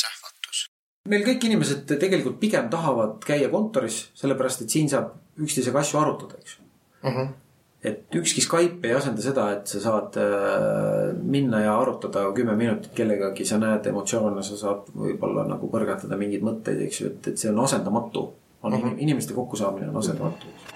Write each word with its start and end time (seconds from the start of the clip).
sähvatus. 0.00 0.66
meil 1.08 1.24
kõik 1.26 1.48
inimesed 1.48 1.86
tegelikult 1.90 2.38
pigem 2.42 2.70
tahavad 2.70 3.18
käia 3.24 3.48
kontoris, 3.52 4.06
sellepärast 4.18 4.64
et 4.64 4.76
siin 4.76 4.88
saab 4.92 5.14
üksteisega 5.42 5.82
asju 5.82 6.00
arutada, 6.00 6.38
eks 6.40 6.58
uh. 6.58 7.10
-huh. 7.10 7.28
et 7.84 8.14
ükski 8.20 8.40
Skype 8.44 8.88
ei 8.88 8.94
asenda 8.94 9.22
seda, 9.22 9.50
et 9.56 9.66
sa 9.66 9.80
saad 9.80 10.18
äh, 10.22 11.16
minna 11.22 11.60
ja 11.60 11.76
arutada 11.80 12.24
kümme 12.34 12.56
minutit 12.56 12.92
kellegagi, 12.94 13.44
sa 13.44 13.58
näed 13.58 13.86
emotsioone, 13.86 14.42
sa 14.42 14.56
saad 14.56 14.90
võib-olla 14.94 15.46
nagu 15.48 15.70
põrgatada 15.70 16.16
mingeid 16.16 16.42
mõtteid, 16.42 16.82
eks 16.88 17.00
ju, 17.00 17.12
et, 17.12 17.28
et 17.32 17.38
see 17.38 17.52
on 17.52 17.60
asendamatu. 17.64 18.32
on 18.62 18.72
uh 18.74 18.80
-huh. 18.80 18.94
inimeste 18.98 19.34
kokkusaamine 19.34 19.88
on 19.88 19.96
asendamatu 19.96 20.46
uh. 20.46 20.52
-huh 20.52 20.75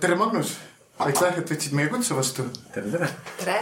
tere, 0.00 0.14
Magnus, 0.18 0.56
aitäh, 0.98 1.38
et 1.38 1.50
võtsid 1.50 1.74
meie 1.76 1.90
kutse 1.92 2.16
vastu. 2.16 2.46
tere, 2.74 2.90
tere. 2.90 3.08
tere. 3.38 3.56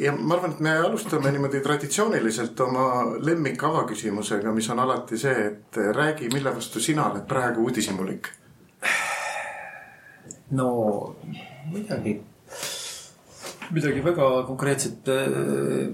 ja 0.00 0.14
ma 0.16 0.34
arvan, 0.38 0.54
et 0.56 0.62
me 0.64 0.72
alustame 0.86 1.32
niimoodi 1.34 1.60
traditsiooniliselt 1.64 2.60
oma 2.64 2.86
lemmik 3.20 3.62
avaküsimusega, 3.68 4.54
mis 4.56 4.70
on 4.72 4.78
alati 4.86 5.20
see, 5.20 5.46
et 5.50 5.80
räägi, 5.96 6.32
mille 6.32 6.54
vastu 6.56 6.80
sina 6.80 7.10
oled 7.10 7.24
praegu 7.28 7.58
uudishimulik. 7.68 8.24
no 10.56 10.66
midagi, 11.72 12.20
midagi 13.70 14.04
väga 14.04 14.26
konkreetset. 14.48 15.02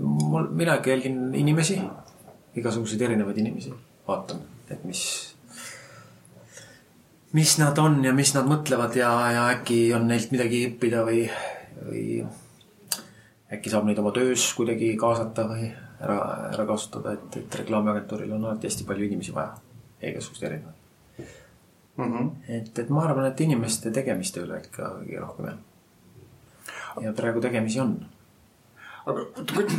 mul, 0.01 0.45
minagi 0.51 0.91
jälgin 0.91 1.35
inimesi 1.35 1.83
igasuguseid 2.57 3.03
erinevaid 3.07 3.39
inimesi, 3.43 3.73
vaatan, 4.09 4.41
et 4.71 4.85
mis, 4.89 5.03
mis 7.37 7.57
nad 7.61 7.79
on 7.83 8.01
ja 8.05 8.15
mis 8.17 8.33
nad 8.37 8.49
mõtlevad 8.49 8.97
ja, 8.99 9.11
ja 9.35 9.47
äkki 9.57 9.81
on 9.97 10.09
neilt 10.11 10.33
midagi 10.35 10.65
õppida 10.71 11.05
või, 11.07 11.27
või 11.83 12.07
äkki 13.53 13.73
saab 13.73 13.87
neid 13.89 14.01
oma 14.03 14.15
töös 14.17 14.47
kuidagi 14.57 14.95
kaasata 15.01 15.47
või 15.51 15.69
ära, 16.01 16.19
ära 16.53 16.67
kasutada, 16.69 17.15
et, 17.17 17.43
et 17.43 17.61
reklaamiagentuuril 17.63 18.33
on 18.37 18.49
alati 18.49 18.71
hästi 18.71 18.89
palju 18.89 19.09
inimesi 19.09 19.35
vaja, 19.37 19.55
igasuguseid 20.01 20.51
erinevaid 20.51 20.83
mm. 21.97 22.13
-hmm. 22.13 22.31
et, 22.49 22.79
et 22.79 22.91
ma 22.91 23.05
arvan, 23.05 23.27
et 23.31 23.41
inimeste 23.41 23.91
tegemiste 23.91 24.43
üle 24.45 24.61
ikka 24.65 24.93
kõige 25.01 25.21
rohkem 25.21 25.51
jah. 25.51 25.59
ja 27.05 27.13
praegu 27.13 27.41
tegemisi 27.41 27.81
on. 27.81 27.97
aga 29.07 29.27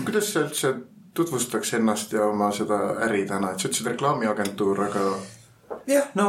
kuidas 0.05 0.33
sa 0.33 0.45
üldse 0.45 0.73
tutvustaks 1.17 1.73
ennast 1.79 2.13
ja 2.13 2.27
oma 2.29 2.51
seda 2.55 2.77
äri 3.07 3.25
täna, 3.29 3.51
et 3.51 3.59
sa 3.59 3.69
ütlesid 3.69 3.89
reklaamiagentuur, 3.93 4.83
aga. 4.89 5.07
jah, 5.89 6.13
no 6.15 6.27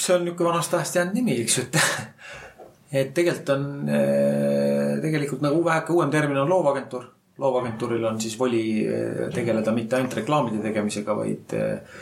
see 0.00 0.16
on 0.16 0.24
niisugune 0.24 0.50
vanast 0.50 0.74
ajast 0.74 0.96
jäänud 0.98 1.14
nimi, 1.20 1.36
eks 1.42 1.58
ju, 1.58 1.66
et 1.68 1.78
et 3.00 3.12
tegelikult 3.14 3.52
on, 3.54 3.66
eh, 3.90 4.96
tegelikult 5.02 5.44
nagu 5.44 5.60
väheke 5.64 5.92
uuem 5.92 6.10
termin 6.10 6.38
on 6.38 6.48
loovagentuur. 6.48 7.10
loovagentuuril 7.38 8.04
on 8.04 8.20
siis 8.20 8.38
voli 8.38 8.86
eh, 8.86 9.30
tegeleda 9.34 9.72
mitte 9.72 9.96
ainult 9.96 10.14
reklaamide 10.14 10.62
tegemisega, 10.62 11.16
vaid, 11.16 11.54
eh, 11.58 11.96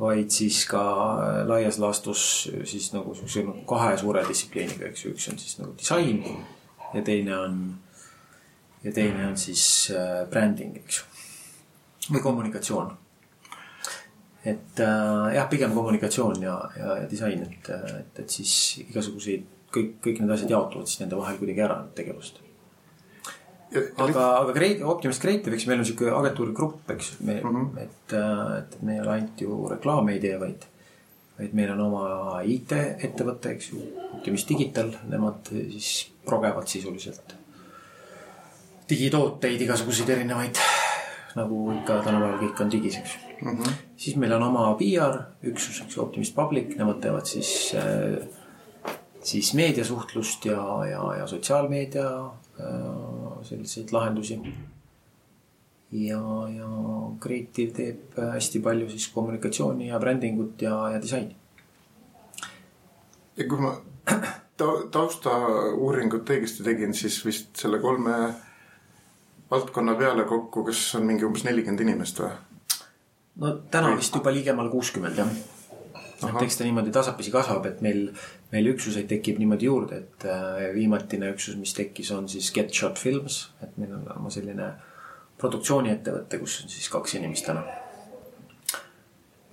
vaid 0.00 0.30
siis 0.30 0.66
ka 0.68 0.82
laias 1.48 1.78
laastus 1.78 2.50
siis 2.64 2.90
nagu 2.92 3.14
siukse 3.14 3.46
nagu 3.46 3.64
kahe 3.68 3.96
suure 3.96 4.26
distsipliiniga, 4.28 4.90
eks 4.90 5.06
ju, 5.06 5.14
üks 5.16 5.30
on 5.32 5.40
siis 5.40 5.58
nagu 5.62 5.72
disain 5.78 6.20
ja 6.94 7.02
teine 7.02 7.38
on, 7.38 7.58
ja 8.84 8.92
teine 8.92 9.26
on 9.30 9.36
siis 9.40 9.64
bränding, 10.30 10.76
eks 10.82 11.00
ju 11.00 11.13
või 12.12 12.22
kommunikatsioon. 12.22 12.92
et 14.44 14.80
äh, 14.80 15.34
jah, 15.34 15.46
pigem 15.48 15.72
kommunikatsioon 15.72 16.42
ja, 16.42 16.56
ja, 16.76 16.96
ja 17.02 17.10
disain, 17.10 17.42
et, 17.42 17.70
et, 17.70 18.18
et 18.20 18.30
siis 18.30 18.80
igasuguseid, 18.82 19.46
kõik, 19.72 19.94
kõik 20.04 20.20
need 20.20 20.34
asjad 20.34 20.52
jaotuvad 20.52 20.90
siis 20.90 21.00
nende 21.00 21.16
vahel 21.16 21.38
kuidagi 21.40 21.64
ära, 21.64 21.78
need 21.80 21.94
tegevused. 21.96 22.42
aga, 23.74 24.26
aga 24.42 24.52
Creative, 24.52 24.84
Optimist 24.92 25.22
Creative, 25.22 25.56
eks 25.56 25.66
meil 25.70 25.80
on 25.80 25.88
sihuke 25.88 26.12
agentuurigrupp, 26.12 26.90
eks, 26.96 27.14
me 27.20 27.40
mm, 27.40 27.56
-hmm. 27.56 27.80
et, 27.86 28.12
äh, 28.12 28.58
et, 28.58 28.82
me 28.82 28.94
ei 28.94 29.00
ole 29.00 29.14
ainult 29.16 29.40
ju 29.40 29.68
reklaame 29.72 30.12
ei 30.12 30.20
tee, 30.20 30.38
vaid 30.40 30.68
vaid 31.38 31.54
meil 31.58 31.72
on 31.72 31.80
oma 31.88 32.42
IT-ettevõte, 32.46 33.56
eks 33.56 33.72
ju, 33.72 33.80
Optimis 34.12 34.44
Digital, 34.46 34.92
nemad 35.10 35.48
siis 35.50 36.12
progevad 36.24 36.68
sisuliselt 36.70 37.34
digitooteid, 38.88 39.60
igasuguseid 39.64 40.10
erinevaid 40.14 40.60
nagu 41.34 41.72
ikka 41.74 41.98
tänapäeval 42.04 42.38
kõik 42.42 42.62
on 42.62 42.70
digis, 42.70 42.96
eks 43.00 43.16
mm. 43.40 43.58
-hmm. 43.58 43.72
siis 43.96 44.16
meil 44.16 44.32
on 44.32 44.42
oma 44.42 44.74
PR 44.78 45.18
üksus, 45.50 45.80
eks 45.82 45.96
ju, 45.96 46.02
Optimist 46.02 46.34
Public, 46.34 46.76
nemad 46.78 47.00
teevad 47.00 47.26
siis 47.26 47.74
äh,, 47.74 48.28
siis 49.22 49.54
meediasuhtlust 49.54 50.44
ja, 50.44 50.84
ja, 50.90 51.02
ja 51.18 51.26
sotsiaalmeedia 51.26 52.08
äh, 52.60 53.42
selliseid 53.42 53.92
lahendusi. 53.92 54.40
ja, 55.92 56.48
ja 56.56 56.68
Creative 57.20 57.72
teeb 57.72 58.18
hästi 58.32 58.60
palju 58.60 58.90
siis 58.90 59.08
kommunikatsiooni 59.08 59.88
ja 59.88 59.98
brändingut 59.98 60.62
ja, 60.62 60.90
ja 60.90 61.02
disaini. 61.02 61.36
ja 63.36 63.48
kui 63.48 63.58
ma 63.58 63.76
taustauuringut 64.56 66.30
õigesti 66.30 66.64
tegin, 66.66 66.94
siis 66.94 67.18
vist 67.26 67.56
selle 67.58 67.80
kolme 67.82 68.34
valdkonna 69.50 69.94
peale 69.94 70.24
kokku, 70.24 70.64
kas 70.64 70.80
on 70.98 71.06
mingi 71.08 71.26
umbes 71.26 71.44
nelikümmend 71.46 71.84
inimest 71.84 72.20
või? 72.22 72.32
no 73.42 73.52
täna 73.70 73.92
vist 73.98 74.14
juba 74.14 74.32
ligemale 74.34 74.70
kuuskümmend 74.70 75.18
jah. 75.18 75.30
et 76.24 76.42
eks 76.46 76.58
ta 76.58 76.66
niimoodi 76.66 76.92
tasapisi 76.94 77.32
kasvab, 77.34 77.66
et 77.68 77.80
meil, 77.84 78.06
meil 78.52 78.70
üksuseid 78.72 79.08
tekib 79.10 79.40
niimoodi 79.42 79.68
juurde, 79.68 80.00
et 80.04 80.26
äh, 80.30 80.68
viimatine 80.74 81.32
üksus, 81.34 81.58
mis 81.60 81.74
tekkis, 81.76 82.12
on 82.16 82.28
siis 82.30 82.52
Get 82.54 82.72
Shot 82.72 83.00
Films, 83.00 83.40
et 83.62 83.74
meil 83.80 83.92
on 83.98 84.06
oma 84.16 84.32
selline 84.32 84.70
produktsiooniettevõte, 85.40 86.38
kus 86.40 86.60
on 86.62 86.70
siis 86.72 86.88
kaks 86.92 87.18
inimest 87.18 87.50
täna. 87.50 87.64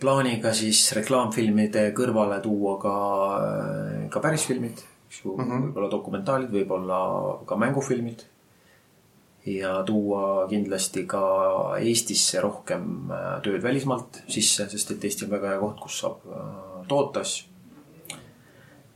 plaaniga 0.01 0.53
siis 0.53 0.79
reklaamfilmide 0.97 1.91
kõrvale 1.97 2.39
tuua 2.41 2.77
ka, 2.81 2.95
äh, 3.41 4.09
ka 4.13 4.19
pärisfilmid, 4.19 4.85
eks 5.09 5.23
ju 5.25 5.35
mm 5.35 5.43
-hmm., 5.43 5.65
võib-olla 5.65 5.91
dokumentaalid, 5.91 6.53
võib-olla 6.53 7.01
ka 7.45 7.57
mängufilmid 7.57 8.23
ja 9.45 9.83
tuua 9.83 10.47
kindlasti 10.49 11.05
ka 11.09 11.21
Eestisse 11.79 12.41
rohkem 12.41 13.11
äh, 13.11 13.39
tööd 13.45 13.63
välismaalt 13.63 14.21
sisse, 14.29 14.67
sest 14.69 14.93
et 14.93 15.07
Eesti 15.07 15.25
on 15.25 15.33
väga 15.33 15.55
hea 15.55 15.61
koht, 15.61 15.79
kus 15.81 16.01
saab 16.03 16.27
äh, 16.29 16.51
toota 16.89 17.23
asju. 17.25 17.47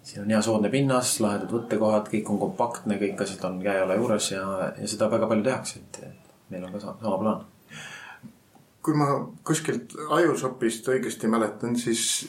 siin 0.05 0.21
on 0.21 0.29
hea 0.29 0.41
soodne 0.45 0.69
pinnas, 0.69 1.15
lahedad 1.23 1.49
võttekohad, 1.49 2.11
kõik 2.11 2.29
on 2.29 2.39
kompaktne, 2.43 2.99
kõik 3.01 3.25
asjad 3.25 3.47
on 3.49 3.57
käe-jala 3.63 3.97
juures 3.97 4.31
ja, 4.35 4.45
ja 4.77 4.87
seda 4.87 5.09
väga 5.09 5.27
palju 5.31 5.47
tehakse, 5.47 5.81
et 5.81 6.01
meil 6.53 6.67
on 6.67 6.75
ka 6.75 6.83
sama 6.85 7.17
plaan. 7.17 7.45
kui 8.85 8.93
ma 8.93 9.07
kuskilt 9.43 9.95
ajusopist 10.13 10.87
õigesti 10.93 11.27
mäletan, 11.27 11.73
siis 11.75 12.27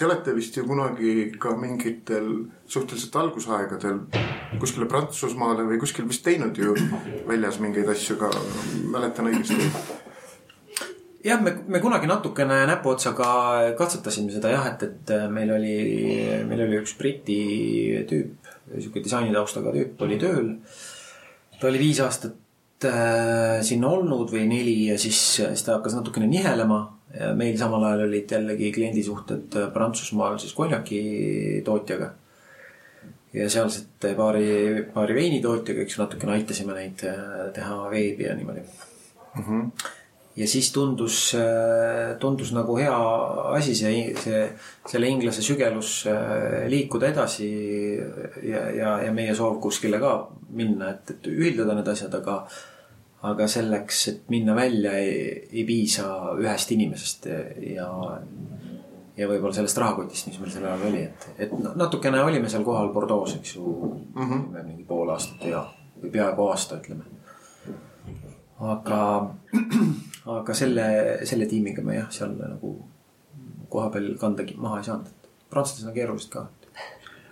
te 0.00 0.06
olete 0.08 0.32
vist 0.32 0.56
ju 0.56 0.62
kunagi 0.64 1.28
ka 1.36 1.50
mingitel 1.60 2.28
suhteliselt 2.64 3.16
algusaegadel 3.20 3.98
kuskile 4.62 4.86
Prantsusmaale 4.88 5.66
või 5.68 5.76
kuskil 5.82 6.06
vist 6.08 6.24
teinud 6.24 6.56
ju 6.56 6.72
väljas 7.28 7.58
mingeid 7.60 7.88
asju 7.92 8.16
ka, 8.20 8.30
mäletan 8.94 9.28
õigesti? 9.28 9.68
jah, 11.24 11.42
me, 11.44 11.52
me 11.68 11.82
kunagi 11.84 12.08
natukene 12.08 12.62
näpuotsaga 12.70 13.26
katsetasime 13.76 14.32
seda 14.32 14.54
jah, 14.54 14.70
et, 14.72 14.86
et 14.88 15.12
meil 15.28 15.52
oli, 15.52 15.74
meil 16.48 16.64
oli 16.64 16.80
üks 16.80 16.96
Briti 16.96 17.40
tüüp, 18.08 18.54
sihuke 18.78 19.04
disainitaustaga 19.04 19.74
tüüp 19.76 20.00
oli 20.06 20.16
tööl. 20.22 20.54
ta 21.60 21.68
oli 21.68 21.82
viis 21.82 22.00
aastat 22.00 22.88
äh, 22.88 23.60
sinna 23.68 23.92
olnud 23.98 24.32
või 24.32 24.48
neli 24.48 24.78
ja 24.88 24.96
siis, 24.96 25.20
siis 25.42 25.66
ta 25.66 25.76
hakkas 25.76 25.98
natukene 25.98 26.30
nihelema. 26.30 26.86
Meil 27.34 27.56
samal 27.58 27.84
ajal 27.88 28.04
olid 28.06 28.30
jällegi 28.30 28.70
kliendisuhted 28.74 29.56
Prantsusmaal 29.74 30.38
siis 30.38 30.52
konjaki 30.54 31.00
tootjaga 31.66 32.12
ja 33.34 33.46
sealsete 33.50 34.14
paari, 34.18 34.44
paari 34.94 35.14
veinitootjaga, 35.14 35.84
eks 35.84 35.98
natukene 36.00 36.36
aitasime 36.38 36.74
neid 36.76 37.02
äh, 37.06 37.48
teha 37.54 37.78
veebi 37.92 38.26
ja 38.26 38.34
niimoodi. 38.34 38.62
mm. 38.62 39.42
-hmm. 39.42 39.70
ja 40.36 40.48
siis 40.48 40.72
tundus, 40.72 41.36
tundus 42.18 42.52
nagu 42.52 42.76
hea 42.76 42.96
asi 43.54 43.74
see, 43.74 44.14
see, 44.22 44.42
selle 44.86 45.08
inglase 45.08 45.42
sügelus 45.42 46.04
liikuda 46.68 47.08
edasi 47.08 47.50
ja, 48.42 48.70
ja, 48.70 48.98
ja 49.04 49.12
meie 49.12 49.34
soov 49.34 49.60
kuskile 49.60 49.98
ka 49.98 50.28
minna, 50.50 50.90
et, 50.90 51.10
et 51.10 51.26
ühildada 51.26 51.74
need 51.74 51.88
asjad, 51.88 52.14
aga 52.14 52.46
aga 53.28 53.46
selleks, 53.50 54.00
et 54.08 54.30
minna 54.32 54.54
välja, 54.56 54.92
ei, 54.96 55.48
ei 55.52 55.64
piisa 55.68 56.06
ühest 56.40 56.72
inimesest 56.72 57.28
ja, 57.74 57.88
ja 59.16 59.28
võib-olla 59.28 59.52
sellest 59.56 59.80
rahakotist, 59.82 60.30
mis 60.30 60.40
meil 60.40 60.54
sel 60.54 60.64
ajal 60.68 60.86
oli, 60.88 61.02
et, 61.10 61.26
et 61.46 61.52
natukene 61.76 62.22
olime 62.24 62.48
seal 62.52 62.64
kohal 62.64 62.92
Bordeaux, 62.94 63.34
eks 63.36 63.56
ju 63.56 63.64
mm, 64.14 64.22
-hmm. 64.22 64.62
mingi 64.64 64.86
pool 64.88 65.12
aastat 65.12 65.44
ja, 65.50 65.66
või 66.00 66.14
peaaegu 66.16 66.48
aasta, 66.48 66.80
ütleme. 66.80 67.04
aga, 68.72 69.02
aga 70.38 70.54
selle, 70.54 70.86
selle 71.24 71.46
tiimiga 71.46 71.84
me 71.84 72.00
jah, 72.00 72.10
seal 72.10 72.36
nagu 72.40 72.76
kohapeal 73.68 74.14
kandagi 74.18 74.56
maha 74.56 74.80
ei 74.80 74.88
saanud, 74.88 75.06
et 75.12 75.50
prantslased 75.50 75.88
on 75.88 75.94
keerulised 75.94 76.32
ka. 76.32 76.48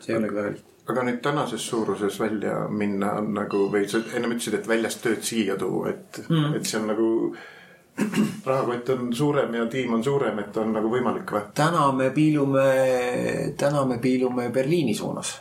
see 0.00 0.12
ei 0.12 0.19
olegi 0.20 0.35
väga 0.35 0.50
lihtne 0.50 0.67
aga 0.88 1.05
nüüd 1.05 1.20
tänases 1.25 1.67
suuruses 1.69 2.17
välja 2.20 2.62
minna 2.73 3.12
on 3.20 3.32
nagu 3.37 3.67
või 3.73 3.85
sa 3.90 4.00
ennem 4.17 4.35
ütlesid, 4.37 4.56
et 4.56 4.69
väljast 4.69 5.02
tööd 5.05 5.25
siia 5.26 5.56
tuua, 5.61 5.93
et 5.93 6.20
mm., 6.25 6.55
et 6.56 6.69
see 6.69 6.81
on 6.81 6.88
nagu 6.93 7.08
rahakott 8.49 8.94
on 8.94 9.11
suurem 9.14 9.55
ja 9.58 9.67
tiim 9.67 9.93
on 9.99 10.05
suurem, 10.05 10.38
et 10.40 10.56
on 10.56 10.73
nagu 10.73 10.90
võimalik 10.93 11.35
või? 11.35 11.44
täna 11.58 11.90
me 11.93 12.08
piilume, 12.14 12.64
täna 13.61 13.85
me 13.85 13.99
piilume 14.00 14.49
Berliini 14.55 14.94
suunas. 14.94 15.35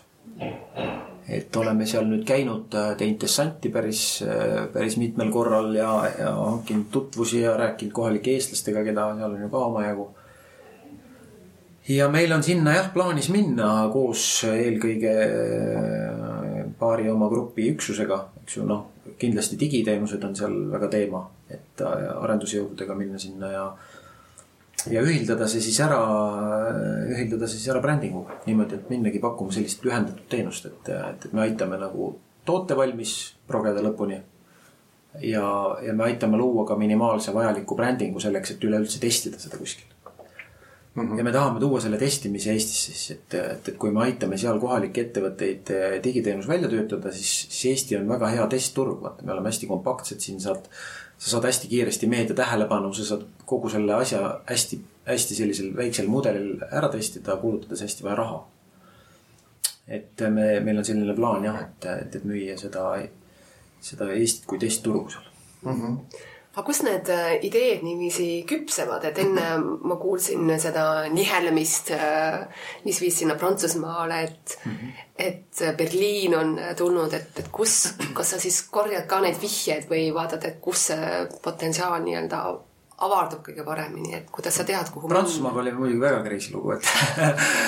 et 1.28 1.56
oleme 1.56 1.86
seal 1.86 2.08
nüüd 2.08 2.26
käinud, 2.28 2.76
teinud 2.98 3.20
dessanti 3.22 3.70
päris, 3.72 4.04
päris 4.74 4.98
mitmel 5.00 5.32
korral 5.32 5.74
ja, 5.76 5.92
ja 6.20 6.36
hankinud 6.36 6.92
tutvusi 6.92 7.42
ja 7.46 7.56
rääkinud 7.60 7.94
kohalike 7.94 8.36
eestlastega, 8.36 8.84
keda 8.84 9.12
seal 9.16 9.32
on 9.32 9.44
ju 9.46 9.52
ka 9.54 9.66
omajagu 9.72 10.10
ja 11.90 12.10
meil 12.12 12.32
on 12.36 12.44
sinna 12.44 12.76
jah 12.76 12.90
plaanis 12.94 13.30
minna 13.32 13.88
koos 13.94 14.24
eelkõige 14.50 15.14
äh, 15.24 16.66
paari 16.80 17.10
oma 17.12 17.30
grupi 17.32 17.70
üksusega, 17.72 18.20
eks 18.44 18.60
ju, 18.60 18.66
noh, 18.68 18.84
kindlasti 19.20 19.60
digiteenused 19.60 20.24
on 20.28 20.36
seal 20.36 20.58
väga 20.74 20.92
teema, 20.92 21.24
et 21.50 21.84
äh, 21.86 22.10
arendusjõududega 22.24 22.98
minna 22.98 23.22
sinna 23.22 23.54
ja 23.54 23.68
ja 24.92 25.02
ühildada 25.04 25.48
see 25.50 25.64
siis 25.64 25.80
ära, 25.84 25.98
ühildada 27.10 27.48
see 27.48 27.60
siis 27.60 27.72
ära 27.74 27.82
brändinguga 27.84 28.38
niimoodi, 28.46 28.78
et 28.78 28.92
minnagi 28.92 29.20
pakkuma 29.24 29.56
sellist 29.56 29.84
lühendatud 29.84 30.28
teenust, 30.32 30.68
et, 30.70 30.92
et, 30.94 31.28
et 31.28 31.36
me 31.36 31.44
aitame 31.48 31.80
nagu 31.82 32.14
toote 32.48 32.78
valmis 32.78 33.18
progeda 33.48 33.84
lõpuni. 33.84 34.22
ja, 35.24 35.44
ja 35.84 35.94
me 35.98 36.04
aitame 36.08 36.38
luua 36.38 36.68
ka 36.68 36.76
minimaalse 36.80 37.34
vajaliku 37.36 37.76
brändingu 37.76 38.20
selleks, 38.20 38.54
et 38.54 38.64
üleüldse 38.64 39.00
testida 39.02 39.40
seda 39.42 39.60
kuskil 39.60 39.97
Mm 40.98 41.12
-hmm. 41.12 41.18
ja 41.18 41.24
me 41.24 41.32
tahame 41.32 41.60
tuua 41.60 41.80
selle 41.82 41.98
testimise 41.98 42.52
Eestisse 42.52 42.92
siis, 42.92 43.12
et, 43.12 43.34
et, 43.34 43.68
et 43.70 43.76
kui 43.78 43.92
me 43.94 44.02
aitame 44.02 44.38
seal 44.38 44.58
kohalikke 44.60 45.02
ettevõtteid 45.02 45.70
eh, 45.70 45.98
digiteenus 46.04 46.48
välja 46.48 46.70
töötada, 46.70 47.12
siis, 47.12 47.34
siis 47.50 47.66
Eesti 47.72 47.98
on 47.98 48.08
väga 48.10 48.32
hea 48.34 48.48
testturg, 48.48 49.04
vaata, 49.04 49.26
me 49.26 49.32
oleme 49.36 49.52
hästi 49.52 49.68
kompaktsed 49.70 50.20
siin, 50.26 50.42
saad. 50.42 50.66
sa 51.18 51.30
saad 51.30 51.46
hästi 51.46 51.68
kiiresti 51.68 52.08
meedia 52.08 52.36
tähelepanu, 52.36 52.94
sa 52.94 53.06
saad 53.06 53.26
kogu 53.46 53.70
selle 53.70 53.94
asja 53.94 54.40
hästi, 54.50 54.80
hästi 55.06 55.36
sellisel 55.36 55.76
väiksel 55.76 56.08
mudelil 56.08 56.64
ära 56.72 56.90
testida, 56.90 57.36
kulutades 57.42 57.82
hästi 57.82 58.04
vähe 58.04 58.16
raha. 58.16 58.40
et 59.88 60.26
me, 60.30 60.48
meil 60.60 60.78
on 60.78 60.86
selline 60.86 61.16
plaan 61.16 61.46
jah, 61.46 61.62
et, 61.62 61.86
et, 61.86 62.16
et 62.16 62.26
müüa 62.26 62.58
seda, 62.58 62.88
seda 63.82 64.10
Eestit 64.14 64.50
kui 64.50 64.60
testturgu 64.66 65.10
seal 65.10 65.30
mm. 65.62 65.78
-hmm 65.82 66.26
aga 66.58 66.66
kus 66.66 66.80
need 66.82 67.10
äh, 67.14 67.36
ideed 67.46 67.84
niiviisi 67.86 68.28
küpsevad, 68.50 69.04
et 69.06 69.20
enne 69.22 69.46
ma 69.62 69.98
kuulsin 70.02 70.50
seda 70.58 71.06
nihelemist, 71.14 71.92
äh, 71.94 72.40
mis 72.86 73.02
viis 73.04 73.20
sinna 73.22 73.36
Prantsusmaale, 73.38 74.22
et 74.24 74.58
mm, 74.66 74.72
-hmm. 74.72 75.04
et 75.28 75.78
Berliin 75.78 76.36
on 76.36 76.60
tulnud, 76.78 77.14
et, 77.14 77.40
et 77.40 77.52
kus, 77.52 77.94
kas 78.14 78.34
sa 78.34 78.40
siis 78.40 78.62
korjad 78.74 79.06
ka 79.06 79.22
neid 79.22 79.38
vihjeid 79.42 79.86
või 79.90 80.10
vaatad, 80.14 80.50
et 80.50 80.58
kus 80.62 80.88
see 80.90 81.28
potentsiaal 81.44 82.02
nii-öelda 82.02 82.42
avardub 83.06 83.44
kõige 83.46 83.62
paremini, 83.66 84.10
et 84.18 84.30
kuidas 84.34 84.56
sa 84.58 84.64
tead, 84.66 84.88
kuhu 84.90 85.10
Prantsusmaaga 85.12 85.60
oli 85.62 85.74
muidugi 85.76 86.00
väga 86.02 86.24
crazy 86.26 86.54
lugu, 86.54 86.74
et 86.74 86.88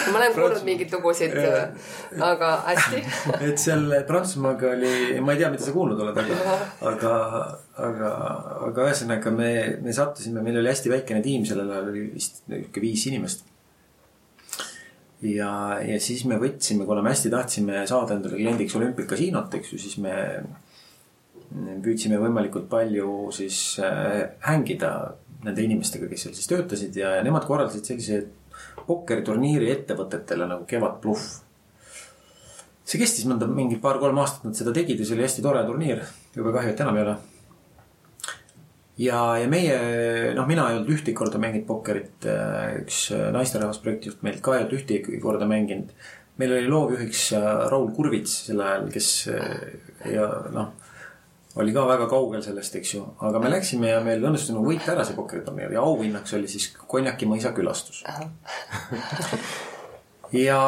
ma 0.10 0.18
olen 0.18 0.34
kuulnud 0.34 0.64
mingeid 0.66 0.94
lugusid, 0.96 1.36
aga 2.30 2.50
hästi. 2.66 3.02
Et 3.50 3.62
seal 3.62 3.86
Prantsusmaaga 4.08 4.72
oli, 4.74 4.94
ma 5.22 5.36
ei 5.36 5.44
tea, 5.44 5.52
mida 5.54 5.68
sa 5.68 5.74
kuulnud 5.76 6.02
oled, 6.02 6.18
aga, 6.24 6.56
aga, 6.94 7.14
aga, 7.90 8.10
aga 8.70 8.88
ühesõnaga 8.88 9.34
me, 9.36 9.52
me 9.86 9.94
sattusime, 9.94 10.42
meil 10.46 10.58
oli 10.64 10.72
hästi 10.74 10.94
väikene 10.96 11.22
tiim, 11.26 11.46
sellel 11.46 11.70
ajal 11.76 11.92
oli 11.92 12.08
vist 12.16 12.42
niisugune 12.50 12.86
viis 12.88 13.04
inimest. 13.12 13.46
ja, 15.30 15.52
ja 15.86 16.00
siis 16.02 16.24
me 16.26 16.42
võtsime, 16.42 16.90
kuna 16.90 17.06
me 17.06 17.14
hästi 17.14 17.30
tahtsime 17.36 17.86
saada 17.92 18.18
endale 18.18 18.40
kliendiks 18.40 18.80
Olympic 18.81 19.12
Casinos, 19.14 19.54
eks 19.62 19.76
ju, 19.76 19.84
siis 19.86 20.02
me 20.02 20.16
püüdsime 21.50 22.19
võimalikult 22.22 22.69
palju 22.69 23.31
siis 23.34 23.80
äh, 23.81 24.36
hängida 24.46 24.92
nende 25.46 25.63
inimestega, 25.63 26.10
kes 26.12 26.28
seal 26.28 26.36
siis 26.38 26.50
töötasid 26.51 26.98
ja, 27.00 27.16
ja 27.18 27.25
nemad 27.25 27.48
korraldasid 27.48 27.88
sellise 27.88 28.19
pokkeriturniiri 28.86 29.69
ettevõtetele 29.72 30.48
nagu 30.50 30.68
Kevad 30.69 31.00
Bluff. 31.01 31.40
see 32.84 33.00
kestis 33.01 33.25
mõnda 33.30 33.48
mingi 33.50 33.78
paar-kolm 33.81 34.18
aastat 34.22 34.50
nad 34.50 34.57
seda 34.57 34.74
tegid 34.75 35.00
ja 35.00 35.07
see 35.07 35.16
oli 35.18 35.25
hästi 35.25 35.44
tore 35.46 35.62
turniir, 35.66 36.01
jube 36.36 36.54
kahju, 36.54 36.74
et 36.74 36.81
enam 36.86 36.98
ei 36.98 37.06
ole. 37.06 37.16
ja, 39.07 39.22
ja 39.42 39.48
meie, 39.50 39.80
noh, 40.38 40.48
mina 40.50 40.68
ei 40.69 40.78
olnud 40.78 40.94
ühtegi 40.98 41.18
korda 41.18 41.42
mänginud 41.42 41.66
pokkerit, 41.69 42.28
äh, 42.30 42.75
üks 42.84 43.07
äh, 43.16 43.30
naisterahvas 43.34 43.81
projektijuht 43.86 44.22
meilt 44.28 44.44
ka 44.45 44.57
ei 44.57 44.68
olnud 44.68 44.78
ühtegi 44.78 45.22
korda 45.24 45.50
mänginud. 45.50 45.95
meil 46.38 46.54
oli 46.60 46.69
loovjuhiks 46.69 47.24
Raul 47.74 47.90
Kurvits 47.95 48.38
sel 48.52 48.62
ajal, 48.63 48.86
kes 48.94 49.10
ja 50.06 50.30
noh 50.54 50.75
oli 51.59 51.73
ka 51.75 51.85
väga 51.89 52.07
kaugel 52.11 52.44
sellest, 52.44 52.75
eks 52.79 52.94
ju, 52.95 53.01
aga 53.25 53.41
me 53.44 53.51
läksime 53.51 53.91
ja 53.91 54.03
meil 54.06 54.23
õnnestus 54.23 54.53
nagu 54.56 54.67
võita 54.67 54.94
ära 54.94 55.06
see 55.07 55.17
pokkeriturniir 55.17 55.75
ja 55.75 55.83
auhinnaks 55.83 56.35
oli 56.38 56.47
siis 56.51 56.69
Konjaki 56.88 57.27
mõisa 57.29 57.51
külastus 57.56 58.03
ja, 60.47 60.59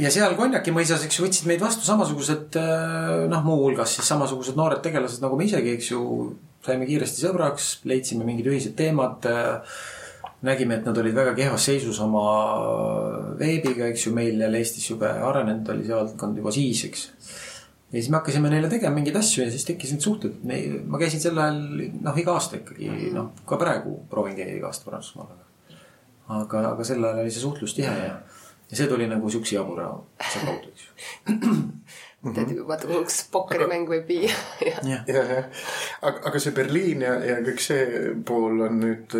ja 0.00 0.12
seal 0.14 0.36
Konjaki 0.38 0.74
mõisas, 0.74 1.04
eks 1.06 1.18
ju, 1.18 1.26
võtsid 1.26 1.48
meid 1.50 1.62
vastu 1.62 1.86
samasugused 1.86 2.58
äh, 2.60 3.24
noh, 3.30 3.44
muuhulgas 3.46 3.96
siis 3.96 4.08
samasugused 4.10 4.58
noored 4.58 4.82
tegelased 4.84 5.24
nagu 5.24 5.38
me 5.38 5.48
isegi, 5.48 5.76
eks 5.78 5.92
ju. 5.92 6.00
saime 6.64 6.86
kiiresti 6.88 7.26
sõbraks, 7.26 7.66
leidsime 7.84 8.24
mingid 8.24 8.46
ühised 8.48 8.72
teemad. 8.78 9.26
Äh, 9.28 9.76
nägime, 10.44 10.76
et 10.76 10.84
nad 10.84 10.98
olid 11.00 11.14
väga 11.16 11.32
kehvas 11.36 11.64
seisus 11.70 11.98
oma 12.04 12.24
veebiga, 13.38 13.86
eks 13.88 14.06
ju, 14.06 14.12
meil 14.16 14.40
jälle 14.40 14.60
Eestis 14.60 14.90
jube 14.90 15.08
arenenud 15.08 15.70
oli 15.72 15.86
see 15.86 15.96
valdkond 15.96 16.40
juba 16.40 16.52
siis, 16.52 16.82
eks 16.88 17.06
ja 17.94 18.02
siis 18.02 18.10
me 18.10 18.18
hakkasime 18.18 18.50
neile 18.50 18.68
tegema 18.70 18.96
mingeid 18.96 19.16
asju 19.20 19.44
ja 19.44 19.50
siis 19.54 19.64
tekkisid 19.68 20.02
suhted. 20.02 20.40
me, 20.42 20.60
ma 20.90 20.98
käisin 20.98 21.22
sel 21.22 21.38
ajal 21.38 21.60
noh, 22.02 22.16
iga 22.18 22.34
aasta 22.34 22.58
ikkagi 22.58 23.12
noh, 23.14 23.30
ka 23.46 23.58
praegu 23.60 24.00
proovin 24.10 24.34
käia 24.38 24.56
iga 24.56 24.70
aasta 24.70 24.90
Prantsusmaal. 24.90 25.30
aga, 26.40 26.64
aga 26.72 26.86
sel 26.86 27.04
ajal 27.04 27.22
oli 27.22 27.34
see 27.34 27.44
suhtlus 27.44 27.76
tihe 27.78 27.94
ja, 27.94 28.16
ja 28.70 28.80
see 28.80 28.90
tuli 28.90 29.06
nagu 29.10 29.30
siukse 29.30 29.54
jabura 29.54 29.92
asja 30.18 30.42
kaudu, 30.48 30.74
eks 30.74 30.88
ju. 30.88 30.92
tead 32.34 32.54
vaata 32.66 32.88
kuhu 32.88 33.04
üks 33.04 33.20
pokkerimäng 33.30 33.86
võib 33.88 34.10
viia. 34.10 34.34
jah, 34.90 35.06
jah. 35.06 35.48
aga, 36.02 36.18
aga 36.30 36.42
see 36.42 36.56
Berliin 36.56 37.06
ja, 37.06 37.18
ja 37.30 37.40
kõik 37.46 37.62
see 37.62 38.14
pool 38.26 38.66
on 38.66 38.80
nüüd 38.82 39.18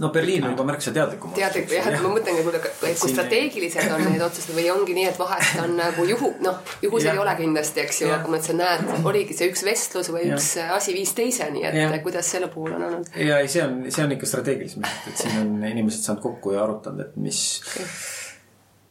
no 0.00 0.08
Berliin 0.08 0.44
on 0.44 0.50
juba 0.54 0.64
märksa 0.68 0.92
teadlikum. 0.92 1.32
teadlik 1.36 1.70
jah, 1.72 1.88
et 1.88 2.02
ma 2.02 2.10
mõtlengi, 2.12 2.44
et 2.54 2.98
kui 3.00 3.12
strateegilised 3.12 3.92
on 3.94 4.04
need 4.06 4.24
otsused 4.24 4.54
või 4.56 4.66
ongi 4.72 4.96
nii, 4.96 5.06
et 5.10 5.20
vahest 5.20 5.60
on 5.62 5.76
nagu 5.78 6.06
juhu, 6.08 6.32
noh, 6.44 6.58
juhus 6.82 7.06
ei 7.08 7.20
ole 7.20 7.36
kindlasti, 7.38 7.84
eks 7.84 8.02
ju, 8.04 8.10
aga 8.12 8.28
ma 8.28 8.36
mõtlesin, 8.36 8.60
näed, 8.60 9.06
oligi 9.10 9.36
see 9.38 9.50
üks 9.52 9.64
vestlus 9.66 10.10
või 10.14 10.26
ja. 10.28 10.38
üks 10.38 10.50
asi 10.78 10.96
viis 10.96 11.14
teiseni, 11.16 11.64
et 11.68 11.78
ja. 11.80 11.92
kuidas 12.04 12.30
selle 12.36 12.50
puhul 12.52 12.76
on 12.76 12.88
olnud. 12.90 13.14
ja 13.20 13.40
ei, 13.42 13.48
see 13.52 13.64
on, 13.64 13.80
see 13.88 14.04
on 14.04 14.16
ikka 14.16 14.28
strateegilisem, 14.30 14.84
et 15.08 15.24
siin 15.24 15.40
on 15.40 15.56
inimesed 15.70 16.04
saanud 16.04 16.22
kokku 16.24 16.56
ja 16.56 16.66
arutanud, 16.66 17.08
et 17.08 17.16
mis 17.20 17.40
okay 17.64 17.88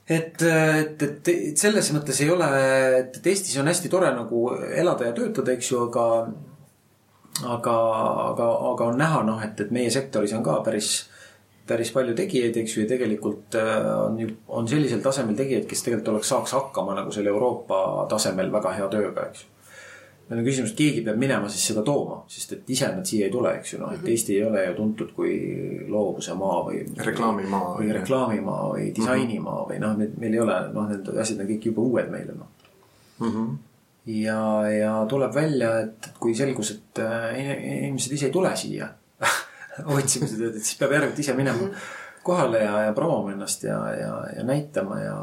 et, 0.08 0.42
et, 0.42 1.02
et, 1.02 1.30
et 1.32 1.60
selles 1.60 1.92
mõttes 1.96 2.18
ei 2.24 2.32
ole, 2.32 2.48
et, 3.00 3.20
et 3.20 3.30
Eestis 3.32 3.56
on 3.62 3.70
hästi 3.72 3.92
tore 3.92 4.10
nagu 4.12 4.50
elada 4.76 5.08
ja 5.08 5.16
töötada, 5.16 5.56
eks 5.56 5.72
ju, 5.72 5.86
aga 5.88 6.08
aga, 7.42 7.78
aga, 8.30 8.50
aga 8.72 8.92
on 8.92 8.98
näha 8.98 9.24
noh, 9.28 9.42
et, 9.44 9.60
et 9.60 9.72
meie 9.74 9.92
sektoris 9.94 10.34
on 10.38 10.44
ka 10.46 10.60
päris, 10.66 10.92
päris 11.68 11.92
palju 11.96 12.14
tegijaid, 12.18 12.58
eks 12.62 12.78
ju, 12.78 12.84
ja 12.84 12.92
tegelikult 12.92 13.58
äh, 13.60 13.88
on 13.98 14.20
on 14.48 14.70
sellisel 14.70 15.02
tasemel 15.02 15.38
tegijaid, 15.40 15.66
kes 15.70 15.86
tegelikult 15.86 16.14
oleks, 16.14 16.30
saaks 16.30 16.54
hakkama 16.58 16.98
nagu 17.00 17.12
selle 17.16 17.34
Euroopa 17.34 18.06
tasemel 18.12 18.52
väga 18.54 18.78
hea 18.78 18.92
tööga, 18.94 19.28
eks 19.32 19.46
ju 19.46 19.52
meil 20.30 20.40
on 20.40 20.46
küsimus, 20.48 20.72
et 20.72 20.80
keegi 20.80 21.02
peab 21.04 21.18
minema 21.20 21.50
siis 21.52 21.66
seda 21.68 21.82
tooma, 21.86 22.22
sest 22.32 22.54
et 22.56 22.70
ise 22.72 22.88
nad 22.88 23.06
siia 23.06 23.28
ei 23.28 23.34
tule, 23.34 23.52
eks 23.60 23.74
ju, 23.74 23.80
noh, 23.82 23.92
et 23.92 24.00
mhm. 24.00 24.14
Eesti 24.14 24.38
ei 24.38 24.46
ole 24.48 24.64
ju 24.64 24.78
tuntud 24.78 25.12
kui 25.18 25.34
loovuse 25.90 26.36
maa 26.40 26.62
või. 26.70 26.80
reklaamimaa. 27.10 27.74
või 27.80 27.92
reklaamimaa 28.00 28.64
või 28.72 28.88
disainimaa 28.96 29.68
või 29.70 29.82
noh, 29.84 30.00
meil 30.00 30.40
ei 30.40 30.42
ole, 30.46 30.58
noh, 30.74 30.90
need 30.90 31.12
asjad 31.26 31.44
on 31.44 31.52
kõik 31.52 31.70
jube 31.70 31.84
uued 31.84 32.10
meile, 32.14 32.40
noh 32.40 32.50
mm 33.20 33.30
-hmm 33.30 33.62
ja, 34.06 34.40
ja 34.70 34.94
tuleb 35.10 35.36
välja, 35.36 35.74
et 35.86 36.12
kui 36.20 36.36
selgus, 36.36 36.74
et 36.76 37.04
äh, 37.04 37.40
inimesed 37.40 38.18
ise 38.18 38.30
ei 38.30 38.36
tule 38.36 38.52
siia 38.60 38.90
otsima 39.98 40.28
seda 40.28 40.48
tööd, 40.48 40.58
et 40.60 40.66
siis 40.66 40.80
peab 40.80 40.96
järelikult 40.98 41.24
ise 41.24 41.36
minema 41.38 41.70
kohale 42.24 42.64
ja, 42.64 42.76
ja 42.88 42.94
promoma 42.96 43.34
ennast 43.34 43.66
ja, 43.68 43.80
ja, 43.98 44.14
ja 44.38 44.44
näitama 44.48 45.00
ja 45.02 45.18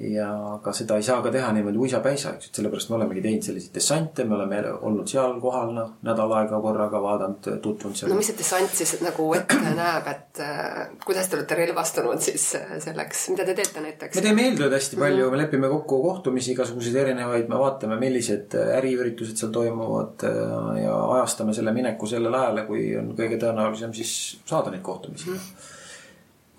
ja 0.00 0.28
ka 0.64 0.72
seda 0.76 0.96
ei 0.96 1.04
saa 1.04 1.20
ka 1.22 1.30
teha 1.32 1.50
niimoodi 1.52 1.80
uisapäisa, 1.84 2.32
eks, 2.36 2.48
et 2.48 2.58
sellepärast 2.60 2.90
me 2.90 2.96
olemegi 2.96 3.22
teinud 3.24 3.44
selliseid 3.44 3.74
dessante, 3.76 4.24
me 4.24 4.36
oleme 4.36 4.60
olnud 4.88 5.08
seal 5.10 5.34
kohal, 5.42 5.72
noh, 5.76 5.90
nädal 6.06 6.32
aega 6.38 6.60
korraga 6.64 7.02
vaadanud, 7.04 7.48
tutvunud 7.64 7.98
seal. 7.98 8.12
no 8.12 8.18
mis 8.18 8.30
see 8.30 8.38
dessant 8.38 8.76
siis 8.80 8.94
nagu 9.04 9.26
ette 9.36 9.58
näeb, 9.80 10.08
et 10.12 10.42
äh, 10.44 10.78
kuidas 11.04 11.28
te 11.28 11.36
olete 11.38 11.58
relvastunud 11.58 12.22
siis 12.24 12.46
äh, 12.58 12.76
selleks, 12.82 13.26
mida 13.34 13.46
te 13.48 13.56
teete 13.58 13.84
näiteks? 13.84 14.16
me 14.16 14.24
teeme 14.28 14.46
eeltööd 14.48 14.76
hästi 14.78 15.00
palju 15.00 15.16
mm, 15.16 15.26
-hmm. 15.26 15.36
me 15.36 15.42
lepime 15.42 15.72
kokku 15.74 16.00
kohtumisi 16.06 16.54
igasuguseid 16.54 16.96
erinevaid, 17.04 17.50
me 17.50 17.58
vaatame, 17.60 17.98
millised 18.00 18.56
äh, 18.56 18.76
äriüritused 18.78 19.42
seal 19.42 19.52
toimuvad 19.52 20.24
äh, 20.28 20.84
ja 20.84 20.96
ajastame 21.18 21.56
selle 21.56 21.76
mineku 21.76 22.08
sellele 22.08 22.40
ajale, 22.40 22.64
kui 22.70 22.86
on 22.96 23.12
kõige 23.18 23.40
tõenäolisem 23.42 23.92
siis 23.96 24.14
saada 24.48 24.72
neid 24.72 24.86
kohtumisi 24.86 25.28
mm. 25.28 25.36
-hmm 25.36 25.76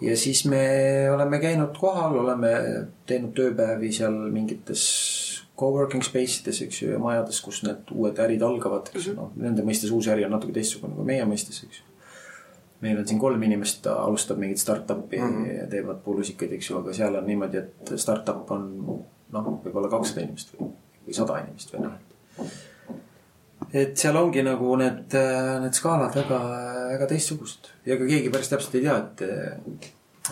ja 0.02 0.18
siis 0.18 0.46
me 0.50 0.64
oleme 1.14 1.40
käinud 1.40 1.78
kohal, 1.80 2.18
oleme 2.24 2.52
teinud 3.10 3.36
tööpäevi 3.38 3.92
seal 3.94 4.18
mingites 4.34 4.84
co-working 5.60 6.04
space 6.06 6.42
ides, 6.42 6.62
eks 6.66 6.82
ju, 6.82 6.90
ja 6.96 7.00
majades, 7.02 7.42
kus 7.46 7.62
need 7.68 7.94
uued 7.94 8.20
ärid 8.24 8.44
algavad, 8.46 8.90
eks 8.94 9.12
ju, 9.12 9.16
noh, 9.18 9.32
nende 9.38 9.66
mõistes 9.68 9.94
uus 9.94 10.10
äri 10.10 10.26
on 10.26 10.34
natuke 10.34 10.56
teistsugune 10.56 10.98
kui 10.98 11.08
meie 11.08 11.26
mõistes, 11.30 11.62
eks 11.68 11.82
ju. 11.82 11.88
meil 12.82 12.98
on 12.98 13.08
siin 13.08 13.20
kolm 13.22 13.44
inimest, 13.46 13.86
alustab 13.92 14.42
mingit 14.42 14.62
startup'i 14.62 15.20
mm 15.20 15.36
-hmm. 15.36 15.52
ja 15.60 15.68
teevad 15.70 16.02
puulusikaid, 16.06 16.54
eks 16.58 16.70
ju, 16.70 16.78
aga 16.80 16.94
seal 16.98 17.16
on 17.16 17.28
niimoodi, 17.28 17.58
et 17.58 17.94
startup 17.96 18.52
on 18.52 18.68
noh, 19.32 19.52
võib-olla 19.66 19.90
kakssada 19.90 20.26
inimest 20.26 20.56
või, 20.58 20.72
või 21.06 21.14
sada 21.14 21.40
inimest 21.46 21.74
või 21.74 21.86
noh 21.86 21.94
et 22.00 22.71
seal 23.96 24.18
ongi 24.20 24.44
nagu 24.46 24.76
need, 24.80 25.16
need 25.64 25.78
skaalad 25.78 26.16
väga, 26.18 26.40
väga 26.92 27.08
teistsugused 27.12 27.72
ja 27.88 27.98
ka 28.00 28.08
keegi 28.10 28.32
päris 28.34 28.52
täpselt 28.52 28.78
ei 28.80 28.86
tea, 28.88 28.98
et, 29.00 29.18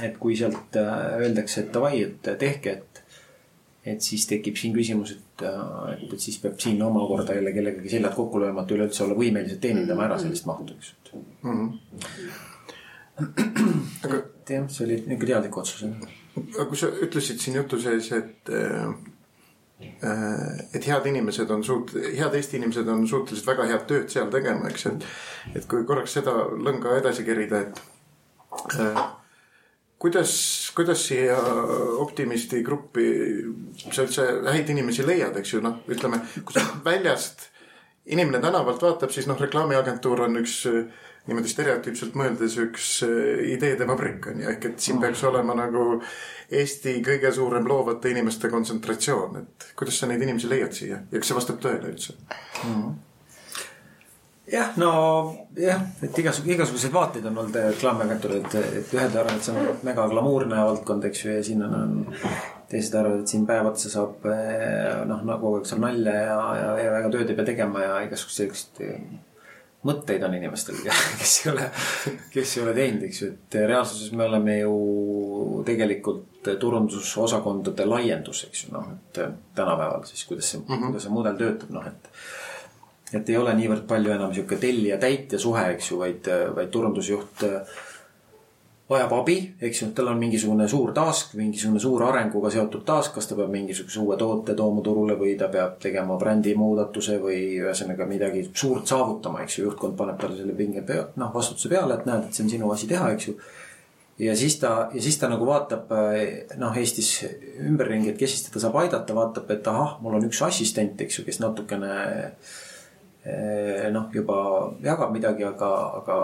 et 0.10 0.16
kui 0.22 0.38
sealt 0.40 0.80
öeldakse, 0.80 1.64
et 1.64 1.74
davai, 1.76 1.96
et 2.08 2.30
tehke, 2.42 2.76
et, 2.80 3.02
et 3.94 4.02
siis 4.04 4.26
tekib 4.30 4.60
siin 4.60 4.76
küsimus, 4.76 5.16
et, 5.16 5.46
et, 5.46 6.06
et 6.10 6.20
siis 6.20 6.40
peab 6.44 6.60
siin 6.62 6.82
omakorda 6.86 7.38
jälle 7.38 7.54
kellegagi 7.56 7.94
seljad 7.96 8.16
kokku 8.18 8.42
lööma, 8.44 8.66
et 8.66 8.76
üleüldse 8.76 9.06
olla 9.06 9.18
võimelised 9.20 9.62
teenindama 9.64 10.08
ära 10.10 10.20
sellist 10.22 10.50
mahtu, 10.50 10.78
eks 10.78 10.88
mm. 11.14 11.54
-hmm. 11.54 11.70
et 14.16 14.56
jah, 14.56 14.66
see 14.70 14.86
oli 14.86 14.96
niisugune 15.06 15.32
teadlik 15.34 15.58
otsus. 15.58 15.86
aga 16.40 16.66
kui 16.66 16.78
sa 16.78 16.88
ütlesid 17.08 17.40
siin 17.42 17.56
jutu 17.62 17.80
sees, 17.82 18.12
et 18.16 18.40
Äh, 18.50 18.94
et 19.80 20.88
head 20.88 21.06
inimesed 21.08 21.52
on 21.56 21.64
suut-, 21.64 21.94
head 21.96 22.36
Eesti 22.36 22.60
inimesed 22.60 22.88
on 22.92 23.06
suutelised 23.08 23.48
väga 23.48 23.68
head 23.70 23.86
tööd 23.88 24.12
seal 24.12 24.28
tegema, 24.34 24.68
eks, 24.72 24.90
et. 24.92 25.08
et 25.56 25.70
kui 25.72 25.86
korraks 25.88 26.18
seda 26.20 26.36
lõnga 26.52 26.98
edasi 27.00 27.24
kerida, 27.28 27.62
et 27.64 28.76
äh, 28.80 29.00
kuidas, 30.00 30.34
kuidas 30.76 31.06
siia 31.08 31.38
optimisti 32.04 32.64
gruppi 32.66 33.08
sa 33.88 34.04
üldse 34.04 34.28
häid 34.50 34.72
inimesi 34.76 35.08
leiad, 35.08 35.40
eks 35.40 35.56
ju, 35.56 35.64
noh, 35.64 35.80
ütleme, 35.92 36.22
kui 36.44 36.56
sa 36.56 36.66
väljast 36.86 37.48
inimene 38.10 38.42
tänavalt 38.44 38.82
vaatab, 38.84 39.14
siis 39.14 39.28
noh, 39.30 39.40
reklaamiagentuur 39.40 40.26
on 40.26 40.42
üks 40.42 40.64
niimoodi 41.28 41.52
stereotüüpselt 41.52 42.16
mõeldes 42.20 42.56
üks 42.64 42.92
äh, 43.08 43.44
ideede 43.56 43.88
vabrik 43.90 44.30
on 44.32 44.44
ju, 44.44 44.54
ehk 44.54 44.72
et 44.72 44.86
siin 44.86 45.02
peaks 45.02 45.24
olema 45.30 45.58
nagu 45.58 46.00
Eesti 46.50 46.96
kõige 47.06 47.30
suurem 47.36 47.68
loovate 47.70 48.10
inimeste 48.10 48.50
kontsentratsioon, 48.50 49.36
et 49.44 49.68
kuidas 49.78 50.00
sa 50.02 50.10
neid 50.10 50.24
inimesi 50.26 50.50
leiad 50.50 50.74
siia 50.74 51.04
ja 51.04 51.20
kas 51.20 51.30
see 51.30 51.38
vastab 51.38 51.62
tõele 51.62 51.94
üldse 51.94 52.18
mm? 52.18 52.74
-hmm 52.74 52.98
jah, 54.50 54.78
no 54.82 54.92
jah, 55.58 55.82
et 56.02 56.20
igasugu, 56.20 56.54
igasuguseid 56.56 56.94
vaateid 56.94 57.26
on 57.30 57.38
olnud 57.38 57.58
reklaamiagentuuril, 57.70 58.46
et, 58.46 58.56
et 58.82 58.94
ühed 58.98 59.14
arvavad, 59.14 59.38
et 59.38 59.46
see 59.46 59.54
on 59.54 59.84
mega 59.86 60.08
glamuurne 60.10 60.64
valdkond, 60.70 61.06
eks 61.10 61.24
ju, 61.26 61.36
ja 61.36 61.44
siin 61.46 61.62
on, 61.66 61.76
on. 61.78 62.26
teised 62.72 62.98
arvavad, 62.98 63.24
et 63.24 63.34
siin 63.34 63.46
päev 63.50 63.70
otsa 63.70 63.92
saab 63.94 64.26
eh, 64.34 65.06
noh, 65.10 65.22
nagu 65.22 65.44
kogu 65.44 65.60
aeg 65.60 65.70
seal 65.70 65.84
nalja 65.84 66.16
ja, 66.18 66.38
ja, 66.62 66.70
ja 66.84 66.94
väga 66.98 67.14
tööd 67.14 67.30
ei 67.30 67.38
pea 67.38 67.50
tegema 67.52 67.86
ja 67.86 67.98
igasuguseid 68.08 68.56
selliseid 68.58 69.29
mõtteid 69.88 70.24
on 70.28 70.36
inimestel, 70.36 70.80
kes 71.20 71.36
ei 71.46 71.52
ole, 71.54 71.70
kes 72.34 72.58
ei 72.58 72.64
ole 72.64 72.74
teinud, 72.76 73.06
eks 73.08 73.22
ju, 73.22 73.32
et 73.36 73.60
reaalsuses 73.70 74.12
me 74.18 74.26
oleme 74.28 74.60
ju 74.60 75.64
tegelikult 75.68 76.52
turundusosakondade 76.60 77.88
laiendus, 77.88 78.46
eks 78.50 78.66
ju, 78.66 78.74
noh, 78.76 78.92
et 78.96 79.22
tänapäeval 79.56 80.06
siis, 80.10 80.26
kuidas 80.28 80.52
see 80.52 80.62
mm, 80.62 80.68
-hmm. 80.76 80.86
kuidas 80.88 81.08
see 81.08 81.16
mudel 81.16 81.40
töötab, 81.40 81.76
noh, 81.76 81.88
et. 81.88 82.12
et 83.14 83.30
ei 83.30 83.38
ole 83.38 83.54
niivõrd 83.58 83.88
palju 83.88 84.12
enam 84.14 84.34
sihuke 84.34 84.60
tellija-täitja 84.62 85.40
suhe, 85.40 85.64
eks 85.76 85.92
ju, 85.92 86.00
vaid, 86.00 86.28
vaid 86.56 86.70
turundusjuht 86.72 87.46
vajab 88.90 89.12
abi, 89.14 89.36
eks 89.62 89.84
ju, 89.84 89.88
tal 89.94 90.08
on 90.10 90.18
mingisugune 90.18 90.66
suur 90.70 90.92
task, 90.98 91.36
mingisugune 91.38 91.82
suur 91.82 92.02
arenguga 92.08 92.50
seotud 92.54 92.82
task, 92.88 93.14
kas 93.14 93.30
ta 93.30 93.38
peab 93.38 93.52
mingisuguse 93.54 94.02
uue 94.02 94.18
toote 94.18 94.56
tooma 94.58 94.82
turule 94.86 95.18
või 95.20 95.36
ta 95.38 95.50
peab 95.54 95.76
tegema 95.84 96.18
brändi 96.18 96.56
muudatuse 96.58 97.20
või 97.22 97.38
ühesõnaga 97.60 98.08
midagi 98.10 98.48
suurt 98.50 98.90
saavutama, 98.90 99.44
eks 99.46 99.60
ju, 99.60 99.68
juhtkond 99.68 99.98
paneb 100.00 100.18
talle 100.22 100.40
selle 100.40 100.58
pinge 100.58 100.82
pea, 100.88 101.06
noh, 101.22 101.30
vastutuse 101.36 101.70
peale, 101.70 102.00
et 102.00 102.10
näed, 102.10 102.26
et 102.26 102.34
see 102.34 102.48
on 102.48 102.52
sinu 102.56 102.74
asi 102.74 102.90
teha, 102.90 103.14
eks 103.14 103.30
ju. 103.30 103.38
ja 104.26 104.36
siis 104.36 104.58
ta, 104.64 104.74
ja 104.94 105.06
siis 105.06 105.22
ta 105.22 105.30
nagu 105.30 105.46
vaatab 105.46 105.94
noh, 106.58 106.82
Eestis 106.82 107.14
ümberringi, 107.62 108.10
et 108.10 108.18
kes 108.18 108.34
siis 108.36 108.50
teda 108.50 108.66
saab 108.66 108.82
aidata, 108.82 109.14
vaatab, 109.14 109.54
et 109.54 109.70
ahah, 109.70 110.00
mul 110.02 110.18
on 110.18 110.26
üks 110.32 110.42
assistent, 110.50 110.98
eks 111.06 111.22
ju, 111.22 111.30
kes 111.30 111.44
natukene 111.46 111.94
noh, 113.94 114.10
juba 114.16 114.40
jagab 114.82 115.14
midagi, 115.14 115.46
aga, 115.46 115.76
aga 116.02 116.24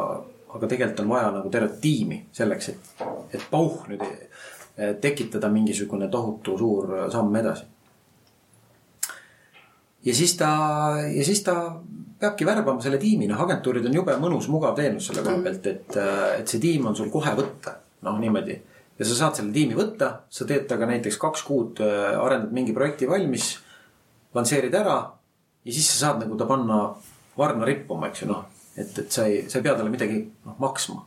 aga 0.56 0.68
tegelikult 0.72 1.04
on 1.04 1.12
vaja 1.12 1.32
nagu 1.36 1.52
tervet 1.52 1.80
tiimi 1.84 2.20
selleks, 2.36 2.70
et, 2.72 2.92
et 3.36 3.48
pauh 3.52 3.84
nüüd 3.92 4.04
tekitada 5.02 5.50
mingisugune 5.52 6.10
tohutu 6.12 6.58
suur 6.60 6.96
samm 7.12 7.36
edasi. 7.40 7.66
ja 10.06 10.16
siis 10.16 10.36
ta, 10.38 10.50
ja 11.16 11.24
siis 11.26 11.44
ta 11.44 11.56
peabki 12.20 12.46
värbama 12.46 12.82
selle 12.84 12.98
tiimi, 13.00 13.28
noh, 13.28 13.42
agentuurid 13.42 13.88
on 13.88 13.96
jube 13.96 14.16
mõnus, 14.20 14.48
mugav 14.52 14.76
teenus 14.76 15.10
selle 15.10 15.24
koha 15.26 15.42
pealt, 15.44 15.68
et, 15.68 15.98
et 16.40 16.48
see 16.48 16.62
tiim 16.64 16.88
on 16.88 16.96
sul 16.96 17.12
kohe 17.12 17.34
võtta, 17.36 17.76
noh 18.08 18.20
niimoodi. 18.20 18.56
ja 19.00 19.08
sa 19.08 19.20
saad 19.20 19.40
selle 19.40 19.56
tiimi 19.56 19.76
võtta, 19.76 20.12
sa 20.30 20.48
teed 20.48 20.68
temaga 20.70 20.92
näiteks 20.94 21.20
kaks 21.20 21.44
kuud, 21.48 21.82
arendad 21.84 22.56
mingi 22.56 22.76
projekti 22.76 23.10
valmis, 23.10 23.54
lansseerid 24.36 24.76
ära 24.76 24.98
ja 25.66 25.72
siis 25.72 25.88
sa 25.92 26.06
saad 26.06 26.24
nagu 26.24 26.38
ta 26.38 26.48
panna 26.48 26.82
varna 27.38 27.68
rippuma, 27.68 28.12
eks 28.12 28.24
ju, 28.24 28.32
noh 28.32 28.55
et, 28.78 28.98
et 29.00 29.12
sa 29.12 29.26
ei, 29.30 29.44
sa 29.50 29.60
ei 29.60 29.66
pea 29.66 29.76
talle 29.76 29.92
midagi 29.94 30.20
noh 30.46 30.58
maksma 30.60 31.02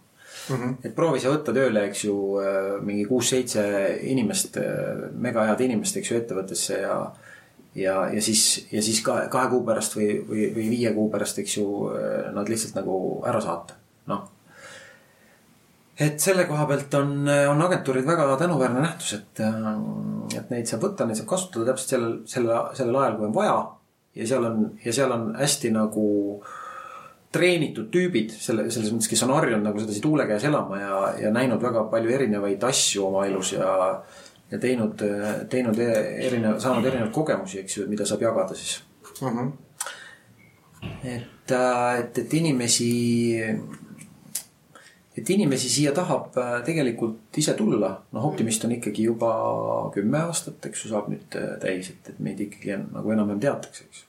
mm. 0.49 0.57
-hmm. 0.57 0.75
et 0.85 0.95
proovi 0.95 1.21
sa 1.21 1.33
võtta 1.33 1.55
tööle, 1.55 1.85
eks 1.89 2.05
ju, 2.05 2.17
äh, 2.43 2.71
mingi 2.85 3.05
kuus-seitse 3.09 3.65
inimest, 4.13 4.57
äh, 4.63 5.09
mega 5.13 5.47
head 5.51 5.65
inimest, 5.67 5.97
eks 5.97 6.11
ju, 6.11 6.21
ettevõttesse 6.23 6.81
ja. 6.83 6.97
ja, 7.75 7.99
ja 8.15 8.23
siis, 8.23 8.67
ja 8.73 8.83
siis 8.83 9.03
kahe, 9.05 9.29
kahe 9.33 9.51
kuu 9.53 9.63
pärast 9.67 9.97
või, 9.99 10.11
või, 10.29 10.49
või 10.57 10.71
viie 10.77 10.95
kuu 10.97 11.11
pärast, 11.13 11.39
eks 11.45 11.61
ju, 11.61 11.69
äh, 11.93 12.33
nad 12.35 12.49
lihtsalt 12.49 12.81
nagu 12.81 12.99
ära 13.29 13.45
saata, 13.45 13.79
noh 14.13 14.27
et 15.99 16.21
selle 16.23 16.45
koha 16.47 16.65
pealt 16.71 16.95
on, 16.95 17.27
on 17.27 17.63
agentuurid 17.65 18.05
väga 18.07 18.37
tänuväärne 18.39 18.85
nähtus, 18.85 19.17
et, 19.17 19.41
et 20.39 20.51
neid 20.53 20.69
saab 20.71 20.85
võtta, 20.85 21.09
neid 21.09 21.19
saab 21.19 21.27
kasutada 21.33 21.73
täpselt 21.73 21.91
sellel, 21.91 22.13
sellel, 22.31 22.69
sellel 22.79 22.99
ajal, 23.01 23.17
kui 23.17 23.27
on 23.27 23.35
vaja. 23.35 23.57
ja 24.15 24.29
seal 24.31 24.47
on, 24.47 24.61
ja 24.85 24.93
seal 24.95 25.11
on 25.11 25.25
hästi 25.35 25.73
nagu 25.75 26.05
äh, 26.37 26.53
treenitud 27.39 27.89
tüübid 27.95 28.35
selle, 28.35 28.67
selles 28.75 28.93
mõttes, 28.93 29.11
kes 29.13 29.25
on 29.27 29.35
harjunud 29.37 29.67
nagu 29.67 29.81
sedasi 29.83 30.03
tuule 30.05 30.27
käes 30.29 30.45
elama 30.49 30.81
ja, 30.81 31.01
ja 31.23 31.33
näinud 31.35 31.63
väga 31.63 31.87
palju 31.93 32.13
erinevaid 32.15 32.65
asju 32.69 33.07
oma 33.09 33.25
elus 33.29 33.55
ja. 33.55 33.73
ja 34.51 34.61
teinud, 34.61 35.03
teinud 35.53 35.81
erinev, 35.81 36.59
saanud 36.63 36.87
erinevaid 36.89 37.15
kogemusi, 37.15 37.63
eks 37.63 37.81
ju, 37.81 37.89
mida 37.91 38.07
saab 38.09 38.25
jagada 38.27 38.57
siis 38.59 38.79
mm. 39.21 39.29
-hmm. 39.29 39.53
et, 41.05 41.53
et, 41.99 42.19
et 42.25 42.35
inimesi, 42.35 42.93
et 45.17 45.31
inimesi 45.31 45.69
siia 45.69 45.93
tahab 45.93 46.37
äh, 46.39 46.55
tegelikult 46.65 47.37
ise 47.39 47.55
tulla. 47.55 47.93
noh, 48.13 48.25
optimist 48.25 48.65
on 48.65 48.73
ikkagi 48.79 49.05
juba 49.11 49.33
kümme 49.95 50.19
aastat, 50.27 50.67
eks 50.67 50.85
ju, 50.85 50.95
saab 50.95 51.13
nüüd 51.13 51.37
äh, 51.37 51.59
täis, 51.61 51.91
et, 51.91 52.15
et 52.15 52.19
meid 52.19 52.41
ikkagi 52.41 52.79
nagu 52.79 53.13
enam-vähem 53.13 53.41
teatakse, 53.41 53.85
eks 53.85 54.07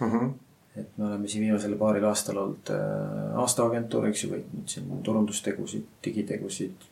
mm. 0.00 0.10
-hmm 0.10 0.34
et 0.76 0.98
me 0.98 1.06
oleme 1.08 1.28
siin 1.28 1.44
viimasel 1.46 1.76
paaril 1.80 2.04
aastal 2.08 2.40
olnud 2.42 2.72
äh, 2.74 3.38
aastaagentuur, 3.42 4.08
eks 4.10 4.24
ju, 4.24 4.32
võitnud 4.34 4.68
siin 4.70 5.00
turundustegusid, 5.06 5.88
digitegusid, 6.04 6.86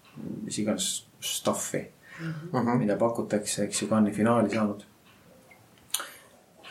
mis 0.45 0.59
iganes 0.63 0.89
stuff'i 1.21 1.83
mm, 1.85 2.35
-hmm. 2.53 2.79
mida 2.79 2.97
pakutakse, 2.97 3.65
eks 3.65 3.83
ju, 3.83 3.89
Cannes'i 3.89 4.17
finaali 4.17 4.51
saanud. 4.55 4.85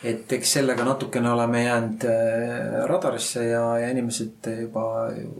Et 0.04 0.34
eks 0.36 0.54
sellega 0.58 0.84
natukene 0.84 1.30
oleme 1.32 1.64
jäänud 1.64 2.06
äh, 2.10 2.86
radarisse 2.90 3.46
ja, 3.46 3.62
ja 3.80 3.90
inimesed 3.94 4.50
juba, 4.62 4.86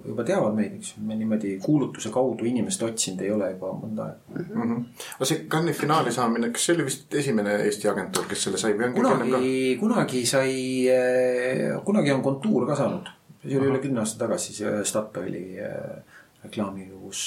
juba 0.08 0.24
teavad 0.28 0.56
meid, 0.56 0.78
eks 0.78 0.94
ju. 0.94 1.04
me 1.08 1.18
niimoodi 1.20 1.58
kuulutuse 1.64 2.12
kaudu 2.14 2.48
inimest 2.48 2.84
otsinud 2.88 3.24
ei 3.26 3.32
ole 3.36 3.50
juba 3.52 3.74
mõnda 3.82 4.08
aega 4.08 4.46
mm. 4.46 4.62
-hmm. 4.62 4.86
aga 5.18 5.30
see 5.30 5.44
Cannes'i 5.52 5.80
finaali 5.82 6.16
saamine, 6.16 6.52
kas 6.56 6.68
see 6.68 6.76
oli 6.78 6.88
vist 6.88 7.20
esimene 7.24 7.58
Eesti 7.66 7.92
agentuur, 7.92 8.30
kes 8.30 8.48
selle 8.48 8.62
sai 8.62 8.78
või 8.80 8.88
on 8.88 8.96
kunagi, 9.00 9.54
kunagi 9.82 10.26
sai, 10.26 10.56
kunagi 11.86 12.16
on 12.16 12.24
Kontuur 12.24 12.68
ka 12.68 12.80
saanud. 12.80 13.12
see 13.44 13.60
oli 13.60 13.72
üle 13.74 13.84
kümne 13.84 14.00
aasta 14.00 14.26
tagasi, 14.26 14.56
see 14.56 14.84
Statoili 14.88 15.46
reklaami, 16.44 16.88
kus 17.02 17.26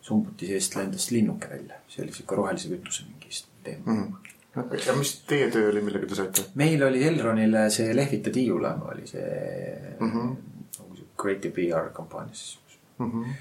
sumbuti 0.00 0.48
seest 0.48 0.76
lendas 0.76 1.10
linnuke 1.10 1.52
välja. 1.52 1.84
see 1.88 2.04
oli 2.04 2.12
sihuke 2.16 2.36
rohelise 2.36 2.72
kütuse 2.72 3.04
mingi 3.08 3.44
teema 3.62 3.92
mm. 3.92 4.04
-hmm 4.04 4.30
ja 4.56 4.94
mis 4.98 5.12
teie 5.28 5.50
töö 5.50 5.70
oli, 5.70 5.82
millega 5.84 6.06
te 6.10 6.18
saite? 6.18 6.44
meil 6.58 6.82
oli 6.82 7.02
Elronile 7.06 7.68
see 7.70 7.94
Lehvita 7.96 8.32
tiiula 8.34 8.72
oli 8.92 9.06
see 9.06 9.96
mm 10.00 10.12
-hmm. 10.12 10.96
creative 11.22 11.54
PR 11.54 11.92
kampaania 11.94 12.34
siis 12.34 12.58
mm. 12.98 13.10
-hmm. 13.10 13.34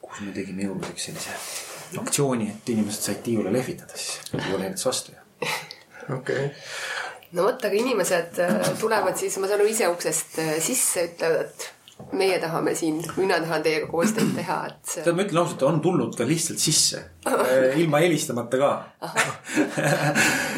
kus 0.00 0.20
me 0.20 0.32
tegime 0.32 0.66
jõuludeks 0.66 1.06
sellise 1.10 1.36
aktsiooni, 1.98 2.48
et 2.50 2.68
inimesed 2.68 3.02
said 3.02 3.22
tiiula 3.22 3.52
lehvitada 3.52 3.96
siis, 3.96 4.20
tiiul 4.30 4.58
lehvitas 4.58 4.86
vastu 4.86 5.12
ja. 5.12 5.22
okei 6.16 6.46
okay. 6.46 6.50
no 7.32 7.44
vot, 7.44 7.64
aga 7.64 7.76
inimesed 7.76 8.38
äh, 8.38 8.72
tulevad 8.80 9.16
siis, 9.16 9.38
ma 9.38 9.46
saan 9.46 9.60
aru, 9.60 9.68
ise 9.70 9.88
uksest 9.88 10.38
äh, 10.38 10.56
sisse, 10.60 11.04
ütlevad, 11.10 11.46
et 11.46 11.70
meie 12.16 12.38
tahame 12.42 12.74
siin, 12.76 12.98
mina 13.16 13.38
tahan 13.42 13.62
teiega 13.64 13.88
koostööd 13.90 14.32
teha, 14.38 14.58
et 14.68 14.92
see.... 14.94 15.04
tead, 15.04 15.16
ma 15.16 15.24
ütlen 15.26 15.40
ausalt, 15.42 15.64
on 15.68 15.80
tulnud 15.84 16.16
ka 16.18 16.26
lihtsalt 16.28 16.62
sisse. 16.62 17.02
Äh, 17.28 17.78
ilma 17.78 18.00
helistamata 18.02 18.58
ka. 18.58 18.70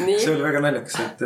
See 0.05 0.31
oli 0.31 0.41
väga 0.43 0.61
naljakas, 0.65 0.97
et, 1.03 1.23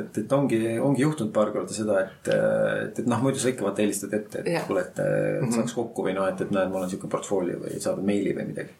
et, 0.00 0.18
et 0.24 0.34
ongi, 0.34 0.60
ongi 0.82 1.04
juhtunud 1.04 1.32
paar 1.34 1.52
korda 1.54 1.74
seda, 1.74 2.00
et, 2.04 2.30
et, 2.34 3.00
et 3.02 3.10
noh, 3.10 3.22
muidu 3.22 3.42
sa 3.42 3.52
ikka 3.52 3.66
vaata 3.66 3.84
helistad 3.84 4.14
ette, 4.16 4.42
et 4.42 4.66
kuule, 4.68 4.82
et, 4.84 4.98
et 5.00 5.44
mhm. 5.44 5.54
saaks 5.54 5.76
kokku 5.76 6.06
või 6.08 6.16
noh, 6.16 6.26
et, 6.30 6.42
et 6.42 6.52
näed, 6.54 6.72
mul 6.72 6.84
on 6.84 6.90
sihuke 6.90 7.10
portfoolio 7.12 7.60
või 7.62 7.78
saadad 7.78 8.06
meili 8.06 8.34
või 8.36 8.48
midagi. 8.50 8.74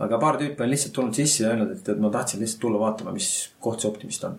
aga 0.00 0.20
paar 0.20 0.38
tüüpi 0.40 0.64
on 0.64 0.70
lihtsalt 0.72 0.94
tulnud 0.96 1.16
sisse 1.16 1.44
ja 1.44 1.54
öelnud, 1.54 1.72
et, 1.76 1.88
et 1.94 2.04
ma 2.04 2.12
tahtsin 2.12 2.44
lihtsalt 2.44 2.62
tulla 2.66 2.80
vaatama, 2.82 3.16
mis 3.16 3.30
koht 3.60 3.82
see 3.82 3.90
Optimist 3.90 4.28
on. 4.28 4.38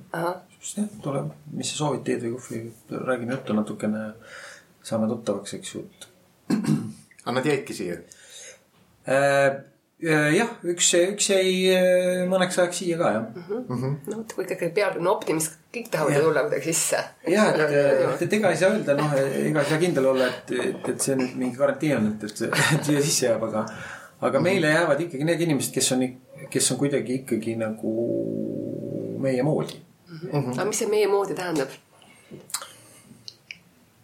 siis 0.60 0.78
jah, 0.80 0.94
tule, 1.04 1.26
mis 1.58 1.74
sa 1.74 1.84
soovid, 1.84 2.06
teed 2.06 2.26
või 2.26 2.38
kohvi, 2.38 2.64
räägime 3.02 3.38
juttu 3.38 3.58
natukene 3.58 4.06
saame 4.84 5.10
tuttavaks, 5.12 5.54
eks 5.60 5.76
ju, 5.76 5.84
et. 5.86 6.08
aga 7.26 7.36
nad 7.40 7.52
jäidki 7.52 7.76
siia 7.78 8.00
äh,? 9.08 9.62
jah, 10.02 10.50
üks, 10.66 10.88
üks 10.98 11.28
jäi 11.30 11.50
äh, 11.76 12.24
mõneks 12.30 12.58
ajaks 12.58 12.80
siia 12.82 12.98
ka 12.98 13.12
jah 13.14 13.26
mm. 13.28 13.66
-hmm. 13.68 13.92
no 14.10 14.18
vot, 14.18 14.34
kui 14.34 14.46
ikkagi 14.48 14.72
pealkiri 14.74 15.04
on 15.04 15.10
optimist, 15.12 15.60
kõik 15.74 15.92
tahavad 15.94 16.16
ju 16.16 16.24
tulla 16.26 16.44
kuidagi 16.48 16.74
sisse. 16.74 17.04
ja, 17.28 17.46
et, 17.52 17.62
et, 17.62 18.24
et 18.26 18.34
ega 18.40 18.50
ei 18.50 18.58
saa 18.58 18.72
öelda, 18.74 18.96
noh, 18.98 19.14
ega 19.14 19.62
ei 19.62 19.70
saa 19.70 19.82
kindel 19.84 20.10
olla, 20.14 20.28
et, 20.28 20.52
et, 20.66 20.90
et 20.96 21.06
see 21.06 21.18
nüüd 21.20 21.36
mingi 21.38 21.58
garantii 21.58 21.94
on, 21.98 22.10
et, 22.16 22.26
et, 22.26 22.42
et 22.78 22.90
siia 22.90 23.04
sisse 23.04 23.28
jääb, 23.28 23.46
aga. 23.50 23.66
aga 24.22 24.40
mhm. 24.40 24.44
meile 24.44 24.74
jäävad 24.74 25.06
ikkagi 25.06 25.30
need 25.30 25.46
inimesed, 25.48 25.74
kes 25.78 25.92
on, 25.94 26.08
kes 26.50 26.72
on 26.74 26.82
kuidagi 26.82 27.22
ikkagi 27.22 27.56
nagu 27.62 27.94
meie 29.22 29.44
moodi 29.46 29.78
mm. 29.78 30.28
-hmm. 30.32 30.54
aga 30.58 30.66
mis 30.66 30.82
see 30.82 30.90
meie 30.90 31.08
moodi 31.08 31.38
tähendab? 31.38 31.70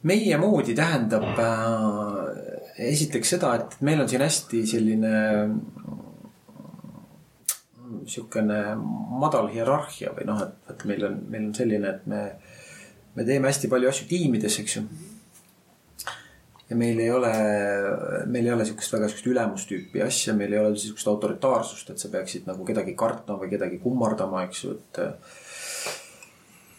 Meie 0.06 0.38
moodi 0.38 0.75
tähendab 0.77 1.39
äh, 1.42 2.58
esiteks 2.92 3.34
seda, 3.36 3.56
et 3.58 3.80
meil 3.86 4.01
on 4.04 4.10
siin 4.10 4.22
hästi 4.22 4.62
selline 4.70 5.13
niisugune 7.88 8.60
madal 9.20 9.50
hierarhia 9.51 10.13
või 10.16 10.27
noh, 10.30 10.42
et, 10.46 10.56
et 10.72 10.88
meil 10.89 11.06
on, 11.08 11.20
meil 11.32 11.50
on 11.50 11.54
selline, 11.58 11.94
et 11.94 12.10
me, 12.10 12.24
me 13.18 13.25
teeme 13.27 13.50
hästi 13.50 13.70
palju 13.72 13.89
asju 13.89 14.08
tiimides, 14.10 14.60
eks 14.62 14.77
ju. 14.77 14.84
ja 16.70 16.77
meil 16.80 17.00
ei 17.04 17.10
ole, 17.12 17.34
meil 18.27 18.46
ei 18.46 18.54
ole 18.54 18.63
niisugust 18.63 18.94
väga 18.94 19.10
niisugust 19.10 19.32
ülemustüüpi 19.34 20.04
asja, 20.06 20.36
meil 20.38 20.54
ei 20.54 20.62
ole 20.62 20.75
niisugust 20.75 21.12
autoritaarsust, 21.12 21.92
et 21.92 22.04
sa 22.04 22.12
peaksid 22.13 22.48
nagu 22.50 22.68
kedagi 22.68 22.96
kartma 23.00 23.39
või 23.42 23.51
kedagi 23.56 23.82
kummardama, 23.84 24.46
eks 24.48 24.63
ju, 24.63 24.77
et 24.77 25.04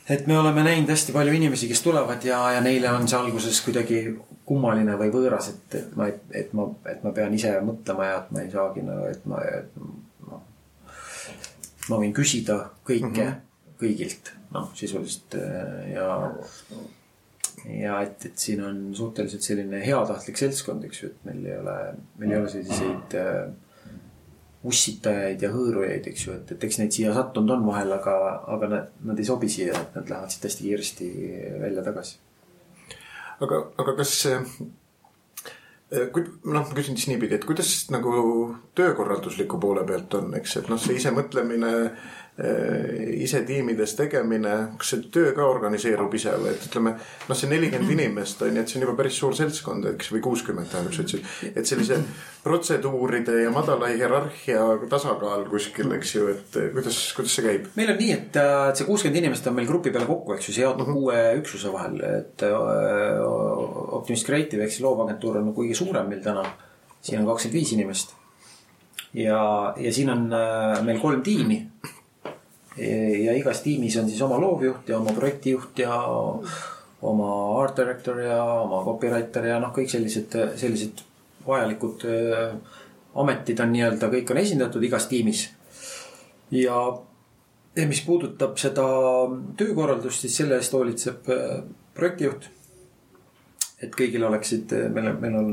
et 0.08 0.26
me 0.26 0.38
oleme 0.38 0.64
näinud 0.64 0.88
hästi 0.88 1.12
palju 1.12 1.34
inimesi, 1.36 1.68
kes 1.68 1.82
tulevad 1.84 2.24
ja, 2.24 2.40
ja 2.54 2.60
neile 2.64 2.90
on 2.92 3.08
see 3.08 3.18
alguses 3.18 3.60
kuidagi 3.64 4.00
kummaline 4.48 4.96
või 5.00 5.10
võõras, 5.12 5.50
et, 5.52 5.76
et 5.76 5.96
ma, 5.96 6.08
et 6.08 6.54
ma, 6.56 6.68
et 6.88 7.04
ma 7.04 7.12
pean 7.16 7.34
ise 7.36 7.52
mõtlema 7.64 8.08
ja 8.08 8.22
et 8.22 8.32
ma 8.32 8.44
ei 8.44 8.50
saagi 8.52 8.84
nagu, 8.86 9.04
et 9.10 9.28
ma, 9.28 9.42
et 9.44 9.76
noh. 10.30 10.42
ma 11.90 12.00
võin 12.00 12.16
küsida 12.16 12.58
kõike 12.88 13.04
mm 13.10 13.20
-hmm. 13.20 13.76
kõigilt, 13.82 14.32
noh 14.56 14.72
sisuliselt 14.78 15.36
ja. 15.92 16.08
ja 17.68 18.00
et, 18.06 18.24
et 18.30 18.38
siin 18.38 18.64
on 18.64 18.82
suhteliselt 18.96 19.44
selline 19.44 19.84
heatahtlik 19.84 20.40
seltskond, 20.40 20.84
eks 20.88 21.02
ju, 21.02 21.12
et 21.12 21.24
meil 21.28 21.44
ei 21.44 21.58
ole, 21.58 21.78
meil 22.16 22.32
ei 22.32 22.40
ole 22.40 22.52
selliseid 22.56 23.18
äh, 23.20 23.50
ussitajaid 24.66 25.42
ja 25.42 25.52
hõõrujaid, 25.52 26.08
eks 26.10 26.26
ju, 26.26 26.34
et, 26.34 26.50
et 26.54 26.64
eks 26.66 26.80
neid 26.80 26.94
siia 26.94 27.12
sattunud 27.14 27.54
on 27.54 27.66
vahel, 27.68 27.92
aga, 27.94 28.16
aga 28.56 28.72
nad, 28.72 28.90
nad 29.06 29.20
ei 29.20 29.28
sobi 29.28 29.50
siia, 29.52 29.76
et 29.76 29.94
nad 29.98 30.10
lähevad 30.10 30.34
siit 30.34 30.48
hästi 30.48 30.66
kiiresti 30.66 31.08
välja 31.62 31.84
tagasi. 31.86 32.18
aga, 33.46 33.62
aga 33.78 33.94
kas 34.00 34.14
see, 34.24 34.40
kui 36.12 36.26
noh, 36.26 36.66
ma 36.66 36.74
küsin 36.74 36.98
siis 36.98 37.06
niipidi, 37.12 37.38
et 37.38 37.46
kuidas 37.46 37.70
nagu 37.94 38.12
töökorraldusliku 38.78 39.60
poole 39.62 39.86
pealt 39.86 40.18
on, 40.18 40.34
eks, 40.40 40.58
et 40.62 40.72
noh, 40.72 40.80
see 40.82 40.98
isemõtlemine 40.98 41.72
Äh, 41.78 42.27
ise 42.38 43.40
tiimides 43.42 43.96
tegemine, 43.98 44.52
kas 44.78 44.92
see 44.92 45.06
töö 45.10 45.32
ka 45.34 45.42
organiseerub 45.50 46.12
ise 46.14 46.36
või 46.38 46.52
et 46.52 46.66
ütleme, 46.68 46.92
noh, 47.26 47.38
see 47.38 47.50
nelikümmend 47.50 47.90
inimest 47.96 48.44
on 48.46 48.54
ju, 48.54 48.62
et 48.62 48.70
see 48.70 48.78
on 48.78 48.84
juba 48.86 48.94
päris 49.00 49.18
suur 49.18 49.34
seltskond, 49.34 49.88
eks, 49.90 50.12
või 50.14 50.22
kuuskümmend 50.22 50.70
tähendab, 50.70 50.94
sa 50.94 51.02
ütlesid. 51.02 51.26
et 51.50 51.66
sellise 51.66 51.98
protseduuride 52.44 53.40
ja 53.42 53.50
madala 53.50 53.90
hierarhia 53.90 54.68
tasakaal 54.90 55.48
kuskil, 55.50 55.90
eks 55.98 56.14
ju, 56.14 56.28
et 56.30 56.60
kuidas, 56.76 57.00
kuidas 57.18 57.34
see 57.34 57.48
käib? 57.48 57.68
meil 57.80 57.92
on 57.96 58.00
nii, 58.04 58.14
et 58.20 58.40
äh, 58.44 58.70
see 58.78 58.86
kuuskümmend 58.86 59.24
inimest 59.24 59.50
on 59.50 59.58
meil 59.58 59.66
grupi 59.72 59.90
peale 59.90 60.06
kokku, 60.06 60.36
eks 60.38 60.52
ju, 60.52 60.54
see 60.60 60.66
jaotub 60.66 60.86
uh 60.86 60.94
-huh. 60.94 61.02
kuue 61.02 61.42
üksuse 61.42 61.74
vahel, 61.74 61.98
et 62.22 62.46
äh, 62.46 62.54
Optimist 63.98 64.30
Creative 64.30 64.62
ehk 64.62 64.76
siis 64.76 64.86
loovagentuur 64.86 65.42
on 65.42 65.54
kõige 65.58 65.74
suurem 65.74 66.06
meil 66.06 66.22
täna. 66.22 66.46
siin 67.02 67.20
on 67.20 67.26
kakskümmend 67.26 67.58
viis 67.58 67.72
inimest. 67.72 68.14
ja, 69.14 69.74
ja 69.76 69.92
siin 69.92 70.10
on 70.10 70.28
meil 70.84 70.98
kolm 71.00 71.22
tiimi 71.22 71.66
ja 72.78 73.34
igas 73.36 73.62
tiimis 73.64 73.96
on 74.00 74.08
siis 74.08 74.22
oma 74.22 74.38
loovjuht 74.40 74.88
ja 74.88 74.98
oma 74.98 75.12
projektijuht 75.16 75.78
ja 75.82 75.94
oma 77.02 77.30
art 77.62 77.76
director 77.78 78.20
ja 78.22 78.42
oma 78.44 78.82
copywriter 78.84 79.46
ja 79.50 79.58
noh, 79.62 79.72
kõik 79.74 79.90
sellised, 79.90 80.34
sellised 80.58 81.02
vajalikud 81.46 82.06
äh, 82.08 82.54
ametid 83.18 83.60
on 83.62 83.72
nii-öelda, 83.74 84.10
kõik 84.12 84.32
on 84.32 84.42
esindatud 84.42 84.84
igas 84.84 85.08
tiimis. 85.10 85.48
ja, 86.54 86.78
ja 87.76 87.88
mis 87.88 88.02
puudutab 88.06 88.58
seda 88.58 88.86
töökorraldust, 89.58 90.24
siis 90.24 90.36
selle 90.42 90.58
eest 90.58 90.72
hoolitseb 90.72 91.28
projektijuht. 91.94 92.50
et 93.82 93.94
kõigil 93.94 94.24
oleksid, 94.26 94.72
meil, 94.94 95.12
meil 95.22 95.36
on 95.38 95.52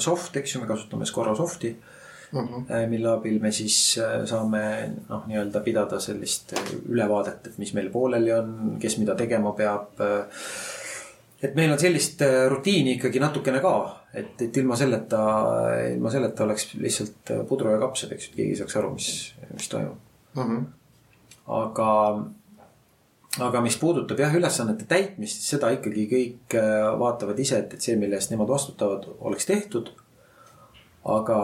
soft, 0.00 0.36
eks 0.36 0.54
ju, 0.54 0.60
me 0.62 0.70
kasutame 0.70 1.06
Scora 1.06 1.34
soft'i 1.34 1.72
mm, 1.74 1.91
-hmm. 2.32 2.90
mille 2.90 3.08
abil 3.08 3.40
me 3.40 3.52
siis 3.52 3.98
äh, 3.98 4.24
saame 4.26 4.62
noh, 5.08 5.24
nii-öelda 5.28 5.60
pidada 5.60 6.00
sellist 6.00 6.52
äh, 6.56 6.74
ülevaadet, 6.88 7.46
et 7.46 7.58
mis 7.58 7.74
meil 7.74 7.90
pooleli 7.90 8.32
on, 8.32 8.76
kes 8.80 8.98
mida 8.98 9.14
tegema 9.14 9.52
peab. 9.52 10.00
et 11.42 11.54
meil 11.54 11.72
on 11.72 11.78
sellist 11.78 12.22
rutiini 12.48 12.92
ikkagi 12.96 13.20
natukene 13.20 13.60
ka, 13.60 13.74
et, 14.14 14.42
et 14.42 14.56
ilma 14.56 14.76
selleta, 14.76 15.22
ilma 15.94 16.10
selleta 16.10 16.44
oleks 16.44 16.68
lihtsalt 16.74 17.32
pudru 17.48 17.72
ja 17.72 17.80
kapsad, 17.82 18.12
eks 18.12 18.28
ju, 18.28 18.30
et 18.30 18.36
keegi 18.36 18.52
ei 18.52 18.60
saaks 18.60 18.76
aru, 18.78 18.92
mis, 18.94 19.34
mis 19.52 19.68
toimub 19.68 19.98
mm. 20.34 20.42
-hmm. 20.42 20.64
aga 21.58 21.88
aga 23.40 23.60
mis 23.60 23.76
puudutab 23.76 24.18
jah, 24.18 24.34
ülesannete 24.34 24.86
täitmist, 24.86 25.40
siis 25.40 25.50
seda 25.56 25.70
ikkagi 25.74 26.06
kõik 26.06 26.56
vaatavad 26.98 27.38
ise, 27.38 27.58
et, 27.58 27.74
et 27.74 27.80
see, 27.80 27.96
mille 27.96 28.14
eest 28.14 28.30
nemad 28.30 28.48
vastutavad, 28.48 29.08
oleks 29.20 29.46
tehtud. 29.46 29.92
aga, 31.04 31.38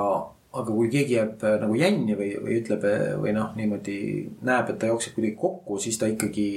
aga 0.59 0.75
kui 0.75 0.90
keegi 0.92 1.16
jääb 1.16 1.44
äh, 1.47 1.57
nagu 1.62 1.77
jänni 1.79 2.16
või, 2.18 2.33
või 2.42 2.59
ütleb 2.62 2.85
äh, 2.88 3.14
või 3.21 3.33
noh, 3.37 3.53
niimoodi 3.59 3.99
näeb, 4.47 4.73
et 4.73 4.79
ta 4.81 4.90
jookseb 4.90 5.16
kuidagi 5.16 5.37
kokku, 5.38 5.79
siis 5.83 5.99
ta 6.01 6.09
ikkagi 6.11 6.49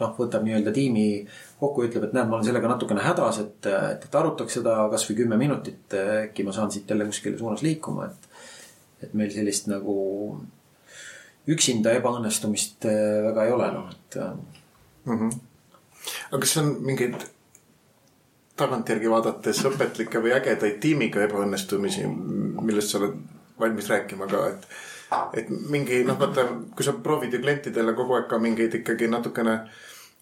noh, 0.00 0.12
võtab 0.18 0.44
nii-öelda 0.44 0.74
tiimi 0.76 1.06
kokku 1.60 1.86
ütleb, 1.86 2.08
et 2.08 2.16
näed, 2.16 2.28
ma 2.28 2.38
olen 2.38 2.48
sellega 2.48 2.70
natukene 2.70 3.04
hädas, 3.04 3.40
et, 3.44 3.68
et, 3.70 4.04
et 4.08 4.18
arutaks 4.20 4.58
seda 4.58 4.76
kasvõi 4.92 5.20
kümme 5.22 5.38
minutit. 5.40 5.96
äkki 6.26 6.44
ma 6.46 6.54
saan 6.56 6.72
siit 6.74 6.90
jälle 6.90 7.08
kuskile 7.08 7.38
suunas 7.38 7.64
liikuma, 7.64 8.10
et, 8.10 8.28
et 9.06 9.16
meil 9.16 9.32
sellist 9.32 9.70
nagu 9.72 9.96
üksinda 11.52 11.94
ebaõnnestumist 12.00 12.88
äh, 12.90 13.22
väga 13.30 13.46
ei 13.46 13.56
ole, 13.56 13.70
noh, 13.72 13.88
et 13.94 14.20
mm. 14.20 15.16
-hmm. 15.16 15.40
aga 16.32 16.42
kas 16.44 16.56
on 16.60 16.76
mingeid 16.84 17.16
tagantjärgi 18.56 19.10
vaadates 19.12 19.62
õpetlikke 19.68 20.20
või 20.24 20.32
ägedaid 20.36 20.78
tiimiga 20.80 21.22
ebaõnnestumisi, 21.26 22.06
millest 22.08 22.92
sa 22.92 23.00
oled 23.02 23.16
valmis 23.60 23.90
rääkima 23.90 24.28
ka, 24.30 24.46
et. 24.52 24.68
et 25.40 25.50
mingi 25.70 26.02
noh, 26.04 26.18
vaata, 26.18 26.46
kui 26.76 26.84
sa 26.84 26.96
proovid 27.02 27.32
ju 27.34 27.42
klientidele 27.42 27.94
kogu 27.94 28.16
aeg 28.18 28.26
ka 28.30 28.38
mingeid 28.42 28.74
ikkagi 28.80 29.08
natukene 29.08 29.60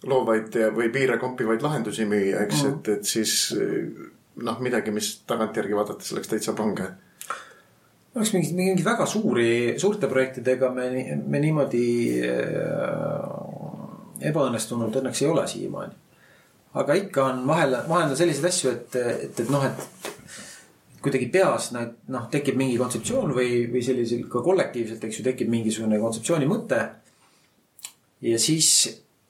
loovaid 0.05 0.59
või 0.77 0.91
piire 0.93 1.17
kompivaid 1.19 1.63
lahendusi 1.65 2.05
müüa, 2.05 2.43
eks 2.45 2.63
mm, 2.63 2.69
-hmm. 2.69 2.79
et, 2.79 2.89
et 2.99 3.05
siis 3.09 3.55
noh, 4.43 4.61
midagi, 4.61 4.91
mis 4.95 5.11
tagantjärgi 5.27 5.77
vaadates 5.77 6.13
oleks 6.13 6.29
täitsa 6.29 6.53
pange. 6.53 6.89
oleks 8.15 8.33
mingeid, 8.33 8.55
mingeid 8.55 8.85
väga 8.85 9.07
suuri, 9.07 9.75
suurte 9.79 10.09
projektidega 10.11 10.71
me, 10.71 10.89
me 11.27 11.41
niimoodi 11.41 11.87
äh, 12.29 13.45
ebaõnnestunud 14.31 15.01
õnneks 15.01 15.23
ei 15.23 15.31
ole 15.31 15.47
siiamaani. 15.49 15.95
aga 16.75 16.95
ikka 16.99 17.25
on 17.25 17.47
vahel, 17.47 17.77
vahel 17.89 18.11
on 18.11 18.17
selliseid 18.17 18.51
asju, 18.51 18.71
et, 18.71 18.97
et, 18.97 19.41
et 19.41 19.51
noh, 19.51 19.65
et 19.65 20.14
kuidagi 21.05 21.29
peas 21.33 21.71
nad 21.77 21.95
noh, 22.13 22.29
tekib 22.33 22.59
mingi 22.61 22.77
kontseptsioon 22.81 23.35
või, 23.37 23.65
või 23.73 23.83
sellisel 23.85 24.27
ka 24.33 24.43
kollektiivselt, 24.45 25.05
eks 25.05 25.21
ju, 25.21 25.25
tekib 25.27 25.51
mingisugune 25.53 26.01
kontseptsiooni 26.03 26.49
mõte. 26.51 26.83
ja 28.25 28.39
siis, 28.41 28.71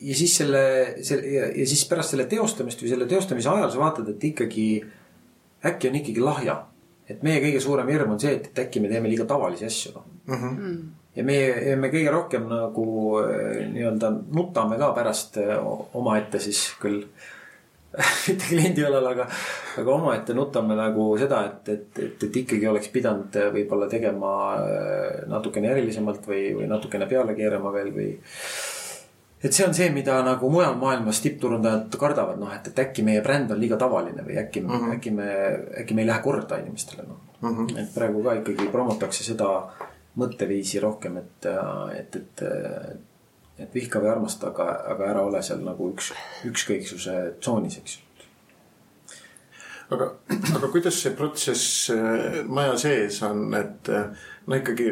ja 0.00 0.14
siis 0.14 0.36
selle, 0.42 0.66
selle 1.02 1.32
ja, 1.34 1.48
ja 1.50 1.66
siis 1.66 1.82
pärast 1.90 2.14
selle 2.14 2.28
teostamist 2.30 2.82
või 2.82 2.92
selle 2.94 3.10
teostamise 3.10 3.50
ajal 3.50 3.74
sa 3.74 3.82
vaatad, 3.82 4.14
et 4.14 4.30
ikkagi 4.30 4.68
äkki 5.64 5.90
on 5.90 6.00
ikkagi 6.02 6.22
lahja 6.22 6.60
et 7.08 7.24
meie 7.24 7.40
kõige 7.42 7.60
suurem 7.62 7.90
hirm 7.92 8.14
on 8.14 8.20
see, 8.20 8.34
et, 8.38 8.50
et 8.50 8.60
äkki 8.64 8.82
me 8.82 8.90
teeme 8.92 9.10
liiga 9.10 9.26
tavalisi 9.28 9.66
asju, 9.68 9.92
noh. 9.96 10.06
ja 11.16 11.24
meie, 11.26 11.50
ja 11.70 11.76
me 11.80 11.90
kõige 11.92 12.12
rohkem 12.14 12.46
nagu 12.50 12.86
eh, 13.20 13.64
nii-öelda 13.74 14.10
nutame 14.34 14.78
ka 14.80 14.90
pärast 14.96 15.38
eh, 15.42 15.54
omaette 16.00 16.40
siis 16.42 16.66
küll. 16.80 17.04
mitte 18.28 18.50
kliendi 18.50 18.84
õlal, 18.86 19.06
aga, 19.12 19.26
aga 19.80 19.94
omaette 19.94 20.36
nutame 20.36 20.76
nagu 20.78 21.08
seda, 21.20 21.44
et, 21.50 21.72
et, 21.74 22.00
et, 22.06 22.28
et 22.28 22.38
ikkagi 22.42 22.70
oleks 22.70 22.90
pidanud 22.94 23.36
eh, 23.40 23.50
võib-olla 23.54 23.88
tegema 23.90 24.32
eh, 24.62 25.20
natukene 25.30 25.70
erilisemalt 25.74 26.26
või, 26.30 26.46
või 26.58 26.70
natukene 26.70 27.08
peale 27.10 27.36
keerama 27.38 27.74
veel 27.74 27.92
või 27.94 28.08
et 29.44 29.52
see 29.52 29.66
on 29.66 29.74
see, 29.76 29.90
mida 29.92 30.16
nagu 30.24 30.48
mujal 30.50 30.78
maailmas 30.80 31.20
tippturundajad 31.20 31.98
kardavad, 32.00 32.38
noh, 32.40 32.52
et, 32.56 32.70
et 32.72 32.84
äkki 32.86 33.04
meie 33.04 33.22
bränd 33.24 33.52
on 33.52 33.60
liiga 33.60 33.76
tavaline 33.80 34.24
või 34.24 34.38
äkki 34.40 34.62
mm, 34.64 34.74
-hmm. 34.74 34.94
äkki 34.96 35.12
me, 35.14 35.30
äkki 35.82 35.96
me 35.96 36.04
ei 36.04 36.08
lähe 36.08 36.24
korda 36.24 36.58
inimestele, 36.62 37.06
noh 37.08 37.24
mm 37.44 37.56
-hmm.. 37.56 37.80
et 37.82 37.94
praegu 37.94 38.22
ka 38.24 38.38
ikkagi 38.40 38.68
promotakse 38.72 39.24
seda 39.24 39.50
mõtteviisi 40.20 40.80
rohkem, 40.80 41.16
et, 41.18 41.46
et, 41.98 42.16
et, 42.16 42.42
et 43.58 43.74
vihka 43.74 44.00
või 44.02 44.10
armasta, 44.10 44.50
aga, 44.50 44.70
aga 44.94 45.10
ära 45.12 45.22
ole 45.22 45.42
seal 45.42 45.62
nagu 45.62 45.92
üks, 45.92 46.12
ükskõiksuse 46.48 47.18
tsoonis, 47.40 47.78
eks 47.82 48.00
aga, 49.94 50.10
aga 50.56 50.70
kuidas 50.72 50.98
see 51.02 51.14
protsess 51.16 51.90
äh, 51.94 52.42
maja 52.48 52.76
sees 52.80 53.20
on, 53.26 53.46
et 53.58 53.90
äh, 53.92 54.26
no 54.46 54.58
ikkagi 54.58 54.90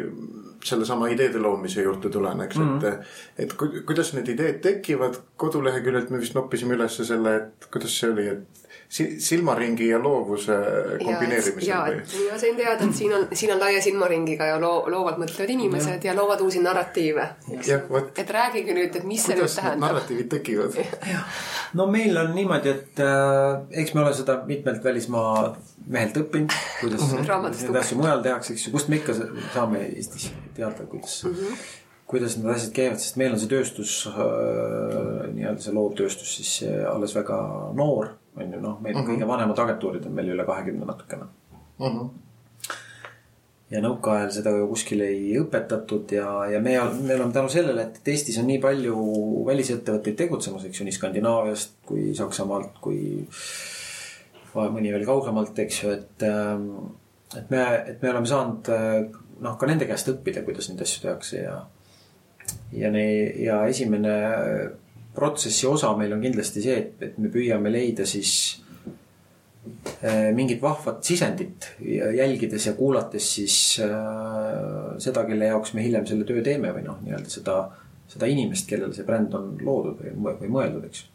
sellesama 0.63 1.09
ideede 1.11 1.41
loomise 1.43 1.83
juurde 1.83 2.09
tulen, 2.13 2.41
eks 2.45 2.57
mm, 2.59 2.69
-hmm. 2.79 2.87
et, 2.87 3.45
et 3.45 3.53
ku- 3.59 3.83
kuidas 3.85 4.13
need 4.13 4.29
ideed 4.31 4.61
tekivad 4.63 5.19
koduleheküljelt 5.37 6.09
me 6.09 6.21
vist 6.21 6.35
noppisime 6.37 6.77
ülesse 6.77 7.05
selle, 7.05 7.35
et 7.35 7.67
kuidas 7.73 7.99
see 7.99 8.11
oli, 8.11 8.27
et 8.27 8.62
silmaringi 8.89 9.87
ja 9.87 9.99
loovuse 10.03 10.57
kombineerimisel 11.03 11.67
ja, 11.67 11.81
või? 11.87 12.27
ma 12.31 12.39
sain 12.39 12.55
teada, 12.55 12.85
et 12.85 12.95
siin 12.95 13.13
on, 13.15 13.27
siin 13.33 13.53
on 13.55 13.59
laia 13.59 13.81
silmaringiga 13.81 14.51
ja 14.51 14.59
loo, 14.61 14.83
loovalt 14.91 15.17
mõtlevad 15.21 15.53
inimesed 15.55 16.03
ja. 16.03 16.11
ja 16.11 16.17
loovad 16.17 16.41
uusi 16.45 16.61
narratiive. 16.63 17.27
vot 17.89 18.19
et 18.19 18.29
räägige 18.29 18.75
nüüd, 18.77 18.95
et 18.95 19.07
mis 19.07 19.25
see 19.25 19.37
nüüd 19.37 19.49
tähendab. 19.55 19.87
narratiivid 19.87 20.29
tekivad? 20.35 20.77
no 21.73 21.87
meil 21.87 22.17
on 22.17 22.33
niimoodi, 22.35 22.73
et 22.73 23.03
äh, 23.03 23.81
eks 23.83 23.93
me 23.93 24.03
ole 24.05 24.13
seda 24.17 24.39
mitmelt 24.47 24.83
välismaa 24.83 25.53
mehelt 25.87 26.17
õppinud, 26.17 26.53
kuidas 26.81 27.01
mm 27.01 27.17
-hmm. 27.17 27.27
Raamatust 27.27 27.67
neid 27.67 27.79
asju 27.81 27.97
mujal 27.97 28.21
tehakse, 28.23 28.53
eks 28.53 28.67
ju, 28.67 28.71
kust 28.71 28.87
me 28.89 28.95
ikka 29.01 29.13
sa- 29.13 29.29
saame 29.53 29.85
Eestis 29.85 30.31
teada, 30.55 30.85
kuidas 30.89 31.23
mm, 31.23 31.33
-hmm. 31.33 31.57
kuidas 32.07 32.37
need 32.37 32.55
asjad 32.55 32.73
käivad, 32.73 32.99
sest 32.99 33.15
meil 33.15 33.33
on 33.33 33.39
see 33.39 33.49
tööstus 33.49 34.07
äh,, 34.07 34.13
nii-öelda 35.33 35.61
see 35.61 35.73
loovtööstus 35.73 36.35
siis 36.35 36.53
äh, 36.69 36.95
alles 36.95 37.15
väga 37.15 37.39
noor, 37.73 38.13
on 38.35 38.53
ju, 38.53 38.59
noh, 38.59 38.81
meil 38.81 38.95
mm 38.95 39.01
-hmm. 39.01 39.09
kõige 39.09 39.27
vanemad 39.27 39.59
agentuurid 39.59 40.05
on 40.05 40.13
meil 40.13 40.29
üle 40.35 40.45
kahekümne 40.45 40.85
natukene. 40.85 41.25
ja 43.71 43.81
nõukaajal 43.81 44.31
seda 44.31 44.51
ju 44.53 44.67
kuskil 44.69 45.01
ei 45.01 45.37
õpetatud 45.39 46.11
ja, 46.13 46.45
ja 46.45 46.59
me, 46.61 46.75
me 47.01 47.15
oleme 47.15 47.33
tänu 47.33 47.49
sellele, 47.49 47.81
et 47.81 48.07
Eestis 48.07 48.37
on 48.37 48.47
nii 48.47 48.59
palju 48.61 48.97
välisettevõtteid 49.45 50.15
tegutsemas, 50.19 50.65
eks 50.65 50.79
ju, 50.79 50.85
nii 50.85 50.97
Skandinaaviast 50.97 51.73
kui 51.85 52.11
Saksamaalt 52.15 52.77
kui 52.81 53.23
mõni 54.53 54.91
veel 54.93 55.05
kaugemalt, 55.05 55.59
eks 55.59 55.83
ju, 55.83 55.89
et, 55.89 56.25
et 57.37 57.49
me, 57.49 57.63
et 57.87 58.01
me 58.01 58.09
oleme 58.09 58.29
saanud 58.29 58.69
noh, 59.41 59.57
ka 59.57 59.69
nende 59.69 59.87
käest 59.89 60.11
õppida, 60.13 60.43
kuidas 60.45 60.69
neid 60.69 60.83
asju 60.85 61.01
tehakse 61.07 61.41
ja, 61.41 61.57
ja 62.77 62.91
ne-, 62.93 63.33
ja 63.41 63.63
esimene 63.71 64.13
protsessi 65.15 65.67
osa 65.67 65.93
meil 65.97 66.13
on 66.15 66.21
kindlasti 66.23 66.63
see, 66.63 66.75
et, 66.79 67.01
et 67.05 67.17
me 67.21 67.29
püüame 67.33 67.71
leida 67.73 68.05
siis 68.09 68.33
äh, 70.01 70.31
mingit 70.35 70.61
vahvat 70.61 71.03
sisendit 71.05 71.69
jälgides 71.79 72.67
ja 72.69 72.73
kuulates 72.77 73.29
siis 73.37 73.57
äh, 73.83 74.97
seda, 75.03 75.25
kelle 75.29 75.51
jaoks 75.51 75.75
me 75.77 75.85
hiljem 75.85 76.07
selle 76.09 76.27
töö 76.29 76.43
teeme 76.45 76.73
või 76.75 76.85
noh, 76.87 77.01
nii-öelda 77.05 77.33
seda, 77.33 77.57
seda 78.09 78.29
inimest, 78.29 78.67
kellele 78.69 78.95
see 78.95 79.07
bränd 79.07 79.35
on 79.37 79.53
loodud 79.61 80.01
või, 80.01 80.37
või 80.41 80.53
mõeldud, 80.57 80.87
eks 80.89 81.03
ju. 81.03 81.09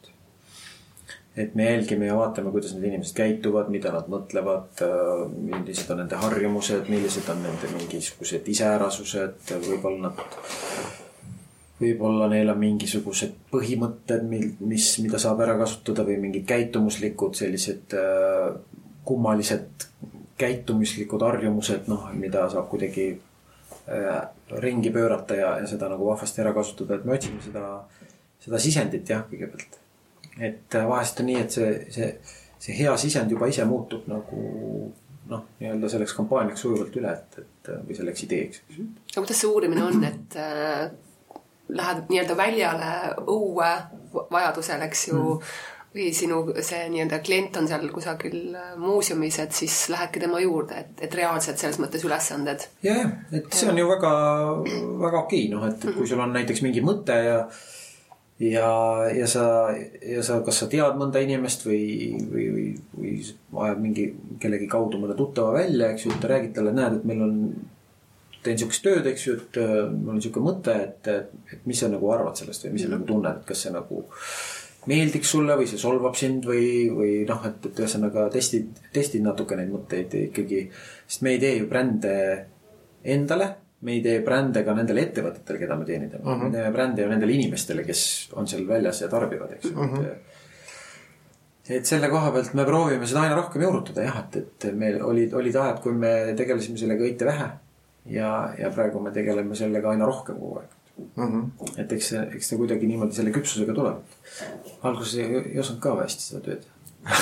et 1.38 1.58
me 1.58 1.68
jälgime 1.68 2.08
ja 2.08 2.14
vaatame, 2.18 2.50
kuidas 2.54 2.72
need 2.74 2.88
inimesed 2.92 3.14
käituvad, 3.18 3.68
mida 3.70 3.92
nad 3.94 4.08
mõtlevad, 4.10 4.80
millised 5.34 5.90
on 5.94 6.02
nende 6.02 6.22
harjumused, 6.22 6.88
millised 6.90 7.28
on 7.30 7.44
nende 7.46 7.74
mingisugused 7.76 8.48
iseärasused, 8.54 9.52
võib-olla 9.68 10.08
nad 10.08 11.06
võib-olla 11.78 12.26
neil 12.30 12.50
on 12.50 12.58
mingisugused 12.58 13.34
põhimõtted, 13.52 14.24
mil, 14.28 14.50
mis, 14.66 14.90
mida 15.04 15.20
saab 15.22 15.42
ära 15.44 15.54
kasutada 15.60 16.04
või 16.06 16.18
mingid 16.22 16.46
käitumuslikud 16.48 17.38
sellised 17.38 17.94
äh, 17.98 18.50
kummalised 19.08 19.86
käitumislikud 20.38 21.22
harjumused, 21.26 21.88
noh, 21.90 22.10
mida 22.18 22.44
saab 22.50 22.68
kuidagi 22.70 23.08
äh, 23.14 24.20
ringi 24.64 24.90
pöörata 24.94 25.38
ja, 25.38 25.54
ja 25.62 25.66
seda 25.70 25.90
nagu 25.90 26.06
vahvasti 26.10 26.42
ära 26.44 26.54
kasutada, 26.56 26.98
et 26.98 27.06
me 27.06 27.16
otsime 27.16 27.42
seda, 27.44 27.64
seda 28.42 28.62
sisendit 28.62 29.10
jah, 29.10 29.24
kõigepealt. 29.30 29.80
et 30.38 30.78
äh, 30.78 30.88
vahest 30.88 31.22
on 31.22 31.30
nii, 31.30 31.42
et 31.42 31.54
see, 31.54 31.72
see, 31.94 32.12
see 32.58 32.78
hea 32.82 32.94
sisend 33.00 33.34
juba 33.34 33.50
ise 33.50 33.66
muutub 33.68 34.06
nagu 34.10 34.44
noh, 35.28 35.44
nii-öelda 35.60 35.90
selleks 35.92 36.14
kampaaniaks 36.16 36.62
sujuvalt 36.64 36.94
üle, 36.96 37.12
et, 37.12 37.42
et 37.42 37.74
või 37.86 37.96
selleks 37.98 38.24
ideeks. 38.24 38.62
aga 38.78 39.20
kuidas 39.20 39.42
see 39.42 39.50
uurimine 39.50 39.84
on, 39.84 40.04
et 40.08 40.38
äh, 40.40 40.88
lähed 41.68 42.06
nii-öelda 42.08 42.36
väljale 42.36 42.92
õue 43.26 43.72
vajadusel, 44.30 44.86
eks 44.88 45.08
ju 45.10 45.18
mm., 45.18 45.50
või 45.98 46.10
sinu 46.12 46.42
see 46.60 46.82
nii-öelda 46.92 47.18
klient 47.24 47.56
on 47.56 47.66
seal 47.68 47.86
kusagil 47.92 48.52
äh, 48.56 48.74
muuseumis, 48.80 49.38
et 49.42 49.56
siis 49.56 49.76
lähedki 49.92 50.20
tema 50.20 50.40
juurde, 50.42 50.82
et, 50.84 50.92
et 51.06 51.16
reaalselt 51.16 51.58
selles 51.60 51.80
mõttes 51.80 52.04
ülesanded. 52.04 52.68
ja, 52.84 52.98
ja, 53.00 53.08
et 53.40 53.48
see 53.56 53.70
on 53.72 53.80
ju 53.80 53.88
väga, 53.88 54.12
väga 55.00 55.24
okei, 55.24 55.48
noh, 55.52 55.64
et 55.70 55.88
kui 55.96 56.06
sul 56.08 56.20
on 56.20 56.36
näiteks 56.36 56.62
mingi 56.66 56.84
mõte 56.84 57.16
ja 57.24 57.40
ja, 58.38 58.68
ja 59.14 59.26
sa, 59.26 59.44
ja 60.02 60.22
sa, 60.22 60.38
kas 60.46 60.60
sa 60.62 60.68
tead 60.70 60.98
mõnda 61.00 61.22
inimest 61.24 61.66
või, 61.66 62.12
või, 62.30 62.44
või, 62.54 62.66
või 62.94 63.14
ajad 63.64 63.82
mingi 63.82 64.06
kellegi 64.42 64.68
kaudu 64.70 65.00
mõne 65.02 65.16
tuttava 65.18 65.56
välja, 65.56 65.90
eks 65.92 66.06
ju, 66.06 66.14
et 66.14 66.28
räägid 66.32 66.54
talle, 66.54 66.74
näed, 66.76 67.00
et 67.00 67.08
meil 67.08 67.24
on, 67.26 67.34
teen 68.48 68.60
sihukest 68.60 68.84
tööd, 68.84 69.10
eks 69.12 69.26
ju, 69.26 69.36
et 69.38 69.60
äh, 69.62 69.74
mul 69.92 70.16
on 70.16 70.24
sihuke 70.24 70.42
mõte, 70.44 70.74
et, 70.88 71.12
et 71.54 71.68
mis 71.68 71.78
sa 71.78 71.90
nagu 71.92 72.10
arvad 72.14 72.40
sellest 72.40 72.66
või 72.66 72.74
mis 72.74 72.86
sa 72.86 72.94
nagu 72.94 73.06
tunned, 73.08 73.42
et 73.42 73.48
kas 73.48 73.66
see 73.66 73.74
nagu 73.74 74.04
meeldiks 74.88 75.32
sulle 75.34 75.56
või 75.58 75.68
see 75.68 75.80
solvab 75.80 76.16
sind 76.18 76.46
või, 76.48 76.88
või 76.94 77.12
noh, 77.28 77.42
et, 77.48 77.64
et 77.68 77.80
ühesõnaga 77.82 78.28
testid, 78.32 78.70
testid 78.94 79.24
natuke 79.24 79.58
neid 79.58 79.72
mõtteid 79.72 80.14
ikkagi. 80.28 80.68
sest 81.06 81.24
me 81.26 81.34
ei 81.34 81.42
tee 81.42 81.56
ju 81.58 81.68
brände 81.70 82.14
endale, 83.04 83.48
me 83.84 83.94
ei 83.96 84.02
tee 84.04 84.22
brände 84.26 84.64
ka 84.66 84.74
nendele 84.74 85.04
ettevõtetele, 85.06 85.60
keda 85.60 85.76
me 85.78 85.86
teenindame 85.88 86.24
uh. 86.24 86.32
-huh. 86.32 86.48
me 86.48 86.50
teeme 86.54 86.72
brände 86.74 87.04
ju 87.04 87.12
nendele 87.12 87.36
inimestele, 87.36 87.84
kes 87.84 88.02
on 88.32 88.48
seal 88.48 88.66
väljas 88.68 89.02
ja 89.02 89.08
tarbivad, 89.08 89.52
eks 89.58 89.70
ju. 89.70 89.76
-huh. 89.76 90.04
et, 90.06 91.70
et 91.78 91.86
selle 91.86 92.08
koha 92.08 92.32
pealt 92.32 92.54
me 92.54 92.64
proovime 92.64 93.06
seda 93.06 93.26
aina 93.26 93.36
rohkem 93.36 93.62
juurutada 93.62 94.02
jah, 94.08 94.24
et, 94.24 94.36
et 94.64 94.74
meil 94.74 95.02
olid, 95.02 95.34
olid 95.34 95.56
ajad, 95.56 95.82
kui 95.82 95.92
me 95.92 96.34
tegelesime 96.36 96.78
sellega 96.78 97.04
õite 97.04 97.28
vähe. 97.28 97.50
ja, 98.06 98.54
ja 98.58 98.70
praegu 98.70 99.00
me 99.00 99.10
tegeleme 99.10 99.56
sellega 99.56 99.90
aina 99.90 100.06
rohkem 100.06 100.36
kogu 100.40 100.58
aeg 100.62 100.76
Mm 101.16 101.28
-hmm. 101.32 101.80
et 101.80 101.92
eks 101.92 102.08
see, 102.08 102.20
eks 102.34 102.48
ta 102.48 102.56
kuidagi 102.56 102.86
niimoodi 102.86 103.14
selle 103.14 103.30
küpsusega 103.30 103.74
tuleb. 103.74 103.98
alguses 104.82 105.14
ei, 105.14 105.36
ei 105.52 105.58
osanud 105.58 105.80
ka 105.80 105.94
hästi 106.00 106.22
seda 106.22 106.40
tööd. 106.46 106.64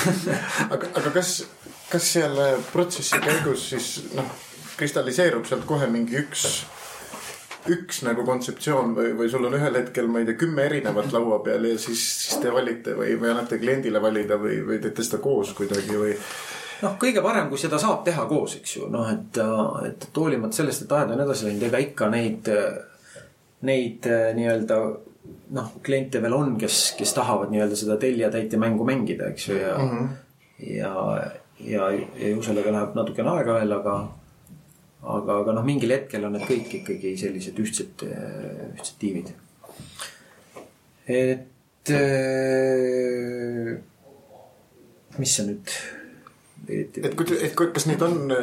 aga, 0.73 0.87
aga 0.93 1.11
kas, 1.13 1.45
kas 1.91 2.07
selle 2.13 2.47
protsessi 2.71 3.19
käigus 3.21 3.69
siis 3.69 3.91
noh, 4.15 4.31
kristalliseerub 4.77 5.45
sealt 5.45 5.65
kohe 5.69 5.87
mingi 5.93 6.17
üks, 6.23 6.65
üks 7.69 8.01
nagu 8.07 8.25
kontseptsioon 8.25 8.95
või, 8.97 9.13
või 9.19 9.29
sul 9.29 9.45
on 9.45 9.57
ühel 9.59 9.79
hetkel, 9.81 10.09
ma 10.11 10.23
ei 10.23 10.29
tea, 10.29 10.41
kümme 10.41 10.65
erinevat 10.65 11.13
laua 11.13 11.39
peal 11.45 11.69
ja 11.69 11.77
siis, 11.77 12.03
siis 12.25 12.41
te 12.41 12.53
valite 12.53 12.97
või, 12.97 13.15
või 13.21 13.33
annate 13.33 13.61
kliendile 13.61 14.01
valida 14.01 14.39
või, 14.41 14.59
või 14.65 14.81
teete 14.83 15.05
seda 15.05 15.21
koos 15.23 15.53
kuidagi 15.57 16.01
või 16.01 16.13
noh, 16.83 16.95
kõige 17.01 17.23
parem, 17.25 17.49
kui 17.49 17.59
seda 17.61 17.79
saab 17.81 18.03
teha 18.05 18.25
koos, 18.29 18.57
eks 18.59 18.77
ju, 18.77 18.91
noh, 18.93 19.09
et, 19.11 19.39
et, 19.87 20.07
et 20.09 20.21
hoolimata 20.21 20.59
sellest, 20.59 20.85
et 20.85 20.95
ajad 20.97 21.15
on 21.15 21.25
edasi 21.25 21.47
läinud, 21.47 21.65
ega 21.69 21.81
ikka 21.83 22.09
neid, 22.13 22.51
neid 23.67 24.09
äh, 24.11 24.29
nii-öelda 24.37 24.79
noh, 25.57 25.73
kliente 25.83 26.21
veel 26.23 26.35
on, 26.37 26.55
kes, 26.59 26.93
kes 26.99 27.13
tahavad 27.17 27.51
nii-öelda 27.53 27.79
seda 27.79 27.97
tellija-täitja 28.01 28.59
mängu 28.61 28.87
mängida, 28.87 29.31
eks 29.33 29.49
ju, 29.49 29.57
ja 29.61 29.73
mm, 29.77 29.89
-hmm. 29.91 30.07
ja, 30.75 30.93
ja, 31.59 31.89
ja 31.91 32.29
ju 32.29 32.43
sellega 32.43 32.71
läheb 32.71 32.95
natukene 32.95 33.35
aega 33.35 33.59
veel, 33.59 33.73
aga 33.79 33.97
aga, 35.07 35.41
aga 35.41 35.53
noh, 35.55 35.65
mingil 35.65 35.93
hetkel 35.93 36.25
on 36.27 36.33
need 36.35 36.47
kõik 36.47 36.73
ikkagi 36.81 37.17
sellised 37.19 37.59
ühtsed, 37.63 38.07
ühtsed 38.75 38.97
tiimid. 38.99 39.33
et 41.07 41.91
äh, 41.95 43.77
mis 45.17 45.35
see 45.35 45.45
nüüd 45.47 45.77
eriti 46.69 47.03
et 47.05 47.15
kui, 47.17 47.37
et 47.43 47.53
kas 47.55 47.85
neid 47.89 48.01
on, 48.05 48.33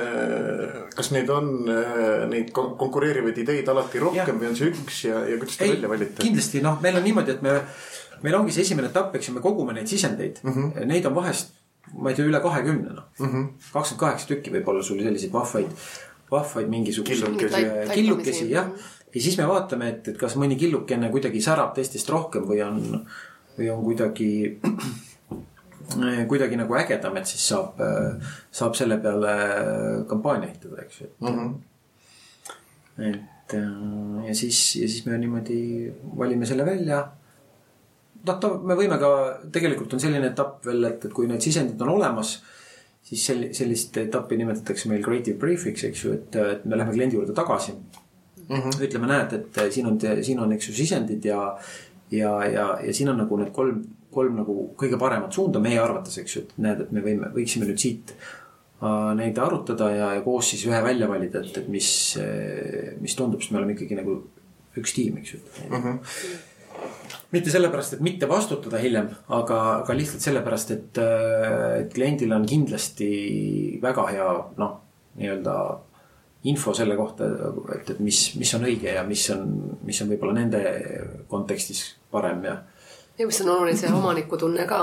kas 0.96 1.10
neid 1.14 1.30
on 1.32 1.50
äh, 1.72 2.24
neid 2.30 2.52
kon- 2.56 2.74
konkureerivaid 2.80 3.40
ideid 3.44 3.68
alati 3.72 4.02
rohkem 4.02 4.22
Jah. 4.22 4.40
või 4.40 4.50
on 4.50 4.56
see 4.58 4.70
üks 4.72 5.02
ja, 5.08 5.20
ja 5.28 5.36
kuidas 5.40 5.58
te 5.60 5.68
ei 5.68 5.74
välja, 5.76 5.90
valite? 5.92 6.22
kindlasti 6.22 6.62
noh, 6.64 6.80
meil 6.84 6.98
on 7.00 7.06
niimoodi, 7.06 7.36
et 7.36 7.44
me, 7.44 7.58
meil 8.24 8.38
ongi 8.38 8.54
see 8.56 8.64
esimene 8.66 8.90
etapp, 8.92 9.14
eks 9.18 9.28
ju, 9.30 9.36
me 9.36 9.44
kogume 9.44 9.76
neid 9.76 9.90
sisendeid 9.90 10.40
mm. 10.42 10.56
-hmm. 10.56 10.88
Neid 10.90 11.06
on 11.10 11.14
vahest, 11.18 11.54
ma 11.92 12.10
ei 12.10 12.18
tea, 12.18 12.26
üle 12.30 12.40
kahekümne 12.44 12.96
noh. 12.96 13.06
kakskümmend 13.18 14.00
kaheksa 14.00 14.30
tükki 14.32 14.54
võib 14.56 14.72
olla 14.72 14.82
sul 14.82 15.02
selliseid 15.02 15.32
vahvaid, 15.32 15.70
vahvaid 16.30 16.68
mingisuguseid 16.68 17.36
Killukesi. 17.36 17.54
Tait- 17.54 17.94
killukesi 17.94 18.50
jah. 18.50 18.70
ja 19.14 19.20
siis 19.20 19.38
me 19.38 19.48
vaatame, 19.48 19.88
et, 19.88 20.08
et 20.08 20.18
kas 20.18 20.36
mõni 20.40 20.56
killukene 20.58 21.10
kuidagi 21.10 21.40
särab 21.44 21.74
teistest 21.74 22.08
rohkem 22.08 22.48
või 22.48 22.62
on, 22.66 22.80
või 23.58 23.70
on 23.70 23.84
kuidagi 23.84 24.30
kuidagi 26.28 26.56
nagu 26.56 26.74
ägedam, 26.78 27.16
et 27.20 27.26
siis 27.28 27.44
saab, 27.52 27.80
saab 28.50 28.74
selle 28.78 28.98
peale 29.02 29.36
kampaania 30.08 30.48
ehitada, 30.48 30.82
eks 30.82 31.00
ju, 31.00 31.06
et 31.06 31.20
mm. 31.20 31.38
-hmm 31.38 31.54
et 32.98 33.54
ja 34.26 34.34
siis, 34.34 34.76
ja 34.76 34.88
siis 34.88 35.06
me 35.06 35.18
niimoodi 35.18 35.92
valime 36.18 36.46
selle 36.46 36.66
välja. 36.66 37.04
noh, 38.24 38.38
ta, 38.40 38.50
me 38.56 38.76
võime 38.78 38.96
ka, 39.00 39.08
tegelikult 39.52 39.92
on 39.94 40.00
selline 40.00 40.30
etapp 40.30 40.64
veel, 40.64 40.84
et, 40.88 41.02
et 41.04 41.12
kui 41.12 41.26
need 41.28 41.44
sisendid 41.44 41.80
on 41.84 41.90
olemas, 41.92 42.38
siis 43.04 43.24
sel-, 43.28 43.50
sellist 43.52 43.96
etappi 44.00 44.38
nimetatakse 44.40 44.88
meil 44.88 45.04
creative 45.04 45.36
brief'iks, 45.40 45.84
eks 45.90 46.04
ju, 46.06 46.14
et, 46.16 46.38
et 46.54 46.64
me 46.64 46.78
läheme 46.78 46.94
kliendi 46.94 47.18
juurde 47.18 47.36
tagasi 47.36 47.74
mm. 47.74 48.54
-hmm. 48.54 48.78
ütleme, 48.86 49.10
näed, 49.10 49.32
et 49.32 49.60
siin 49.74 49.90
on, 49.90 50.00
siin 50.00 50.40
on, 50.40 50.52
eks 50.56 50.70
ju, 50.70 50.76
sisendid 50.78 51.24
ja, 51.24 51.42
ja, 52.10 52.32
ja, 52.48 52.66
ja 52.86 52.94
siin 52.94 53.12
on 53.12 53.20
nagu 53.20 53.36
need 53.36 53.52
kolm, 53.52 53.84
kolm 54.14 54.38
nagu 54.40 54.56
kõige 54.80 54.98
paremat 55.00 55.34
suunda 55.34 55.62
meie 55.62 55.80
arvates, 55.82 56.16
eks 56.22 56.36
ju, 56.36 56.46
et 56.46 56.56
näed, 56.64 56.86
et 56.86 56.94
me 56.94 57.02
võime, 57.04 57.30
võiksime 57.34 57.68
nüüd 57.68 57.82
siit 57.82 58.14
äh, 58.14 59.12
neid 59.18 59.38
arutada 59.42 59.90
ja, 59.94 60.14
ja 60.18 60.24
koos 60.24 60.52
siis 60.52 60.64
ühe 60.68 60.80
välja 60.84 61.10
valida, 61.10 61.44
et, 61.44 61.60
et 61.62 61.68
mis, 61.72 61.90
mis 63.02 63.18
tundub, 63.18 63.42
sest 63.42 63.54
me 63.54 63.62
oleme 63.62 63.76
ikkagi 63.76 63.98
nagu 64.00 64.18
üks 64.80 64.94
tiim, 64.96 65.18
eks 65.20 65.34
ju 65.34 65.40
mm. 65.68 65.82
-hmm. 65.82 65.98
mitte 67.30 67.50
sellepärast, 67.50 67.96
et 67.96 68.04
mitte 68.04 68.28
vastutada 68.28 68.78
hiljem, 68.82 69.08
aga, 69.28 69.60
aga 69.82 69.96
lihtsalt 69.96 70.22
sellepärast, 70.26 70.70
et, 70.70 71.02
et 71.80 71.94
kliendil 71.94 72.32
on 72.32 72.46
kindlasti 72.46 73.10
väga 73.82 74.06
hea 74.10 74.30
noh, 74.58 74.78
nii-öelda 75.18 75.56
info 76.44 76.74
selle 76.76 76.96
kohta, 76.96 77.26
et, 77.78 77.90
et 77.90 78.00
mis, 78.04 78.20
mis 78.36 78.54
on 78.54 78.66
õige 78.68 78.92
ja 78.98 79.04
mis 79.06 79.24
on, 79.32 79.44
mis 79.82 80.00
on 80.02 80.10
võib-olla 80.12 80.36
nende 80.36 80.60
kontekstis 81.30 81.86
parem 82.12 82.44
ja 82.44 82.58
ja 83.18 83.26
mis 83.26 83.40
on 83.40 83.48
oluline, 83.50 83.76
see 83.78 83.92
omanikutunne 83.92 84.66
ka 84.66 84.80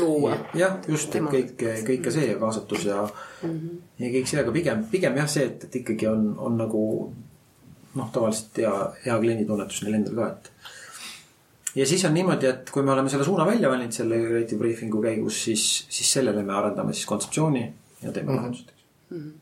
luua. 0.00 0.36
jah, 0.54 0.76
just, 0.88 1.14
et 1.16 1.28
kõik, 1.32 1.54
kõik 1.86 2.04
ka 2.04 2.12
see 2.14 2.28
ja 2.28 2.36
kaasatus 2.40 2.84
ja 2.84 3.00
mm, 3.06 3.48
-hmm. 3.48 3.80
ja 4.04 4.12
kõik 4.16 4.28
see, 4.28 4.40
aga 4.42 4.52
pigem, 4.52 4.84
pigem 4.92 5.16
jah, 5.16 5.28
see, 5.28 5.46
et, 5.48 5.64
et 5.64 5.80
ikkagi 5.82 6.08
on, 6.10 6.34
on 6.38 6.58
nagu 6.60 6.82
noh, 7.94 8.12
tavaliselt 8.12 8.62
hea, 8.62 8.74
hea 9.06 9.18
klienditunnetus 9.24 9.82
neil 9.82 9.98
endal 10.00 10.14
ka, 10.20 10.28
et. 10.28 10.52
ja 11.82 11.86
siis 11.86 12.04
on 12.04 12.14
niimoodi, 12.14 12.46
et 12.46 12.70
kui 12.70 12.82
me 12.82 12.92
oleme 12.92 13.08
selle 13.08 13.24
suuna 13.24 13.46
välja 13.48 13.72
valinud 13.72 13.96
selle 13.96 14.20
creative 14.26 14.60
briefing'u 14.60 15.02
käigus, 15.02 15.44
siis, 15.44 15.66
siis 15.88 16.12
sellele 16.12 16.42
me 16.42 16.52
arendame 16.52 16.92
siis 16.92 17.06
kontseptsiooni 17.06 17.66
ja 18.02 18.12
teeme 18.12 18.36
lahendused 18.36 18.72
mm. 19.10 19.32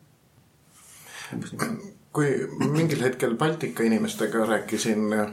-hmm. 1.31 1.75
kui 2.13 2.49
mingil 2.71 3.03
hetkel 3.03 3.35
Baltika 3.37 3.83
inimestega 3.83 4.45
rääkisin 4.45 5.13
äh, 5.13 5.31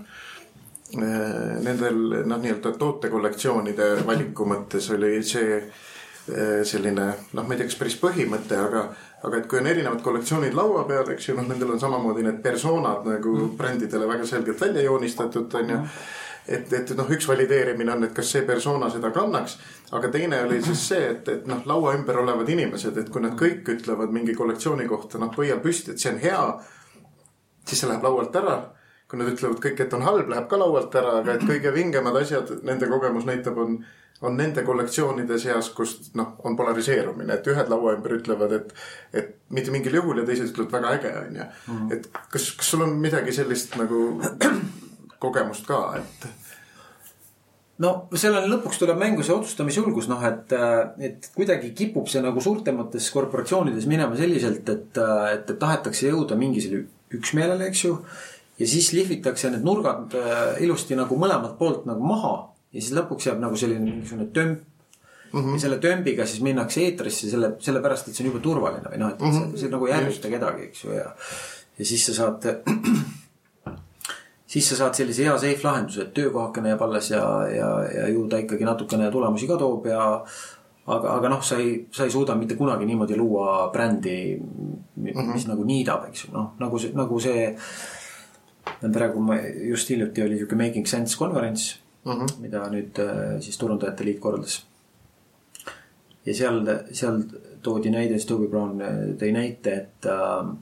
nendel 0.94 1.96
noh, 2.28 2.38
nii-öelda 2.38 2.70
tootekollektsioonide 2.78 3.88
valiku 4.06 4.46
mõttes 4.46 4.86
oli 4.94 5.18
see 5.26 5.56
äh, 5.58 6.62
selline 6.66 7.06
noh, 7.32 7.42
ma 7.46 7.54
ei 7.54 7.60
tea, 7.60 7.68
kas 7.70 7.78
päris 7.80 7.96
põhimõte, 8.00 8.58
aga, 8.58 8.84
aga 9.26 9.40
et 9.40 9.48
kui 9.50 9.60
on 9.60 9.70
erinevad 9.70 10.02
kollektsioonid 10.02 10.54
laua 10.58 10.84
peal, 10.88 11.08
eks 11.14 11.30
ju, 11.30 11.34
noh, 11.38 11.46
nendel 11.46 11.74
on 11.74 11.82
samamoodi 11.82 12.24
need 12.26 12.38
persoonad 12.42 13.06
nagu 13.06 13.34
brändidele 13.58 14.08
väga 14.10 14.26
selgelt 14.26 14.60
välja 14.60 14.86
joonistatud, 14.86 15.54
on 15.54 15.74
ju. 15.74 15.82
Et, 16.46 16.70
et 16.78 16.90
noh, 16.94 17.08
üks 17.10 17.26
valideerimine 17.26 17.90
on, 17.90 18.04
et 18.06 18.12
kas 18.14 18.28
see 18.30 18.44
persona 18.46 18.86
seda 18.94 19.10
kannaks, 19.10 19.56
aga 19.98 20.10
teine 20.14 20.44
oli 20.44 20.60
siis 20.62 20.84
see, 20.92 21.08
et, 21.16 21.26
et 21.32 21.48
noh, 21.50 21.64
laua 21.66 21.96
ümber 21.98 22.20
olevad 22.22 22.46
inimesed, 22.54 22.98
et 23.02 23.10
kui 23.10 23.22
nad 23.24 23.34
kõik 23.38 23.66
ütlevad 23.74 24.14
mingi 24.14 24.34
kollektsiooni 24.38 24.86
kohta 24.86 25.18
noh, 25.18 25.32
pöial 25.34 25.58
püsti, 25.62 25.94
et 25.94 26.02
see 26.02 26.12
on 26.14 26.20
hea, 26.22 26.42
siis 27.66 27.82
see 27.82 27.90
läheb 27.90 28.06
laualt 28.06 28.38
ära. 28.38 28.60
Kui 29.06 29.20
nad 29.20 29.30
ütlevad 29.30 29.60
kõik, 29.62 29.80
et 29.84 29.94
on 29.94 30.02
halb, 30.06 30.30
läheb 30.32 30.48
ka 30.50 30.58
laualt 30.58 30.94
ära, 30.98 31.20
aga 31.20 31.36
et 31.36 31.44
kõige 31.46 31.72
vingemad 31.74 32.16
asjad, 32.18 32.50
nende 32.66 32.88
kogemus 32.90 33.26
näitab, 33.28 33.58
on, 33.62 33.76
on 34.26 34.38
nende 34.38 34.64
kollektsioonide 34.66 35.38
seas, 35.38 35.70
kus 35.76 35.94
noh, 36.18 36.34
on 36.48 36.56
polariseerumine, 36.58 37.36
et 37.36 37.50
ühed 37.52 37.70
laua 37.70 37.94
ümber 37.98 38.16
ütlevad, 38.18 38.56
et, 38.58 38.72
et 39.14 39.36
mitte 39.54 39.74
mingil 39.74 40.00
juhul 40.00 40.22
ja 40.22 40.26
teised 40.26 40.50
ütlevad 40.50 40.74
väga 40.78 40.96
äge 40.98 41.12
on 41.20 41.38
ju. 41.38 41.46
et 41.94 42.10
kas, 42.32 42.50
kas 42.58 42.72
sul 42.74 42.82
on 42.86 42.96
midagi 43.02 43.36
sellist 43.36 43.78
nagu 43.78 44.08
kogemust 45.24 45.68
ka, 45.70 45.84
et 46.00 46.26
no 47.84 47.92
sellele 48.16 48.50
lõpuks 48.50 48.80
tuleb 48.80 48.98
mängu 49.00 49.24
see 49.26 49.36
otsustamisjulgus, 49.36 50.08
noh 50.10 50.22
et, 50.26 50.54
et 51.04 51.30
kuidagi 51.36 51.70
kipub 51.76 52.08
see 52.10 52.24
nagu 52.24 52.42
suurtemates 52.42 53.08
korporatsioonides 53.14 53.86
minema 53.90 54.18
selliselt, 54.18 54.66
et, 54.66 54.90
et, 54.96 55.50
et 55.52 55.58
tahetakse 55.60 56.08
jõuda 56.10 56.38
mingisugusele 56.40 56.94
üksmeelele, 57.16 57.68
eks 57.70 57.84
ju. 57.84 57.98
Ja 58.58 58.66
siis 58.66 58.92
lihvitakse 58.92 59.50
need 59.50 59.66
nurgad 59.66 60.14
äh, 60.14 60.62
ilusti 60.64 60.96
nagu 60.96 61.18
mõlemalt 61.20 61.58
poolt 61.58 61.84
nagu 61.86 62.06
maha 62.06 62.34
ja 62.72 62.80
siis 62.80 62.94
lõpuks 62.96 63.28
jääb 63.28 63.42
nagu 63.42 63.56
selline 63.56 63.84
mingisugune 63.84 64.30
tömp 64.32 64.64
Mm 65.32 65.42
-hmm. 65.42 65.52
ja 65.52 65.58
selle 65.58 65.78
tömbiga 65.78 66.26
siis 66.26 66.42
minnakse 66.42 66.80
eetrisse 66.80 67.30
selle, 67.30 67.56
sellepärast, 67.58 68.08
et 68.08 68.14
see 68.14 68.24
on 68.24 68.30
jube 68.30 68.42
turvaline 68.42 68.90
või 68.92 68.98
noh, 68.98 69.10
et 69.10 69.20
mm 69.20 69.30
-hmm. 69.30 69.50
see, 69.50 69.58
see 69.58 69.68
nagu 69.68 69.86
ei 69.86 69.92
ärrita 69.92 70.28
kedagi, 70.28 70.62
eks 70.62 70.84
ju, 70.84 70.92
ja. 70.92 71.10
ja 71.78 71.84
siis 71.84 72.06
sa 72.06 72.14
saad 72.14 72.46
siis 74.52 74.68
sa 74.68 74.76
saad 74.76 74.94
sellise 74.94 75.24
hea 75.24 75.38
safe 75.38 75.64
lahenduse, 75.64 76.02
et 76.02 76.14
töökohakene 76.14 76.68
jääb 76.68 76.82
alles 76.82 77.10
ja, 77.10 77.24
ja, 77.56 77.70
ja 77.94 78.08
ju 78.08 78.28
ta 78.28 78.38
ikkagi 78.38 78.64
natukene 78.64 79.10
tulemusi 79.10 79.46
ka 79.46 79.56
toob 79.56 79.86
ja. 79.90 80.24
aga, 80.86 81.16
aga 81.18 81.28
noh, 81.28 81.42
sa 81.42 81.58
ei, 81.58 81.86
sa 81.90 82.04
ei 82.04 82.10
suuda 82.10 82.38
mitte 82.38 82.54
kunagi 82.54 82.86
niimoodi 82.86 83.16
luua 83.16 83.70
brändi, 83.72 84.38
mis 84.96 85.14
mm 85.14 85.32
-hmm. 85.32 85.48
nagu 85.48 85.64
niidab, 85.64 86.08
eks 86.08 86.24
ju, 86.24 86.32
noh 86.32 86.54
nagu 86.58 86.78
see, 86.78 86.92
nagu 86.94 87.20
see. 87.20 87.56
Praegu 88.92 89.20
ma 89.20 89.40
just 89.70 89.90
hiljuti 89.90 90.22
oli 90.22 90.38
sihuke 90.38 90.56
Making 90.56 90.86
Sense 90.86 91.18
konverents 91.18 91.78
mm, 92.04 92.12
-hmm. 92.12 92.40
mida 92.40 92.68
nüüd 92.70 92.98
äh, 92.98 93.40
siis 93.40 93.58
Turundajate 93.58 94.04
Liit 94.04 94.20
korraldas. 94.20 94.66
ja 96.26 96.34
seal, 96.34 96.62
seal 96.92 97.22
toodi 97.62 97.90
näide, 97.90 98.18
siis 98.18 98.26
Toby 98.26 98.48
Brown 98.48 98.80
äh, 98.80 99.02
tõi 99.18 99.32
näite, 99.32 99.72
et 99.72 100.06
äh,, 100.06 100.56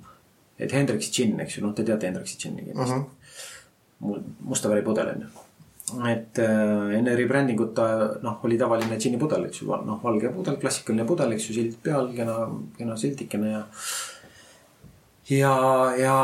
et 0.58 0.72
Hendrixi 0.72 1.10
džinn, 1.10 1.40
eks 1.40 1.58
ju, 1.58 1.66
noh, 1.66 1.74
te 1.74 1.82
teate 1.84 2.06
Hendrixi 2.06 2.38
džinni 2.38 2.64
kindlasti 2.64 2.94
mm. 2.94 3.00
-hmm 3.00 3.24
musta 4.40 4.68
värvi 4.68 4.84
pudel 4.84 5.08
on 5.08 5.20
ju. 5.20 5.28
et 6.08 6.38
äh, 6.38 6.96
enne 6.98 7.16
rebranding 7.16 7.60
ut 7.60 7.74
ta 7.74 7.86
noh, 8.22 8.38
oli 8.44 8.58
tavaline 8.58 8.98
džinnipudel, 8.98 9.46
eks 9.48 9.62
ju, 9.62 9.68
noh 9.86 10.00
valge 10.02 10.32
pudel, 10.32 10.56
klassikaline 10.60 11.06
pudel, 11.08 11.34
eks 11.36 11.48
ju, 11.48 11.56
silt 11.56 11.76
peal, 11.82 12.08
kena, 12.16 12.48
kena 12.78 12.96
siltikene 12.96 13.50
ja. 13.52 13.62
ja, 15.28 15.54
ja 16.00 16.16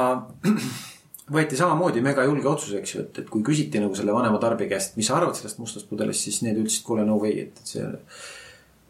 võeti 1.30 1.58
samamoodi 1.58 2.02
mega 2.04 2.24
julge 2.26 2.48
otsus, 2.50 2.74
eks 2.80 2.94
ju, 2.94 3.06
et, 3.06 3.18
et 3.22 3.28
kui 3.30 3.42
küsiti 3.46 3.82
nagu 3.82 3.96
selle 3.98 4.14
vanema 4.14 4.38
tarbija 4.42 4.74
käest, 4.74 4.96
mis 4.98 5.10
sa 5.10 5.18
arvad 5.18 5.38
sellest 5.38 5.60
mustast 5.62 5.88
pudelist, 5.90 6.26
siis 6.26 6.42
need 6.46 6.58
ütlesid, 6.58 6.84
kuule 6.86 7.04
no 7.06 7.18
way, 7.22 7.46
et, 7.46 7.60
et 7.62 7.74
see. 7.74 7.90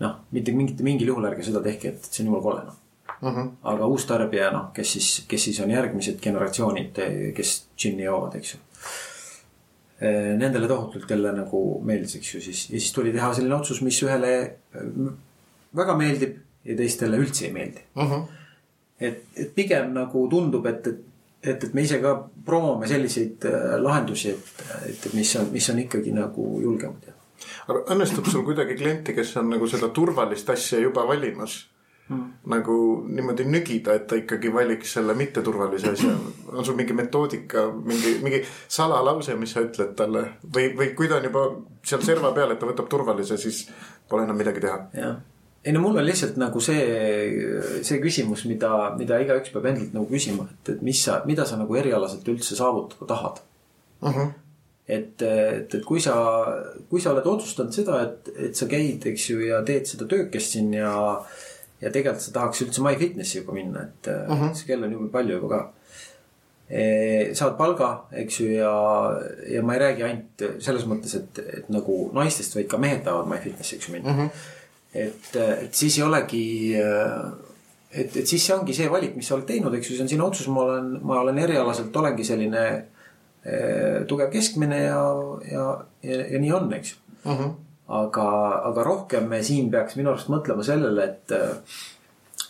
noh, 0.00 0.14
mitte 0.32 0.54
mingit, 0.56 0.80
mingil 0.84 1.12
juhul 1.12 1.28
ärge 1.28 1.44
seda 1.46 1.62
tehke, 1.64 1.94
et, 1.94 2.08
see 2.08 2.24
on 2.24 2.30
jumala 2.30 2.46
kole 2.46 2.64
noh 2.68 2.78
mm. 3.20 3.28
-hmm. 3.28 3.50
aga 3.72 3.86
uus 3.86 4.06
tarbija, 4.06 4.50
noh, 4.50 4.72
kes 4.72 4.92
siis, 4.92 5.24
kes 5.28 5.44
siis 5.44 5.60
on 5.60 5.70
järgmised 5.70 6.20
generatsioonid, 6.22 7.00
kes 7.36 7.54
džinni 7.76 8.04
joovad, 8.08 8.36
eks 8.40 8.54
ju. 8.54 8.60
Nendele 10.40 10.68
tohutult 10.68 11.10
jälle 11.10 11.32
nagu 11.36 11.80
meeldis, 11.84 12.16
eks 12.16 12.34
ju, 12.34 12.40
siis 12.40 12.70
ja 12.70 12.78
siis 12.80 12.92
tuli 12.92 13.12
teha 13.12 13.34
selline 13.34 13.54
otsus, 13.54 13.82
mis 13.84 14.02
ühele 14.02 14.30
väga 15.76 15.96
meeldib 15.96 16.38
ja 16.64 16.76
teistele 16.76 17.20
üldse 17.20 17.46
ei 17.46 17.52
meeldi 17.52 17.82
mm. 17.94 18.02
-hmm. 18.02 18.24
et, 19.00 19.22
et 19.36 19.54
pigem 19.54 19.92
nagu 19.92 20.26
tundub, 20.28 20.66
et, 20.66 20.86
et, 20.86 21.04
et, 21.42 21.64
et 21.64 21.74
me 21.74 21.84
ise 21.86 22.00
ka 22.02 22.16
promome 22.44 22.88
selliseid 22.90 23.48
äh, 23.48 23.78
lahendusi, 23.80 24.34
et, 24.34 24.62
et 24.90 25.08
mis 25.14 25.36
on, 25.40 25.50
mis 25.54 25.70
on 25.72 25.82
ikkagi 25.86 26.14
nagu 26.16 26.52
julgemad 26.62 27.10
aga 27.70 27.82
õnnestub 27.94 28.28
sul 28.30 28.44
kuidagi 28.46 28.76
klienti, 28.78 29.14
kes 29.16 29.34
on 29.40 29.52
nagu 29.54 29.68
seda 29.70 29.90
turvalist 29.94 30.50
asja 30.52 30.80
juba 30.82 31.06
valimas 31.08 31.56
mm. 32.10 32.26
nagu 32.52 32.76
niimoodi 33.08 33.46
nügida, 33.48 33.94
et 33.96 34.06
ta 34.10 34.18
ikkagi 34.20 34.52
valiks 34.54 34.96
selle 34.98 35.16
mitteturvalise 35.18 35.94
asja? 35.94 36.12
on 36.52 36.66
sul 36.66 36.78
mingi 36.78 36.96
metoodika, 36.96 37.68
mingi, 37.72 38.16
mingi 38.24 38.42
salalause, 38.68 39.36
mis 39.40 39.56
sa 39.56 39.64
ütled 39.66 39.96
talle 39.98 40.26
või, 40.44 40.70
või 40.76 40.92
kui 40.98 41.10
ta 41.10 41.20
on 41.20 41.28
juba 41.30 41.46
seal 41.86 42.04
serva 42.06 42.34
peal, 42.36 42.54
et 42.54 42.60
ta 42.60 42.68
võtab 42.70 42.90
turvalise, 42.92 43.40
siis 43.40 43.66
pole 44.10 44.26
enam 44.28 44.40
midagi 44.40 44.66
teha? 44.66 44.80
jah 44.96 45.20
ei 45.64 45.72
no 45.72 45.80
mul 45.80 45.98
on 46.00 46.06
lihtsalt 46.06 46.36
nagu 46.40 46.60
see, 46.64 46.84
see 47.84 47.98
küsimus, 48.00 48.46
mida, 48.48 48.70
mida 48.98 49.18
igaüks 49.20 49.50
peab 49.52 49.66
endalt 49.68 49.92
nagu 49.92 50.06
küsima, 50.08 50.46
et, 50.54 50.68
et 50.74 50.82
mis 50.86 51.02
sa, 51.04 51.18
mida 51.28 51.44
sa 51.44 51.58
nagu 51.60 51.76
erialaselt 51.76 52.28
üldse 52.32 52.56
saavutada 52.56 53.06
tahad 53.10 53.40
uh. 54.02 54.08
Mhm. 54.08 54.20
-huh. 54.20 54.30
et, 54.88 55.22
et, 55.22 55.74
et 55.74 55.84
kui 55.84 56.00
sa, 56.00 56.14
kui 56.90 57.00
sa 57.00 57.12
oled 57.12 57.26
otsustanud 57.26 57.72
seda, 57.76 58.02
et, 58.06 58.30
et 58.48 58.56
sa 58.56 58.66
käid, 58.66 59.04
eks 59.06 59.30
ju, 59.30 59.40
ja 59.40 59.62
teed 59.62 59.84
seda 59.86 60.06
töökest 60.08 60.52
siin 60.56 60.72
ja, 60.74 60.94
ja 61.80 61.90
tegelikult 61.90 62.22
sa 62.24 62.32
tahaks 62.32 62.62
üldse 62.64 62.80
MyFitnessi 62.82 63.38
juba 63.42 63.52
minna, 63.52 63.82
et 63.82 64.06
uh 64.08 64.32
Mhm. 64.34 64.42
-huh. 64.48 64.54
see 64.54 64.66
kell 64.66 64.84
on 64.84 64.92
jube 64.92 65.08
palju 65.12 65.34
juba 65.36 65.48
ka 65.48 65.60
e, 66.70 67.34
saad 67.34 67.56
palga, 67.58 68.04
eks 68.12 68.40
ju, 68.40 68.46
ja, 68.54 68.72
ja 69.50 69.62
ma 69.62 69.74
ei 69.74 69.80
räägi 69.80 70.02
ainult 70.06 70.44
selles 70.62 70.84
mõttes, 70.86 71.14
et, 71.16 71.38
et 71.58 71.68
nagu 71.68 72.10
naistest, 72.14 72.54
vaid 72.56 72.66
ka 72.70 72.78
mehed 72.78 73.04
tahavad 73.04 73.28
MyFitnessi, 73.28 73.76
eks 73.76 73.88
ju, 73.88 73.92
minna 73.92 74.12
Mhm. 74.12 74.26
uh. 74.26 74.30
Et, 74.94 75.30
et 75.36 75.74
siis 75.74 75.98
ei 75.98 76.04
olegi, 76.06 76.44
et, 76.74 78.16
et 78.16 78.26
siis 78.26 78.42
see 78.42 78.54
ongi 78.56 78.74
see 78.76 78.90
valik, 78.90 79.16
mis 79.18 79.28
sa 79.30 79.36
oled 79.36 79.48
teinud, 79.48 79.74
eks 79.76 79.90
ju, 79.90 79.98
see 79.98 80.06
on 80.06 80.12
sinu 80.12 80.26
otsus, 80.26 80.50
ma 80.52 80.66
olen, 80.66 80.90
ma 81.06 81.20
olen 81.22 81.38
erialaselt 81.42 81.96
olengi 82.02 82.26
selline 82.26 82.64
eh, 82.74 84.00
tugev 84.10 84.32
keskmine 84.34 84.82
ja, 84.84 85.04
ja, 85.50 85.68
ja, 86.06 86.20
ja 86.34 86.42
nii 86.42 86.52
on, 86.58 86.72
eks 86.78 86.94
ju 86.94 86.98
uh. 87.30 87.38
-huh. 87.38 87.54
aga, 88.00 88.26
aga 88.72 88.84
rohkem 88.86 89.30
me 89.30 89.42
siin 89.46 89.70
peaks 89.70 89.96
minu 89.98 90.14
arust 90.14 90.30
mõtlema 90.32 90.66
sellele, 90.66 91.06
et 91.06 91.38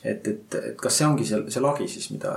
et, 0.04 0.28
et, 0.28 0.54
et 0.54 0.76
kas 0.80 0.96
see 0.96 1.06
ongi 1.06 1.26
see, 1.28 1.42
see 1.52 1.60
lagi 1.60 1.86
siis, 1.88 2.08
mida, 2.14 2.32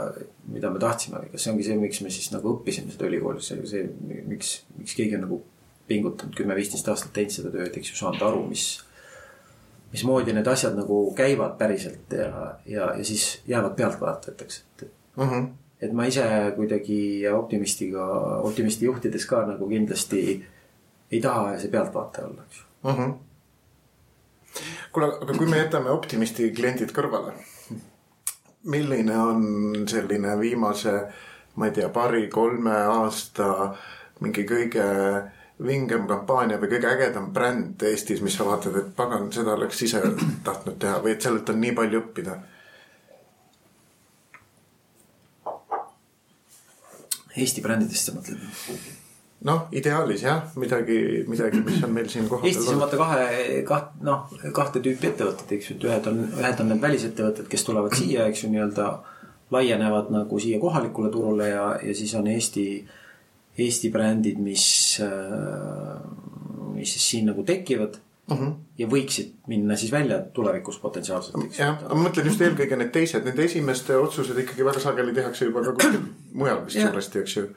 mida 0.51 0.71
me 0.71 0.79
tahtsime 0.83 1.21
või 1.21 1.31
kas 1.31 1.45
see 1.45 1.51
ongi 1.53 1.67
see, 1.67 1.77
miks 1.79 2.01
me 2.03 2.11
siis 2.11 2.31
nagu 2.33 2.57
õppisime 2.57 2.91
seda 2.91 3.07
ülikoolis, 3.07 3.47
see, 3.47 3.67
see, 3.69 3.85
miks, 4.27 4.55
miks 4.79 4.95
keegi 4.97 5.15
on 5.15 5.23
nagu 5.27 5.39
pingutanud 5.87 6.35
kümme-viisteist 6.35 6.89
aastat 6.91 7.13
teinud 7.15 7.35
seda 7.35 7.51
tööd, 7.53 7.77
eks 7.77 7.93
ju, 7.93 7.99
saanud 7.99 8.23
aru, 8.27 8.43
mis 8.49 8.65
mismoodi 9.93 10.33
need 10.33 10.47
asjad 10.49 10.75
nagu 10.77 10.99
käivad 11.17 11.57
päriselt 11.57 12.13
ja, 12.17 12.55
ja, 12.65 12.89
ja 12.97 13.05
siis 13.05 13.41
jäävad 13.47 13.75
pealtvaatajateks, 13.77 14.59
et 14.59 14.87
uh. 15.17 15.27
-huh. 15.31 15.47
et 15.81 15.93
ma 15.93 16.05
ise 16.05 16.25
kuidagi 16.55 17.27
optimistiga, 17.29 18.05
optimisti 18.41 18.85
juhtides 18.85 19.25
ka 19.25 19.45
nagu 19.45 19.69
kindlasti 19.69 20.23
ei 21.11 21.21
taha 21.21 21.57
see 21.59 21.71
pealtvaataja 21.71 22.27
olla, 22.27 22.47
eks 22.47 22.57
ju 22.59 22.89
uh 22.89 22.99
-huh.. 22.99 23.13
kuule, 24.91 25.11
aga 25.21 25.33
kui 25.37 25.47
me 25.47 25.57
jätame 25.57 25.89
optimisti 25.89 26.51
kliendid 26.51 26.91
kõrvale, 26.91 27.33
milline 28.63 29.17
on 29.17 29.43
selline 29.87 30.39
viimase, 30.39 30.93
ma 31.55 31.65
ei 31.65 31.71
tea, 31.71 31.89
paari-kolme 31.89 32.75
aasta 32.97 33.75
mingi 34.19 34.45
kõige 34.47 34.85
vingem 35.65 36.07
kampaania 36.09 36.59
või 36.61 36.71
kõige 36.75 36.89
ägedam 36.91 37.29
bränd 37.35 37.83
Eestis, 37.87 38.21
mis 38.21 38.35
sa 38.37 38.47
vaatad, 38.47 38.75
et 38.79 38.89
pagan, 38.97 39.29
seda 39.33 39.55
oleks 39.57 39.81
ise 39.85 40.01
tahtnud 40.43 40.79
teha 40.81 40.97
või 41.03 41.15
et 41.15 41.23
sellelt 41.23 41.49
on 41.53 41.61
nii 41.63 41.77
palju 41.77 42.01
õppida? 42.03 42.39
Eesti 47.33 47.63
brändidest 47.65 48.09
sa 48.11 48.17
mõtled? 48.17 48.43
noh, 49.43 49.65
ideaalis 49.75 50.23
jah, 50.23 50.43
midagi, 50.59 50.97
midagi, 51.27 51.59
mis 51.65 51.81
on 51.83 51.91
meil 51.91 52.07
siin 52.11 52.29
kohapeal. 52.31 52.47
Eestis 52.47 52.69
on 52.71 52.79
vaata 52.79 52.99
kahe, 52.99 53.23
kaht-, 53.67 53.97
noh, 54.05 54.29
kahte 54.55 54.79
tüüpi 54.83 55.09
ettevõtted, 55.09 55.49
eks 55.57 55.69
ju, 55.69 55.75
et 55.75 55.87
ühed 55.89 56.07
on, 56.11 56.21
ühed 56.39 56.61
on 56.63 56.71
need 56.71 56.83
välisettevõtted, 56.83 57.49
kes 57.51 57.67
tulevad 57.67 57.95
siia, 57.97 58.29
eks 58.31 58.45
ju, 58.45 58.51
nii-öelda 58.53 58.87
laienevad 59.53 60.13
nagu 60.15 60.39
siia 60.39 60.61
kohalikule 60.61 61.11
turule 61.11 61.49
ja, 61.51 61.65
ja 61.83 61.95
siis 61.97 62.13
on 62.15 62.29
Eesti, 62.31 62.65
Eesti 63.57 63.91
brändid, 63.93 64.39
mis, 64.41 64.65
mis 66.73 66.93
siis 66.95 67.09
siin 67.09 67.27
nagu 67.29 67.43
tekivad 67.45 67.99
uh. 68.31 68.37
-huh. 68.39 68.53
ja 68.77 68.87
võiksid 68.87 69.33
minna 69.47 69.77
siis 69.77 69.91
välja 69.91 70.19
tulevikus 70.33 70.79
potentsiaalselt, 70.79 71.59
jah, 71.59 71.81
ma 71.89 72.07
mõtlen 72.07 72.29
just 72.31 72.41
eelkõige 72.41 72.77
need 72.79 72.91
teised, 72.95 73.25
nende 73.25 73.43
esimeste 73.45 73.97
otsused 73.97 74.37
ikkagi 74.45 74.65
väga 74.65 74.79
sageli 74.79 75.13
tehakse 75.13 75.45
juba 75.45 75.63
ka 75.63 75.75
kuskil 75.77 76.01
mujal 76.39 76.65
vist 76.65 76.79
suuresti, 76.81 77.19
eks 77.19 77.37
ju 77.37 77.47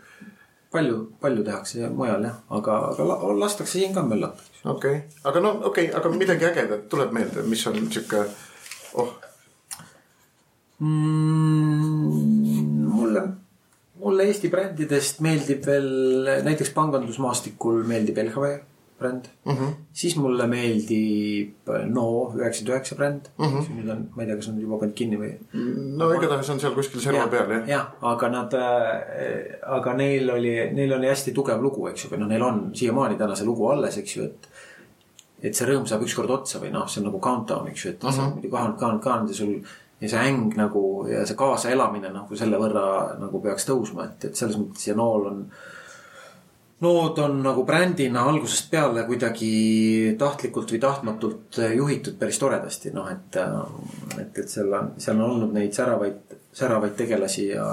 palju, 0.72 0.98
palju 1.20 1.44
tehakse 1.44 1.88
mujal 1.88 2.26
jah, 2.28 2.36
aga, 2.58 2.78
aga 2.92 3.34
lastakse 3.38 3.78
siin 3.78 3.94
ka 3.94 4.02
möllata. 4.02 4.42
okei 4.64 4.96
okay., 4.96 5.00
aga 5.24 5.40
no 5.40 5.50
okei 5.70 5.88
okay,, 5.90 5.96
aga 6.00 6.08
midagi 6.16 6.44
ägedat 6.50 6.88
tuleb 6.92 7.12
meelde, 7.12 7.42
mis 7.42 7.66
on 7.66 7.80
sihuke, 7.90 8.26
oh 8.94 9.14
mm,. 10.80 10.88
mulle, 12.92 13.22
mulle 14.00 14.28
Eesti 14.30 14.48
brändidest 14.52 15.20
meeldib 15.24 15.66
veel 15.66 15.90
näiteks 16.46 16.72
pangandusmaastikul 16.76 17.84
meeldib 17.88 18.18
LHV 18.26 18.56
bränd 18.98 19.24
mm. 19.44 19.52
-hmm. 19.52 19.72
siis 19.92 20.16
mulle 20.16 20.46
meeldib 20.46 21.68
No 21.86 22.32
üheksakümmend 22.34 22.68
üheksa 22.72 22.96
bränd 22.96 23.28
mm. 23.38 23.44
-hmm. 23.44 23.76
nüüd 23.76 23.90
on, 23.92 24.04
ma 24.16 24.22
ei 24.22 24.28
tea, 24.28 24.36
kas 24.36 24.48
on 24.48 24.60
juba 24.60 24.78
pannud 24.80 24.96
kinni 24.96 25.18
või. 25.20 25.32
no 26.00 26.10
igatahes 26.14 26.50
on 26.50 26.60
seal 26.60 26.74
kuskil 26.74 27.00
serva 27.00 27.24
ja, 27.24 27.26
peal 27.32 27.50
jah. 27.50 27.68
jah, 27.68 27.86
aga 28.12 28.28
nad 28.28 28.54
äh,, 28.54 29.58
aga 29.78 29.94
neil 29.94 30.30
oli, 30.30 30.54
neil 30.72 30.92
oli 30.98 31.10
hästi 31.12 31.34
tugev 31.36 31.62
lugu, 31.62 31.88
eks 31.88 32.04
ju, 32.04 32.12
või 32.12 32.22
noh, 32.22 32.30
neil 32.32 32.42
on 32.42 32.62
siiamaani 32.74 33.18
täna 33.20 33.36
see 33.36 33.46
lugu 33.46 33.68
alles, 33.68 33.98
eks 33.98 34.16
ju, 34.16 34.24
et. 34.24 34.48
et 35.42 35.54
see 35.54 35.66
rõõm 35.68 35.84
saab 35.86 36.02
ükskord 36.02 36.30
otsa 36.30 36.58
või 36.62 36.72
noh, 36.72 36.88
see 36.88 37.02
on 37.02 37.10
nagu 37.10 37.20
countdown, 37.20 37.68
eks 37.68 37.84
ju, 37.84 37.90
et 37.90 38.04
uh 38.04 38.10
-huh. 38.10 38.16
sa 38.16 38.30
muidu 38.30 38.50
kahaned, 38.50 38.78
kahaned, 38.80 39.02
kahaned 39.02 39.28
ja 39.28 39.34
sul. 39.34 39.58
Ja 40.00 40.10
see 40.12 40.26
äng 40.28 40.52
nagu 40.58 41.06
ja 41.08 41.24
see 41.26 41.38
kaasaelamine 41.38 42.10
nagu 42.12 42.36
selle 42.36 42.60
võrra 42.60 43.16
nagu 43.20 43.40
peaks 43.40 43.68
tõusma, 43.68 44.10
et, 44.10 44.28
et 44.30 44.36
selles 44.36 44.58
mõttes 44.60 44.90
ja 44.90 44.98
nool 44.98 45.32
on 45.32 45.42
Nood 46.80 47.16
on 47.24 47.38
nagu 47.40 47.62
brändina 47.64 48.26
algusest 48.28 48.66
peale 48.68 49.06
kuidagi 49.08 50.12
tahtlikult 50.20 50.74
või 50.74 50.80
tahtmatult 50.82 51.60
juhitud 51.72 52.18
päris 52.20 52.36
toredasti, 52.36 52.90
noh 52.92 53.08
et, 53.08 53.38
et, 54.20 54.40
et 54.42 54.52
seal 54.52 54.74
on, 54.76 54.90
seal 55.00 55.16
on 55.16 55.30
olnud 55.30 55.54
neid 55.56 55.72
säravaid, 55.72 56.36
säravaid 56.52 56.92
tegelasi 56.98 57.46
ja, 57.54 57.64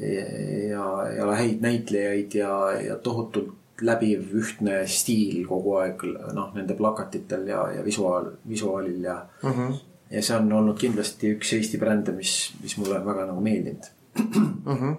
ja, 0.00 0.86
ja 1.12 1.28
häid 1.42 1.60
näitlejaid 1.60 2.38
ja, 2.40 2.54
ja 2.86 2.96
tohutult 3.04 3.84
läbiv 3.84 4.32
ühtne 4.36 4.80
stiil 4.88 5.44
kogu 5.48 5.76
aeg 5.82 6.00
noh, 6.36 6.54
nende 6.56 6.76
plakatitel 6.80 7.44
ja, 7.52 7.66
ja 7.76 7.84
visuaal, 7.84 8.32
visuaalil 8.48 9.04
ja 9.04 9.20
mm. 9.42 9.50
-hmm. 9.50 9.78
Ja 10.10 10.22
see 10.22 10.36
on 10.36 10.52
olnud 10.52 10.78
kindlasti 10.78 11.34
üks 11.36 11.54
Eesti 11.56 11.78
brände, 11.78 12.12
mis, 12.16 12.52
mis 12.62 12.76
mulle 12.80 12.98
väga 13.04 13.26
nagu 13.30 13.40
meeldinud 13.44 13.90
mm. 14.18 14.58
-hmm. 14.66 14.96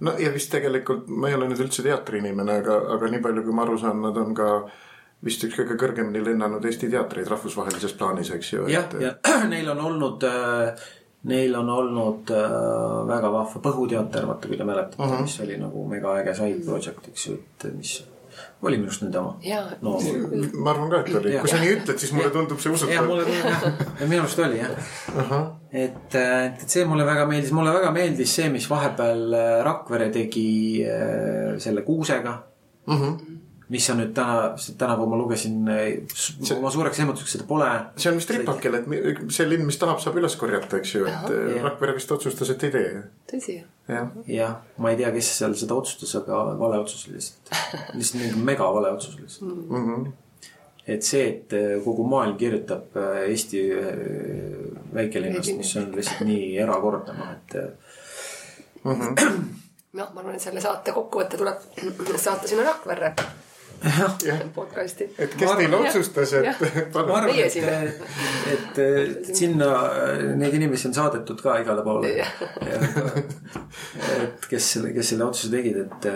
no 0.00 0.16
ja 0.18 0.32
vist 0.32 0.50
tegelikult 0.50 1.08
ma 1.08 1.28
ei 1.28 1.34
ole 1.34 1.48
nüüd 1.50 1.60
üldse 1.66 1.84
teatriinimene, 1.84 2.58
aga, 2.62 2.80
aga 2.96 3.12
nii 3.12 3.22
palju, 3.22 3.44
kui 3.44 3.56
ma 3.56 3.62
aru 3.66 3.78
saan, 3.78 4.02
nad 4.02 4.16
on 4.16 4.34
ka 4.34 4.50
vist 5.24 5.44
üks 5.44 5.56
kõige 5.60 5.78
kõrgemini 5.80 6.24
lennanud 6.24 6.64
Eesti 6.64 6.90
teatreid 6.92 7.28
rahvusvahelises 7.28 7.96
plaanis, 7.98 8.30
eks 8.30 8.52
ju. 8.52 8.66
jah, 8.72 8.88
ja 9.00 9.14
neil 9.52 9.70
on 9.76 9.80
olnud 9.90 10.28
äh, 10.28 10.84
Neil 11.24 11.54
on 11.56 11.70
olnud 11.72 12.30
äh, 12.36 13.06
väga 13.08 13.30
vahva 13.32 13.60
Põhuteater, 13.64 14.26
vaata 14.28 14.48
kui 14.48 14.58
te 14.60 14.64
mäletate 14.68 15.00
uh, 15.00 15.08
-huh. 15.08 15.22
mis 15.22 15.38
oli 15.40 15.56
nagu 15.56 15.86
mega 15.88 16.18
äge 16.20 16.34
side 16.36 16.64
project, 16.66 17.08
eks 17.08 17.26
ju, 17.26 17.34
et 17.34 17.72
mis 17.76 17.94
oli 18.68 18.78
minu 18.80 18.90
arust 18.90 19.04
nende 19.04 19.20
oma. 19.20 19.34
no. 19.82 19.98
ma 20.64 20.72
arvan 20.72 20.90
ka, 20.92 21.02
et 21.04 21.18
oli, 21.20 21.36
kui 21.42 21.52
sa 21.52 21.60
nii 21.62 21.74
ütled, 21.76 22.00
siis 22.02 22.14
mulle 22.16 22.32
tundub 22.34 22.62
see 22.62 22.72
usutav. 22.74 22.94
jah, 22.94 23.06
mulle 23.08 23.26
tundub 23.28 23.52
jah, 24.00 24.08
minu 24.08 24.24
arust 24.24 24.42
oli 24.46 24.58
jah 24.62 24.72
uh. 24.72 25.22
-huh. 25.30 25.46
et, 25.84 26.18
et 26.18 26.66
see 26.76 26.84
mulle 26.88 27.06
väga 27.06 27.28
meeldis, 27.30 27.52
mulle 27.56 27.76
väga 27.76 27.92
meeldis 27.94 28.34
see, 28.40 28.50
mis 28.54 28.68
vahepeal 28.70 29.38
Rakvere 29.68 30.10
tegi 30.14 30.50
äh, 30.82 31.54
selle 31.58 31.86
kuusega 31.86 32.34
uh. 32.86 33.00
-huh 33.00 33.42
mis 33.72 33.86
on 33.90 34.00
nüüd 34.02 34.10
täna, 34.16 34.54
tänavu 34.78 35.06
ma 35.08 35.16
lugesin 35.16 35.68
see, 36.12 36.56
oma 36.56 36.70
suureks 36.72 36.98
ehmatuseks, 37.00 37.36
seda 37.36 37.46
pole. 37.48 37.68
see 37.96 38.10
on 38.10 38.18
vist 38.18 38.32
ripakel, 38.34 38.76
et 38.76 39.22
see 39.32 39.46
linn, 39.48 39.64
mis 39.68 39.78
tahab, 39.80 40.02
saab 40.04 40.18
üles 40.20 40.36
korjata, 40.40 40.80
eks 40.80 40.92
ju, 40.96 41.06
et 41.08 41.30
ja. 41.32 41.62
Rakvere 41.64 41.94
vist 41.96 42.12
otsustas, 42.12 42.52
et 42.52 42.66
ei 42.68 42.74
tee. 42.74 42.90
tõsi. 43.30 43.56
jah 43.88 44.10
ja,, 44.28 44.50
ma 44.76 44.92
ei 44.92 45.00
tea, 45.00 45.12
kes 45.14 45.30
seal 45.38 45.56
seda 45.60 45.78
otsustas, 45.80 46.12
aga 46.20 46.42
vale 46.60 46.82
otsus 46.82 47.06
lihtsalt. 47.08 47.54
lihtsalt 47.96 48.20
mingi 48.20 48.44
mega 48.50 48.68
vale 48.76 48.92
otsus 48.98 49.16
lihtsalt 49.20 49.48
mm. 49.48 49.88
-hmm. 49.88 50.12
et 50.96 51.08
see, 51.08 51.24
et 51.30 51.56
kogu 51.84 52.04
maailm 52.08 52.36
kirjutab 52.40 53.00
Eesti 53.24 53.64
väikelinnast, 54.94 55.56
mis 55.56 55.76
on 55.80 55.92
lihtsalt 55.96 56.26
nii 56.28 56.52
erakordne, 56.66 57.16
noh 57.16 57.32
et 57.32 57.56
mm. 58.84 58.92
-hmm. 58.92 59.48
noh, 60.00 60.12
ma 60.12 60.20
arvan, 60.20 60.36
et 60.36 60.44
selle 60.44 60.60
saate 60.60 60.92
kokkuvõte 60.92 61.40
tuleb 61.40 61.64
saata 62.28 62.50
sinna 62.50 62.68
Rakverre 62.68 63.14
podcast'i. 64.54 65.08
et 65.18 65.36
kes 65.38 65.54
teil 65.58 65.74
otsustas, 65.76 66.32
et. 66.40 66.64
ma 66.94 67.04
arvan, 67.18 67.30
et, 67.44 67.56
et, 68.54 68.80
et 68.82 69.30
sinna 69.36 69.70
neid 70.40 70.56
inimesi 70.58 70.88
on 70.90 70.96
saadetud 70.96 71.40
ka 71.44 71.58
igale 71.62 71.84
poole. 71.86 72.12
et 74.24 74.48
kes 74.50 74.70
selle, 74.76 74.92
kes 74.96 75.14
selle 75.14 75.28
otsuse 75.28 75.52
tegid, 75.52 75.80
et, 75.84 76.10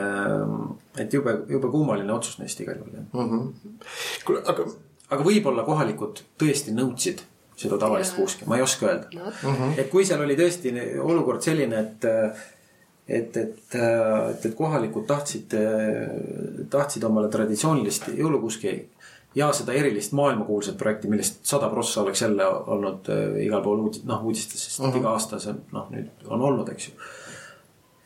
et 1.04 1.18
jube, 1.18 1.34
jube 1.50 1.72
kummaline 1.72 2.12
otsus 2.14 2.38
neist 2.42 2.60
igal 2.64 2.78
juhul 2.80 3.00
mm. 3.00 3.32
-hmm. 3.32 3.80
kuule, 4.24 4.44
aga. 4.46 4.68
aga 5.08 5.24
võib-olla 5.24 5.64
kohalikud 5.66 6.22
tõesti 6.40 6.74
nõudsid 6.76 7.24
seda 7.58 7.78
tavalist 7.78 8.14
kuuski, 8.14 8.46
ma 8.46 8.56
ei 8.56 8.62
oska 8.62 8.86
öelda. 8.86 9.06
no 9.42 9.72
et 9.76 9.90
kui 9.90 10.06
seal 10.06 10.22
oli 10.22 10.36
tõesti 10.38 10.72
olukord 11.02 11.42
selline, 11.42 11.80
et, 11.80 12.06
et, 13.09 13.36
et, 13.36 13.74
et, 13.74 14.44
et 14.44 14.54
kohalikud 14.54 15.06
tahtsid, 15.09 15.54
tahtsid 16.70 17.04
omale 17.09 17.30
traditsioonilist 17.32 18.11
jõulukuuski 18.18 18.74
ja 19.38 19.48
seda 19.52 19.74
erilist 19.76 20.12
maailmakuulsat 20.16 20.76
projekti, 20.80 21.09
millest 21.11 21.40
sada 21.46 21.68
prossa 21.72 22.02
oleks 22.02 22.22
jälle 22.22 22.46
olnud 22.48 23.09
äh, 23.12 23.38
igal 23.44 23.62
pool 23.64 23.84
uudis, 23.86 24.04
noh 24.09 24.24
uudistes, 24.24 24.64
sest 24.64 24.80
uh 24.80 24.88
-huh. 24.88 25.00
iga 25.00 25.14
aasta 25.14 25.38
see 25.42 25.54
noh, 25.72 25.90
nüüd 25.92 26.28
on 26.28 26.42
olnud, 26.50 26.68
eks 26.72 26.88
ju. 26.88 26.94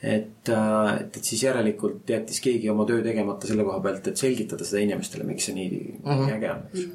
et, 0.03 0.48
et, 0.48 1.16
et 1.16 1.24
siis 1.24 1.42
järelikult 1.42 2.11
jättis 2.11 2.40
keegi 2.40 2.70
oma 2.70 2.86
töö 2.86 3.03
tegemata 3.03 3.46
selle 3.46 3.64
koha 3.64 3.80
pealt, 3.80 4.07
et 4.07 4.16
selgitada 4.16 4.64
seda 4.64 4.82
inimestele, 4.82 5.24
miks 5.24 5.46
see 5.46 5.55
nii 5.55 5.80
uh 6.03 6.11
-huh. 6.11 6.34
äge 6.36 6.50
on, 6.50 6.66
eks 6.72 6.82
ju. 6.82 6.90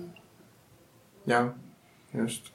jah, 1.28 1.49
just. 2.14 2.51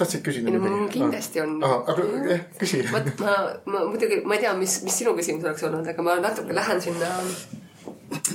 Tahtsid 0.00 0.24
küsida 0.26 0.52
no 0.52 0.60
mul 0.62 0.88
kindlasti 0.92 1.42
on. 1.42 1.56
aga 1.64 2.06
jah, 2.30 2.42
küsi. 2.60 2.82
vot 2.92 3.08
ma, 3.22 3.36
ma 3.72 3.84
muidugi, 3.88 4.20
ma 4.24 4.36
ei 4.36 4.44
tea, 4.44 4.54
mis, 4.58 4.78
mis 4.86 4.98
sinu 5.02 5.14
küsimus 5.18 5.46
oleks 5.46 5.66
olnud, 5.68 5.88
aga 5.92 6.06
ma 6.06 6.18
natuke 6.22 6.56
lähen 6.56 6.82
sinna. 6.84 7.10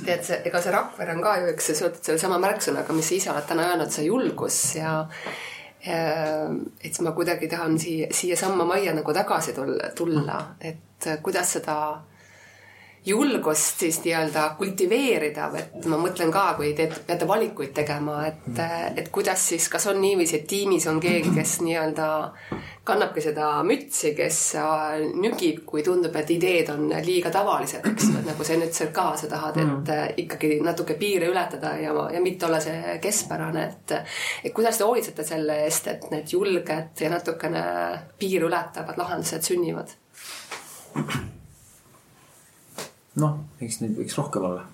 tead, 0.05 0.25
see, 0.25 0.41
ega 0.49 0.61
see 0.63 0.75
Rakvere 0.75 1.15
on 1.15 1.23
ka 1.23 1.37
ju 1.41 1.49
üks 1.53 1.71
seotud 1.71 2.03
sellesama 2.03 2.41
märksõnaga, 2.41 2.97
mis 2.97 3.09
sa 3.11 3.17
ise 3.17 3.33
oled 3.33 3.49
täna 3.49 3.71
öelnud, 3.71 3.93
see 3.93 4.07
julgus 4.07 4.59
ja. 4.79 4.99
et 5.81 6.87
siis 6.87 7.01
ma 7.05 7.15
kuidagi 7.17 7.49
tahan 7.49 7.79
siia, 7.81 8.11
siiasamma 8.13 8.67
majja 8.69 8.93
nagu 8.97 9.13
tagasi 9.17 9.55
tulla, 9.57 9.93
tulla, 9.97 10.41
et 10.61 11.09
kuidas 11.25 11.57
seda 11.57 11.77
julgust 13.05 13.79
siis 13.79 13.97
nii-öelda 14.03 14.43
kultiveerida, 14.57 15.47
et 15.57 15.85
ma 15.89 15.97
mõtlen 15.97 16.29
ka, 16.33 16.51
kui 16.57 16.73
te 16.77 16.85
peate 17.07 17.25
valikuid 17.27 17.73
tegema, 17.73 18.19
et, 18.29 18.59
et 18.95 19.09
kuidas 19.13 19.47
siis, 19.51 19.65
kas 19.73 19.87
on 19.89 19.97
niiviisi, 20.01 20.37
et 20.37 20.45
tiimis 20.49 20.85
on 20.91 20.99
keegi, 21.01 21.33
kes 21.33 21.55
nii-öelda 21.65 22.09
kannabki 22.85 23.23
seda 23.25 23.47
mütsi, 23.65 24.13
kes 24.17 24.37
äh, 24.61 25.01
nügib, 25.17 25.63
kui 25.65 25.81
tundub, 25.85 26.15
et 26.17 26.29
ideed 26.33 26.69
on 26.73 26.87
liiga 27.05 27.33
tavalised, 27.33 27.85
eks? 27.89 28.07
Ju, 28.09 28.21
et 28.21 28.29
nagu 28.29 28.45
sa 28.45 28.57
nüüd 28.61 28.77
seal 28.77 28.93
ka, 28.93 29.07
sa 29.17 29.29
tahad, 29.31 29.57
et 29.61 29.91
äh, 29.93 30.05
ikkagi 30.25 30.59
natuke 30.65 30.97
piire 31.01 31.29
ületada 31.31 31.75
ja, 31.81 31.93
ja 32.13 32.21
mitte 32.21 32.49
olla 32.49 32.61
see 32.61 32.97
keskpärane, 33.01 33.67
et 33.69 33.97
et 34.45 34.53
kuidas 34.53 34.77
te 34.77 34.85
hoolitsete 34.85 35.25
selle 35.25 35.61
eest, 35.65 35.89
et 35.89 36.09
need 36.13 36.33
julged 36.33 37.01
ja 37.01 37.13
natukene 37.13 37.65
piire 38.21 38.49
ületavad 38.49 38.97
lahendused 39.01 39.45
sünnivad? 39.45 39.93
noh, 43.19 43.37
eks 43.59 43.81
neid 43.81 43.97
võiks 43.97 44.15
rohkem 44.17 44.45
olla. 44.47 44.63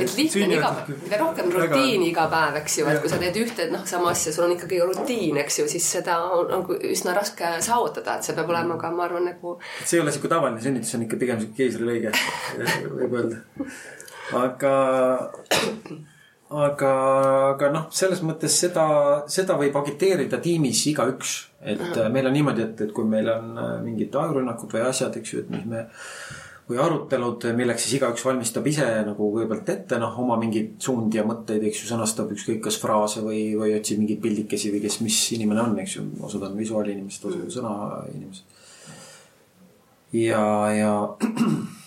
et 0.00 0.14
lihtne 0.16 0.46
on 0.46 0.54
iga 0.56 0.68
ikkagi 0.72 0.94
mida 1.02 1.18
rohkem 1.20 1.50
rutiini 1.52 2.08
iga 2.08 2.24
päev, 2.32 2.56
eks 2.62 2.78
ju, 2.78 2.86
et 2.88 3.02
kui 3.02 3.10
sa 3.12 3.18
teed 3.20 3.36
ühte 3.42 3.66
noh, 3.72 3.82
sama 3.88 4.12
asja, 4.14 4.32
sul 4.32 4.46
on 4.46 4.54
ikkagi 4.54 4.80
rutiin, 4.80 5.36
eks 5.42 5.60
ju, 5.60 5.66
siis 5.68 5.88
seda 5.98 6.16
on 6.32 6.48
nagu 6.52 6.78
üsna 6.88 7.12
raske 7.16 7.50
saavutada, 7.64 8.16
et 8.16 8.28
see 8.28 8.36
peab 8.38 8.52
olema 8.54 8.78
ka, 8.80 8.92
ma 8.94 9.04
arvan, 9.08 9.28
nagu 9.28 9.58
see 9.82 9.98
ei 9.98 10.04
ole 10.04 10.14
sihuke 10.14 10.32
tavaline 10.32 10.64
sünnitus, 10.64 10.94
see 10.94 11.00
on 11.00 11.06
ikka 11.08 11.20
pigem 11.20 11.42
sihuke 11.42 11.60
keisrilõige, 11.60 12.14
võib 13.02 13.18
öelda. 13.20 13.42
aga, 14.40 14.74
aga, 16.52 16.92
aga 17.52 17.70
noh, 17.72 17.88
selles 17.94 18.22
mõttes 18.26 18.54
seda, 18.64 18.84
seda 19.30 19.56
võib 19.60 19.76
agiteerida 19.80 20.40
tiimis 20.42 20.84
igaüks. 20.92 21.34
et 21.62 21.82
äh, 21.96 22.08
meil 22.10 22.26
on 22.26 22.34
niimoodi, 22.34 22.62
et, 22.62 22.80
et 22.86 22.92
kui 22.92 23.06
meil 23.08 23.28
on 23.30 23.52
äh, 23.58 23.74
mingid 23.84 24.14
ajurünnakud 24.18 24.72
või 24.74 24.86
asjad, 24.88 25.16
eks 25.16 25.34
ju, 25.34 25.44
et 25.44 25.52
mis 25.52 25.66
me 25.68 25.84
või 26.68 26.78
arutelud, 26.78 27.44
milleks 27.58 27.84
siis 27.84 27.98
igaüks 27.98 28.24
valmistab 28.24 28.66
ise 28.70 28.86
nagu 29.06 29.28
kõigepealt 29.34 29.68
ette 29.74 29.98
noh, 30.00 30.14
oma 30.22 30.38
mingeid 30.40 30.76
suundi 30.82 31.18
ja 31.18 31.24
mõtteid, 31.26 31.64
eks 31.68 31.82
ju, 31.82 31.90
sõnastab 31.90 32.30
ükskõik 32.32 32.62
kas 32.64 32.78
fraase 32.80 33.22
või, 33.24 33.42
või 33.58 33.74
otsib 33.76 34.00
mingeid 34.00 34.22
pildikesi 34.22 34.72
või 34.72 34.82
kes, 34.84 35.00
mis 35.04 35.18
inimene 35.36 35.64
on, 35.64 35.76
eks 35.82 35.98
ju, 35.98 36.06
osad 36.22 36.46
on 36.48 36.56
visuaalinimesed, 36.58 37.28
osad 37.28 37.44
on 37.44 37.54
sõnainimesed. 37.58 38.58
ja, 40.22 40.42
ja 40.78 40.92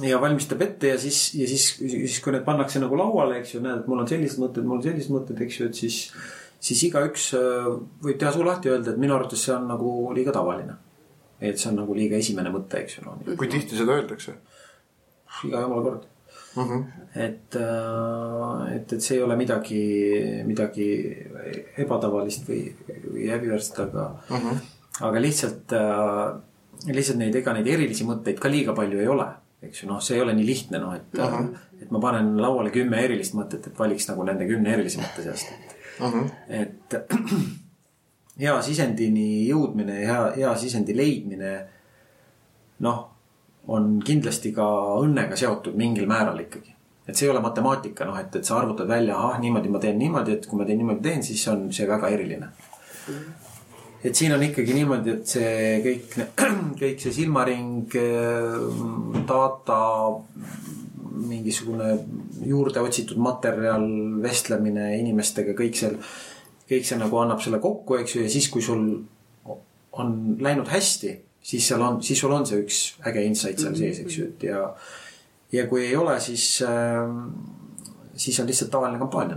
ja 0.00 0.20
valmistab 0.20 0.62
ette 0.64 0.94
ja 0.94 0.98
siis, 1.00 1.34
ja 1.36 1.46
siis, 1.48 1.66
siis 1.76 2.20
kui 2.24 2.32
need 2.32 2.46
pannakse 2.46 2.80
nagu 2.80 2.96
lauale, 2.96 3.40
eks 3.40 3.56
ju, 3.56 3.64
näed, 3.64 3.82
et 3.82 3.90
mul 3.90 4.00
on 4.00 4.08
sellised 4.08 4.40
mõtted, 4.40 4.64
mul 4.64 4.78
on 4.78 4.86
sellised 4.86 5.12
mõtted, 5.12 5.42
eks 5.44 5.58
ju, 5.58 5.66
et 5.68 5.80
siis, 5.82 5.98
siis 6.62 6.86
igaüks 6.88 7.32
äh, 7.36 7.68
võib 8.04 8.20
teha 8.20 8.32
suu 8.32 8.46
lahti 8.46 8.70
ja 8.70 8.78
öelda, 8.78 8.94
et 8.94 9.02
minu 9.02 9.16
arvates 9.16 9.44
see 9.44 9.52
on 9.56 9.68
nagu 9.68 9.92
liiga 10.16 10.32
tavaline. 10.32 10.78
et 11.42 11.58
see 11.58 11.68
on 11.72 11.80
nagu 11.80 11.94
liiga 11.98 12.16
esimene 12.16 12.52
mõte, 12.54 12.78
eks 12.78 12.98
ju, 12.98 13.04
no 13.04 13.36
kui 13.36 13.50
tihti 13.50 13.76
seda 13.76 13.98
öeldakse 13.98 14.36
iga 15.48 15.60
jumala 15.64 15.82
kord. 15.82 16.04
mm? 16.56 16.62
-hmm. 16.62 16.84
et, 17.26 17.56
et, 18.76 18.92
et 18.92 19.00
see 19.02 19.16
ei 19.16 19.22
ole 19.22 19.36
midagi, 19.36 19.82
midagi 20.46 20.88
ebatavalist 21.76 22.48
või, 22.48 22.62
või 23.10 23.28
häbiväärset, 23.28 23.80
aga 23.88 24.08
Mm 24.30 24.36
-hmm. 24.36 24.56
aga 25.00 25.20
lihtsalt, 25.20 25.76
lihtsalt 26.86 27.18
neid, 27.18 27.34
ega 27.34 27.52
neid 27.52 27.66
erilisi 27.66 28.04
mõtteid 28.04 28.38
ka 28.38 28.48
liiga 28.48 28.72
palju 28.72 29.00
ei 29.00 29.08
ole, 29.08 29.28
eks 29.62 29.82
ju, 29.82 29.88
noh, 29.88 30.00
see 30.02 30.16
ei 30.18 30.24
ole 30.24 30.34
nii 30.36 30.46
lihtne, 30.46 30.80
noh, 30.82 30.94
et 30.96 31.18
uh. 31.18 31.34
-huh. 31.34 31.50
et 31.82 31.90
ma 31.90 32.00
panen 32.00 32.34
lauale 32.40 32.70
kümme 32.74 32.98
erilist 33.04 33.34
mõtet, 33.38 33.66
et 33.66 33.78
valiks 33.78 34.08
nagu 34.08 34.24
nende 34.26 34.46
kümne 34.48 34.74
erilise 34.74 35.00
mõtte 35.00 35.22
seast. 35.22 35.52
Mm 36.00 36.06
-hmm. 36.06 36.30
et 36.48 36.94
hea 38.42 38.62
sisendini 38.62 39.46
jõudmine 39.48 40.00
ja 40.00 40.12
hea, 40.12 40.32
hea 40.36 40.52
sisendi 40.56 40.96
leidmine, 40.96 41.54
noh, 42.86 43.08
on 43.68 44.00
kindlasti 44.04 44.52
ka 44.52 44.66
õnnega 45.02 45.36
seotud 45.36 45.76
mingil 45.78 46.06
määral 46.06 46.40
ikkagi. 46.40 46.74
et 47.08 47.16
see 47.16 47.26
ei 47.26 47.30
ole 47.30 47.40
matemaatika, 47.42 48.04
noh, 48.04 48.18
et, 48.18 48.36
et 48.36 48.44
sa 48.44 48.58
arvutad 48.58 48.88
välja, 48.88 49.16
ahah, 49.16 49.40
niimoodi 49.40 49.68
ma 49.68 49.78
teen 49.78 49.98
niimoodi, 49.98 50.32
et 50.32 50.46
kui 50.46 50.58
ma 50.58 50.64
teen 50.64 50.78
niimoodi 50.78 51.02
teen, 51.02 51.22
siis 51.22 51.48
on 51.48 51.72
see 51.72 51.88
väga 51.88 52.08
eriline. 52.08 52.48
Et 54.02 54.18
siin 54.18 54.34
on 54.34 54.42
ikkagi 54.42 54.74
niimoodi, 54.76 55.16
et 55.16 55.34
see 55.34 55.78
kõik, 55.84 56.16
kõik 56.82 57.02
see 57.04 57.14
silmaring, 57.14 57.96
data, 59.28 59.80
mingisugune 61.22 61.94
juurde 62.48 62.82
otsitud 62.82 63.20
materjal, 63.22 63.86
vestlemine 64.24 64.92
inimestega, 64.98 65.54
kõik 65.58 65.78
seal, 65.78 65.98
kõik 66.68 66.88
see 66.88 66.98
nagu 67.00 67.20
annab 67.22 67.42
selle 67.44 67.62
kokku, 67.62 68.00
eks 68.00 68.16
ju, 68.16 68.24
ja 68.26 68.32
siis, 68.32 68.50
kui 68.52 68.64
sul 68.64 68.86
on 69.92 70.12
läinud 70.40 70.70
hästi, 70.72 71.14
siis 71.42 71.66
seal 71.68 71.82
on, 71.84 72.02
siis 72.02 72.20
sul 72.22 72.32
on 72.32 72.46
see 72.48 72.62
üks 72.62 72.82
äge 73.08 73.24
insight 73.28 73.60
seal 73.60 73.76
sees, 73.76 74.02
eks 74.02 74.18
ju, 74.18 74.28
et 74.32 74.46
ja 74.48 74.66
ja 75.52 75.66
kui 75.68 75.84
ei 75.86 75.96
ole, 75.96 76.16
siis 76.20 76.62
äh,, 76.64 77.10
siis 78.16 78.40
on 78.40 78.48
lihtsalt 78.48 78.70
tavaline 78.72 78.98
kampaania. 78.98 79.36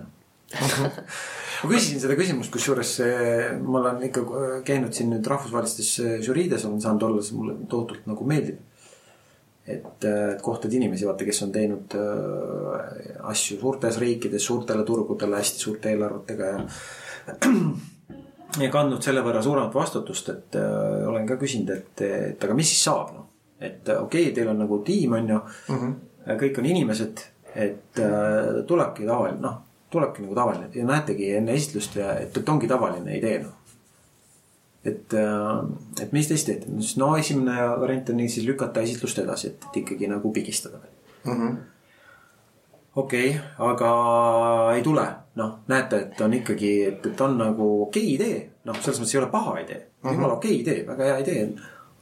ma 1.65 1.71
küsisin 1.71 2.03
seda 2.03 2.17
küsimust, 2.19 2.51
kusjuures 2.53 2.93
äh, 3.05 3.55
ma 3.61 3.81
olen 3.81 4.05
ikka 4.09 4.23
käinud 4.67 4.93
siin 4.95 5.11
nüüd 5.15 5.27
rahvusvahelistes 5.31 5.91
äh, 6.03 6.15
žüriides 6.25 6.67
olen 6.69 6.83
saanud 6.83 7.09
olla, 7.09 7.25
see 7.25 7.39
mulle 7.39 7.57
tohutult 7.71 8.05
nagu 8.09 8.27
meeldib. 8.29 8.61
et 9.65 10.05
äh, 10.05 10.35
kohtad 10.45 10.73
inimesi, 10.77 11.07
vaata, 11.09 11.25
kes 11.25 11.41
on 11.41 11.51
teinud 11.51 11.97
äh, 11.97 13.17
asju 13.31 13.57
suurtes 13.59 13.97
riikides, 13.97 14.45
suurtele 14.45 14.85
turgudele, 14.85 15.41
hästi 15.41 15.67
suurte 15.67 15.89
eelarvetega 15.89 16.53
ja 16.53 16.63
ja 18.61 18.71
kandnud 18.71 19.03
selle 19.03 19.23
võrra 19.25 19.41
suuremat 19.43 19.75
vastutust, 19.75 20.31
et 20.33 20.57
äh, 20.59 21.05
olen 21.09 21.27
ka 21.27 21.37
küsinud, 21.41 21.71
et, 21.75 22.03
et 22.05 22.47
aga 22.47 22.57
mis 22.57 22.69
siis 22.71 22.83
saab, 22.87 23.13
noh. 23.15 23.27
et 23.59 23.87
äh, 23.89 24.01
okei 24.01 24.27
okay,, 24.27 24.35
teil 24.35 24.51
on 24.51 24.61
nagu 24.63 24.81
tiim, 24.85 25.15
on 25.17 25.31
ju 25.33 25.39
mm, 25.39 25.79
-hmm. 25.79 26.37
kõik 26.43 26.59
on 26.61 26.69
inimesed, 26.71 27.25
et 27.55 28.01
äh, 28.03 28.61
tulebki 28.67 29.07
tavaline, 29.07 29.41
noh, 29.41 29.61
tulebki 29.89 30.23
nagu 30.25 30.35
tavaline 30.35 30.69
ja 30.73 30.85
näetegi 30.85 31.29
enne 31.35 31.53
esitlust 31.53 31.95
ja 31.95 32.15
et, 32.19 32.37
et 32.37 32.49
ongi 32.49 32.67
tavaline 32.67 33.17
idee, 33.17 33.39
noh. 33.43 33.53
et, 34.83 35.13
et 36.01 36.11
mis 36.11 36.27
te 36.27 36.37
siis 36.37 36.45
teete, 36.49 36.99
no 37.01 37.15
esimene 37.17 37.69
variant 37.81 38.09
on 38.09 38.25
siis 38.27 38.45
lükata 38.47 38.83
esitlust 38.85 39.19
edasi, 39.23 39.53
et, 39.53 39.69
et 39.69 39.81
ikkagi 39.83 40.11
nagu 40.11 40.33
pigistada 40.33 40.83
Mm 41.25 41.33
-hmm. 41.33 41.57
okei 42.95 43.29
okay,, 43.29 43.41
aga 43.57 43.91
ei 44.75 44.83
tule, 44.83 45.07
noh, 45.35 45.59
näete, 45.67 45.99
et 45.99 46.21
on 46.21 46.33
ikkagi, 46.33 46.85
et, 46.85 47.05
et 47.05 47.21
on 47.21 47.37
nagu 47.37 47.81
okei 47.81 48.03
okay 48.03 48.15
idee, 48.15 48.49
noh, 48.63 48.75
selles 48.81 48.99
mõttes 48.99 49.15
ei 49.15 49.21
ole 49.21 49.31
paha 49.31 49.57
idee, 49.59 49.87
jumala 50.03 50.33
okei 50.33 50.51
okay 50.51 50.61
idee, 50.61 50.87
väga 50.87 51.03
hea 51.03 51.17
idee. 51.17 51.55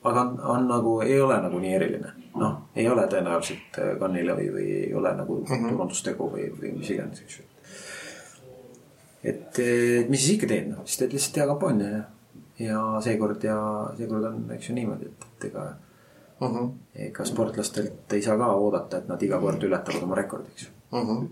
aga 0.03 0.21
on, 0.21 0.39
on 0.39 0.67
nagu, 0.67 1.01
ei 1.01 1.21
ole 1.21 1.37
nagu 1.41 1.59
nii 1.59 1.73
eriline, 1.73 2.09
noh, 2.35 2.55
ei 2.75 2.89
ole 2.89 3.07
tõenäoliselt 3.07 3.77
äh, 3.79 3.93
kannile 3.99 4.35
või, 4.35 4.49
või 4.53 4.67
ei 4.87 4.93
ole 4.93 5.13
nagu 5.15 5.39
mm 5.39 5.45
-hmm. 5.45 5.69
turundustegu 5.69 6.29
või, 6.31 6.49
või 6.61 6.71
mis 6.77 6.89
iganes, 6.89 7.21
eks 7.21 7.39
ju. 7.39 7.43
et, 9.23 9.59
et 9.59 10.09
mis 10.09 10.21
siis 10.21 10.37
ikka 10.37 10.51
teed, 10.51 10.67
noh, 10.71 10.83
siis 10.85 10.99
teed 11.01 11.15
lihtsalt 11.15 11.41
hea 11.41 11.47
kampaania 11.47 11.89
ja, 11.95 12.03
ja 12.67 12.83
seekord 13.03 13.43
ja 13.43 13.57
seekord 13.97 14.29
on, 14.29 14.43
eks 14.57 14.69
ju 14.69 14.77
niimoodi, 14.77 15.11
et, 15.11 15.27
et 15.31 15.49
ega 15.51 15.71
Mm 16.41 16.55
-hmm. 16.55 16.71
ega 16.95 17.25
sportlastelt 17.25 18.13
ei 18.13 18.21
saa 18.21 18.37
ka 18.37 18.47
oodata, 18.47 18.97
et 18.97 19.07
nad 19.07 19.21
iga 19.21 19.39
kord 19.39 19.63
ületavad 19.63 20.03
oma 20.03 20.15
rekordi, 20.15 20.49
eks 20.51 20.63
ju. 20.63 20.69
Mm 20.91 21.07
-hmm. 21.07 21.27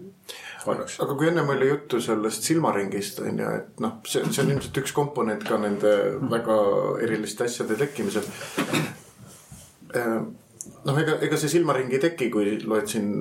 aga 0.99 1.15
kui 1.15 1.27
ennem 1.27 1.49
oli 1.49 1.67
juttu 1.69 2.01
sellest 2.01 2.43
silmaringist 2.43 3.19
on 3.19 3.39
ju, 3.39 3.49
et 3.49 3.79
noh, 3.79 3.91
see, 4.07 4.23
see 4.31 4.43
on 4.45 4.51
ilmselt 4.51 4.77
üks 4.77 4.93
komponent 4.93 5.43
ka 5.43 5.57
nende 5.57 5.95
väga 6.31 6.57
eriliste 7.01 7.43
asjade 7.43 7.75
tekkimisel. 7.75 8.23
noh, 10.85 10.97
ega, 11.01 11.17
ega 11.25 11.39
see 11.39 11.51
silmaring 11.55 11.91
ei 11.93 12.01
teki, 12.03 12.29
kui 12.33 12.57
loed 12.65 12.89
siin 12.91 13.11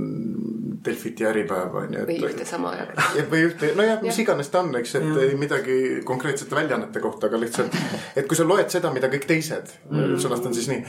Delfit 0.85 1.21
ja 1.21 1.29
Äripäeva 1.29 1.83
on 1.85 1.95
ju. 1.95 2.05
või 2.09 2.31
ühte 2.31 2.47
sama 2.49 2.73
aega. 2.77 3.09
või 3.31 3.45
ühte, 3.49 3.73
nojah, 3.77 4.01
mis 4.05 4.21
iganes 4.23 4.49
ta 4.53 4.63
on, 4.65 4.73
eks, 4.81 4.95
et 5.01 5.09
ja. 5.09 5.27
midagi 5.41 5.77
konkreetsete 6.09 6.57
väljaannete 6.57 7.03
kohta, 7.05 7.29
aga 7.29 7.41
lihtsalt, 7.43 7.77
et 8.17 8.29
kui 8.31 8.39
sa 8.39 8.49
loed 8.49 8.73
seda, 8.73 8.93
mida 8.95 9.13
kõik 9.13 9.29
teised 9.29 9.75
mm., 9.91 10.17
sõnastan 10.23 10.57
siis 10.57 10.71
nii, 10.73 10.85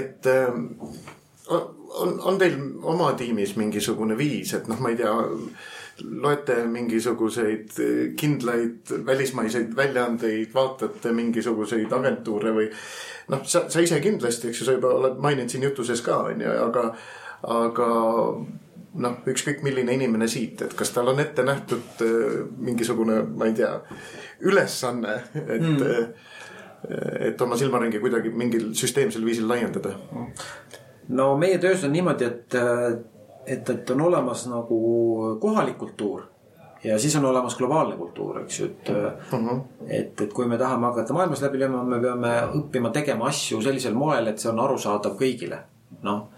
et 0.00 0.30
ähm, 0.32 0.68
on, 1.48 2.16
on 2.20 2.38
teil 2.40 2.56
oma 2.82 3.12
tiimis 3.18 3.56
mingisugune 3.60 4.16
viis, 4.18 4.54
et 4.56 4.68
noh, 4.70 4.80
ma 4.80 4.92
ei 4.92 5.00
tea 5.00 5.12
loete 6.04 6.58
mingisuguseid 6.68 7.72
kindlaid 8.20 8.92
välismaiseid 9.06 9.76
väljaandeid, 9.76 10.52
vaatate 10.54 11.12
mingisuguseid 11.16 11.92
agentuure 11.92 12.52
või 12.56 12.68
noh, 13.32 13.42
sa, 13.48 13.66
sa 13.72 13.82
ise 13.84 14.00
kindlasti, 14.04 14.50
eks 14.50 14.60
ju, 14.60 14.68
sa 14.68 14.76
juba 14.76 14.92
oled 14.98 15.18
maininud 15.22 15.52
siin 15.52 15.66
jutu 15.66 15.86
sees 15.86 16.02
ka, 16.04 16.18
on 16.30 16.44
ju, 16.44 16.52
aga, 16.66 16.86
aga 17.56 17.88
noh, 19.06 19.18
ükskõik 19.32 19.64
milline 19.64 19.96
inimene 19.96 20.28
siit, 20.30 20.62
et 20.66 20.76
kas 20.76 20.92
tal 20.94 21.12
on 21.12 21.20
ette 21.22 21.44
nähtud 21.46 22.04
äh, 22.04 22.38
mingisugune, 22.68 23.22
ma 23.36 23.50
ei 23.50 23.56
tea, 23.58 23.74
ülesanne, 24.46 25.20
et 25.46 25.70
mm., 25.70 26.32
et 27.26 27.40
oma 27.42 27.56
silmaringi 27.58 27.98
kuidagi 27.98 28.30
mingil 28.30 28.68
süsteemsel 28.76 29.24
viisil 29.26 29.48
laiendada? 29.48 29.96
no 31.08 31.32
meie 31.40 31.58
töös 31.58 31.82
on 31.88 31.90
niimoodi, 31.96 32.28
et, 32.28 32.56
et, 33.46 33.70
et 33.70 33.90
on 33.90 34.00
olemas 34.00 34.46
nagu 34.50 34.78
kohalik 35.40 35.78
kultuur 35.78 36.26
ja 36.84 36.98
siis 36.98 37.16
on 37.16 37.24
olemas 37.24 37.56
globaalne 37.56 37.96
kultuur, 37.96 38.40
eks 38.40 38.60
ju, 38.60 38.66
et 38.66 38.88
uh. 38.88 39.12
-huh. 39.32 39.60
et, 39.88 40.20
et 40.20 40.32
kui 40.32 40.46
me 40.46 40.58
tahame 40.58 40.86
hakata 40.86 41.14
maailmas 41.14 41.42
läbi 41.42 41.58
lööma, 41.58 41.82
me 41.84 42.00
peame 42.00 42.32
õppima 42.60 42.92
tegema 42.92 43.26
asju 43.26 43.62
sellisel 43.62 43.94
moel, 43.94 44.26
et 44.26 44.38
see 44.38 44.50
on 44.50 44.60
arusaadav 44.60 45.16
kõigile. 45.18 45.58
noh, 46.02 46.28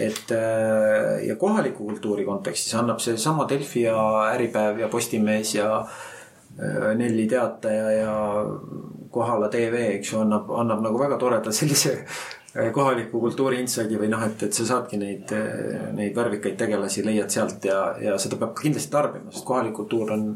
et 0.00 0.30
äh, 0.30 1.26
ja 1.26 1.36
kohaliku 1.36 1.84
kultuuri 1.84 2.24
kontekstis 2.24 2.74
annab 2.74 2.98
seesama 2.98 3.48
Delfi 3.48 3.82
ja 3.82 3.96
Äripäev 4.32 4.78
ja 4.78 4.88
Postimees 4.88 5.54
ja 5.54 5.80
äh, 5.80 6.94
Nelli 6.96 7.26
Teataja 7.26 7.90
ja 7.90 8.44
Kohala 9.10 9.48
tv, 9.48 9.74
eks 9.96 10.12
ju, 10.12 10.20
annab, 10.20 10.50
annab 10.50 10.80
nagu 10.80 10.98
väga 10.98 11.18
toreda 11.18 11.52
sellise 11.52 12.06
kohaliku 12.52 13.20
kultuuri 13.20 13.60
inside'i 13.62 14.00
või 14.00 14.10
noh, 14.12 14.24
et, 14.26 14.42
et 14.46 14.56
sa 14.56 14.66
saadki 14.68 14.98
neid, 15.00 15.30
äh, 15.36 15.86
neid 15.96 16.16
värvikaid 16.16 16.58
tegelasi 16.60 17.04
leiad 17.06 17.32
sealt 17.32 17.64
ja, 17.64 17.78
ja 18.02 18.18
seda 18.20 18.36
peab 18.40 18.52
ka 18.56 18.66
kindlasti 18.66 18.92
tarbima, 18.92 19.32
sest 19.32 19.46
kohalik 19.48 19.72
kultuur 19.78 20.12
on, 20.16 20.26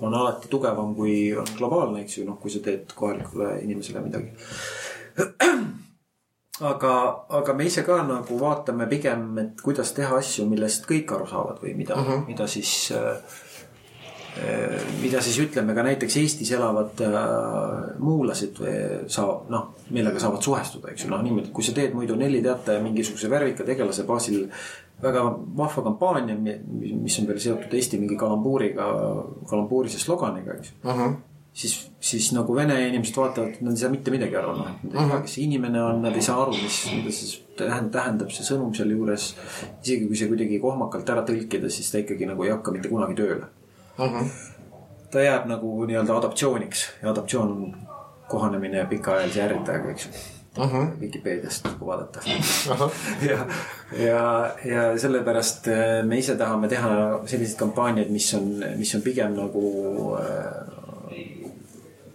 on 0.00 0.14
alati 0.14 0.48
tugevam 0.48 0.94
kui 0.96 1.18
on 1.36 1.50
globaalne, 1.58 2.04
eks 2.04 2.20
ju, 2.20 2.28
noh, 2.28 2.38
kui 2.40 2.52
sa 2.54 2.62
teed 2.64 2.94
kohalikule 2.96 3.58
inimesele 3.66 4.04
midagi. 4.04 4.32
aga, 6.72 6.94
aga 7.40 7.58
me 7.58 7.68
ise 7.68 7.84
ka 7.86 8.00
nagu 8.06 8.40
vaatame 8.40 8.88
pigem, 8.88 9.28
et 9.44 9.60
kuidas 9.64 9.92
teha 9.96 10.22
asju, 10.22 10.48
millest 10.48 10.88
kõik 10.88 11.12
aru 11.14 11.28
saavad 11.28 11.60
või 11.62 11.76
mida 11.76 12.00
mhm. 12.00 12.10
-huh. 12.10 12.26
mida 12.32 12.48
siis 12.48 12.92
äh, 12.96 13.12
Äh, 13.12 13.47
mida 15.02 15.22
siis 15.24 15.38
ütleme 15.42 15.74
ka 15.74 15.84
näiteks 15.86 16.16
Eestis 16.20 16.50
elavad 16.54 17.00
äh, 17.04 17.14
muulased 18.02 18.60
saab, 19.10 19.48
noh, 19.52 19.70
millega 19.94 20.20
saavad 20.22 20.44
suhestuda, 20.44 20.92
eks 20.92 21.06
ju, 21.06 21.12
noh 21.12 21.22
niimoodi, 21.24 21.50
kui 21.54 21.66
sa 21.66 21.74
teed 21.76 21.96
muidu 21.96 22.16
Nelli 22.18 22.42
Teataja 22.44 22.82
mingisuguse 22.84 23.30
värvika 23.30 23.66
tegelase 23.66 24.06
baasil 24.08 24.46
väga 25.02 25.24
vahva 25.58 25.84
kampaania, 25.86 26.36
mis 26.38 27.18
on 27.20 27.28
veel 27.30 27.40
seotud 27.42 27.74
Eesti 27.74 28.00
mingi 28.00 28.18
kalambuuriga, 28.18 28.86
kalambuurise 29.48 30.00
sloganiga, 30.02 30.58
eks 30.58 30.72
uh 30.84 31.02
-huh. 31.02 31.18
siis, 31.52 31.76
siis 32.00 32.32
nagu 32.32 32.54
vene 32.54 32.78
inimesed 32.88 33.16
vaatavad, 33.16 33.60
nad 33.60 33.72
ei 33.72 33.82
saa 33.82 33.90
mitte 33.90 34.10
midagi 34.10 34.36
aru, 34.36 34.56
noh, 34.56 34.70
nad 34.82 35.02
ei 35.02 35.08
tea, 35.08 35.20
kes 35.20 35.34
see 35.34 35.44
inimene 35.44 35.82
on, 35.82 36.02
nad 36.02 36.14
ei 36.14 36.22
saa 36.22 36.42
aru, 36.42 36.56
mis, 36.62 36.80
mida 36.94 37.12
see 37.12 37.44
tähendab, 37.58 38.30
see 38.30 38.46
sõnum 38.46 38.74
sealjuures. 38.74 39.34
isegi 39.84 40.06
kui 40.06 40.16
see 40.16 40.28
kuidagi 40.28 40.60
kohmakalt 40.60 41.10
ära 41.10 41.22
tõlkida, 41.22 41.70
siis 41.70 41.90
ta 41.90 41.98
ikkagi 41.98 42.26
nagu 42.26 42.44
ei 42.44 42.50
hakka 42.50 42.72
mitte 42.72 42.88
kunagi 42.88 43.14
tööle 43.14 43.57
uh. 43.98 44.12
-huh. 44.12 44.26
ta 45.10 45.20
jääb 45.20 45.46
nagu 45.46 45.84
nii-öelda 45.84 46.16
adaptsiooniks 46.16 46.88
ja 47.02 47.10
adaptsioon 47.10 47.52
on 47.52 47.76
kohanemine 48.28 48.84
pikaajalise 48.86 49.42
ärritajaga, 49.42 49.90
eks 49.90 50.06
ju 50.06 50.10
uh. 50.64 50.72
-huh. 50.72 51.00
Vikipeediast 51.00 51.64
nagu 51.64 51.86
vaadata 51.86 52.20
uh. 52.26 52.76
-huh. 52.76 52.90
ja, 53.30 53.46
ja, 54.06 54.50
ja 54.64 54.98
sellepärast 54.98 55.68
äh, 55.68 56.04
me 56.04 56.18
ise 56.18 56.36
tahame 56.36 56.68
teha 56.68 57.20
selliseid 57.26 57.58
kampaaniaid, 57.58 58.10
mis 58.10 58.34
on, 58.34 58.64
mis 58.76 58.94
on 58.94 59.02
pigem 59.02 59.36
nagu 59.36 59.64
äh, 60.20 60.78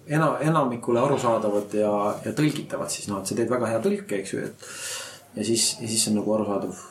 ena-, 0.08 0.38
enamikule 0.40 1.00
arusaadavad 1.00 1.74
ja, 1.74 2.16
ja 2.26 2.32
tõlgitavad 2.32 2.90
siis 2.90 3.08
noh, 3.08 3.22
et 3.22 3.28
sa 3.28 3.36
teed 3.36 3.50
väga 3.50 3.72
hea 3.72 3.84
tõlke, 3.84 4.20
eks 4.20 4.34
ju, 4.34 4.40
et. 4.40 4.72
ja 5.36 5.46
siis, 5.46 5.78
ja 5.82 5.88
siis 5.88 6.08
on 6.08 6.20
nagu 6.22 6.34
arusaadav 6.34 6.82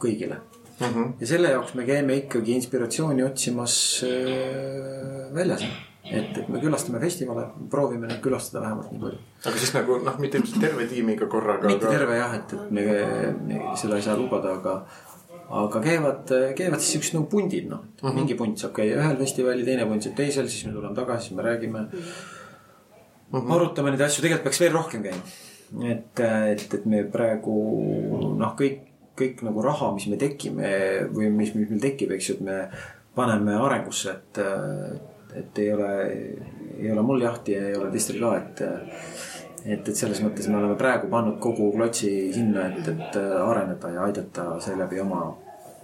kõigile 0.00 0.40
mm. 0.80 0.86
-hmm. 0.86 1.12
ja 1.20 1.26
selle 1.26 1.50
jaoks 1.50 1.74
me 1.74 1.84
käime 1.84 2.16
ikkagi 2.22 2.52
inspiratsiooni 2.52 3.22
otsimas 3.22 4.04
äh, 4.04 5.34
väljas. 5.34 5.64
et, 6.10 6.38
et 6.38 6.48
me 6.48 6.60
külastame 6.60 7.00
festivale, 7.00 7.46
proovime 7.70 8.06
neid 8.06 8.20
külastada 8.24 8.64
vähemalt 8.64 8.90
nii 8.92 9.00
palju. 9.00 9.18
aga 9.44 9.58
siis 9.58 9.74
nagu 9.74 9.98
noh, 10.04 10.18
mitte 10.18 10.38
ilmselt 10.38 10.60
terve 10.60 10.86
tiimiga 10.86 11.26
korraga. 11.26 11.68
mitte 11.68 11.86
aga... 11.86 11.98
terve 11.98 12.16
jah, 12.16 12.34
et, 12.34 12.52
et 12.52 12.70
me, 12.70 12.84
me 13.46 13.76
seda 13.76 14.00
ei 14.00 14.02
saa 14.08 14.16
lubada, 14.16 14.56
aga 14.58 14.80
aga 15.50 15.80
käivad, 15.82 16.32
käivad 16.56 16.80
siis 16.80 16.92
siuksed 16.96 17.16
nagu 17.18 17.26
pundid, 17.30 17.68
noh 17.68 17.80
uh 18.02 18.08
-huh. 18.08 18.14
mingi 18.14 18.34
punt 18.34 18.58
saab 18.58 18.74
käia 18.74 18.98
ühel 19.02 19.16
festivalil, 19.18 19.64
teine 19.64 19.86
punt 19.86 20.02
saab 20.02 20.16
teisel, 20.16 20.48
siis 20.48 20.66
me 20.66 20.72
tuleme 20.72 20.94
tagasi, 20.94 21.28
siis 21.28 21.36
me 21.36 21.42
räägime 21.42 21.80
uh. 21.80 23.32
-huh. 23.32 23.54
arutame 23.54 23.90
neid 23.90 24.00
asju, 24.00 24.22
tegelikult 24.22 24.44
peaks 24.44 24.60
veel 24.60 24.72
rohkem 24.72 25.02
käima. 25.02 25.22
et, 25.90 26.20
et, 26.52 26.74
et 26.74 26.86
me 26.86 27.04
praegu 27.04 27.56
noh, 28.38 28.54
kõik 28.58 28.89
kõik 29.20 29.44
nagu 29.46 29.64
raha, 29.64 29.92
mis 29.96 30.08
me 30.10 30.18
tekime 30.20 30.70
või 31.12 31.30
mis, 31.34 31.52
mis 31.56 31.68
meil 31.70 31.82
tekib, 31.82 32.14
eks 32.16 32.30
ju, 32.30 32.38
et 32.38 32.46
me 32.46 32.56
paneme 33.14 33.56
arengusse, 33.58 34.14
et, 34.16 34.40
et 35.40 35.62
ei 35.62 35.72
ole, 35.74 35.92
ei 36.78 36.90
ole 36.92 37.04
mul 37.06 37.22
jahti 37.26 37.56
ja 37.56 37.68
ei 37.68 37.78
ole 37.78 37.92
teistel 37.94 38.20
ka, 38.22 38.34
et. 38.40 38.64
et, 39.60 39.88
et 39.88 39.92
selles 39.92 40.22
mõttes 40.24 40.46
me 40.48 40.56
oleme 40.56 40.76
praegu 40.80 41.10
pannud 41.12 41.36
kogu 41.42 41.66
klotsi 41.74 42.30
sinna, 42.32 42.70
et, 42.70 42.86
et 42.88 43.18
areneda 43.20 43.90
ja 43.92 44.06
aidata 44.06 44.54
seeläbi 44.64 45.02
oma 45.02 45.34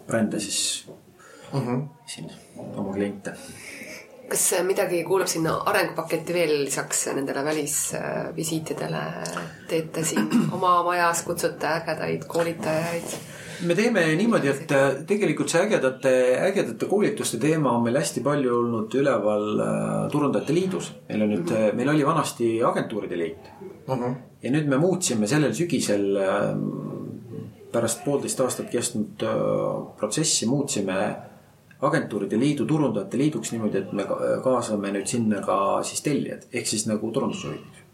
brände 0.07 0.41
siis 0.41 0.89
mhm. 1.53 1.67
-huh. 1.67 1.83
siin, 2.07 2.31
oma 2.77 2.95
kliente 2.95 3.35
kas 4.29 4.45
midagi 4.67 5.03
kuulub 5.07 5.31
sinna 5.31 5.55
arengupaketti 5.71 6.35
veel 6.35 6.55
lisaks 6.65 7.07
nendele 7.15 7.45
välisvisiitidele? 7.45 9.03
teete 9.69 10.05
siin 10.05 10.29
oma 10.57 10.83
majas, 10.87 11.23
kutsute 11.27 11.69
ägedaid 11.79 12.27
koolitajaid? 12.31 13.19
me 13.65 13.75
teeme 13.75 14.03
niimoodi, 14.19 14.51
et 14.51 14.73
äh, 14.75 14.87
tegelikult 15.09 15.53
see 15.53 15.63
ägedate, 15.65 16.13
ägedate 16.49 16.89
koolituste 16.91 17.39
teema 17.41 17.73
on 17.77 17.85
meil 17.87 17.99
hästi 18.01 18.23
palju 18.25 18.57
olnud 18.59 18.97
üleval 19.01 19.47
äh, 19.65 19.95
Turundajate 20.13 20.57
Liidus. 20.57 20.91
meil 21.09 21.25
on 21.25 21.33
nüüd, 21.35 21.53
äh, 21.55 21.71
meil 21.77 21.93
oli 21.95 22.05
vanasti 22.07 22.51
Agentuuride 22.65 23.19
Liit 23.19 23.49
uh. 23.89 23.95
-huh. 23.95 24.15
ja 24.43 24.53
nüüd 24.53 24.69
me 24.69 24.81
muutsime 24.83 25.27
sellel 25.27 25.55
sügisel 25.55 26.19
pärast 27.73 28.05
poolteist 28.05 28.41
aastat 28.41 28.71
kestnud 28.71 29.25
protsessi 29.99 30.47
muutsime 30.47 30.99
agentuuride 31.81 32.39
liidu 32.41 32.65
turundajate 32.65 33.19
liiduks 33.19 33.53
niimoodi, 33.53 33.79
et 33.79 33.93
me 33.93 34.07
kaasame 34.45 34.93
nüüd 34.93 35.07
sinna 35.07 35.43
ka 35.45 35.83
siis 35.85 36.01
tellijad 36.03 36.47
ehk 36.53 36.67
siis 36.67 36.87
nagu 36.89 37.11
turundusjuhid 37.13 37.85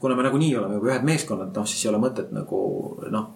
kuna 0.00 0.16
me 0.16 0.22
nagunii 0.22 0.56
oleme 0.56 0.78
juba 0.78 0.92
ühed 0.92 1.04
meeskonnad, 1.06 1.50
noh 1.56 1.66
siis 1.68 1.84
ei 1.84 1.90
ole 1.92 2.00
mõtet 2.02 2.32
nagu 2.34 2.60
noh. 3.12 3.26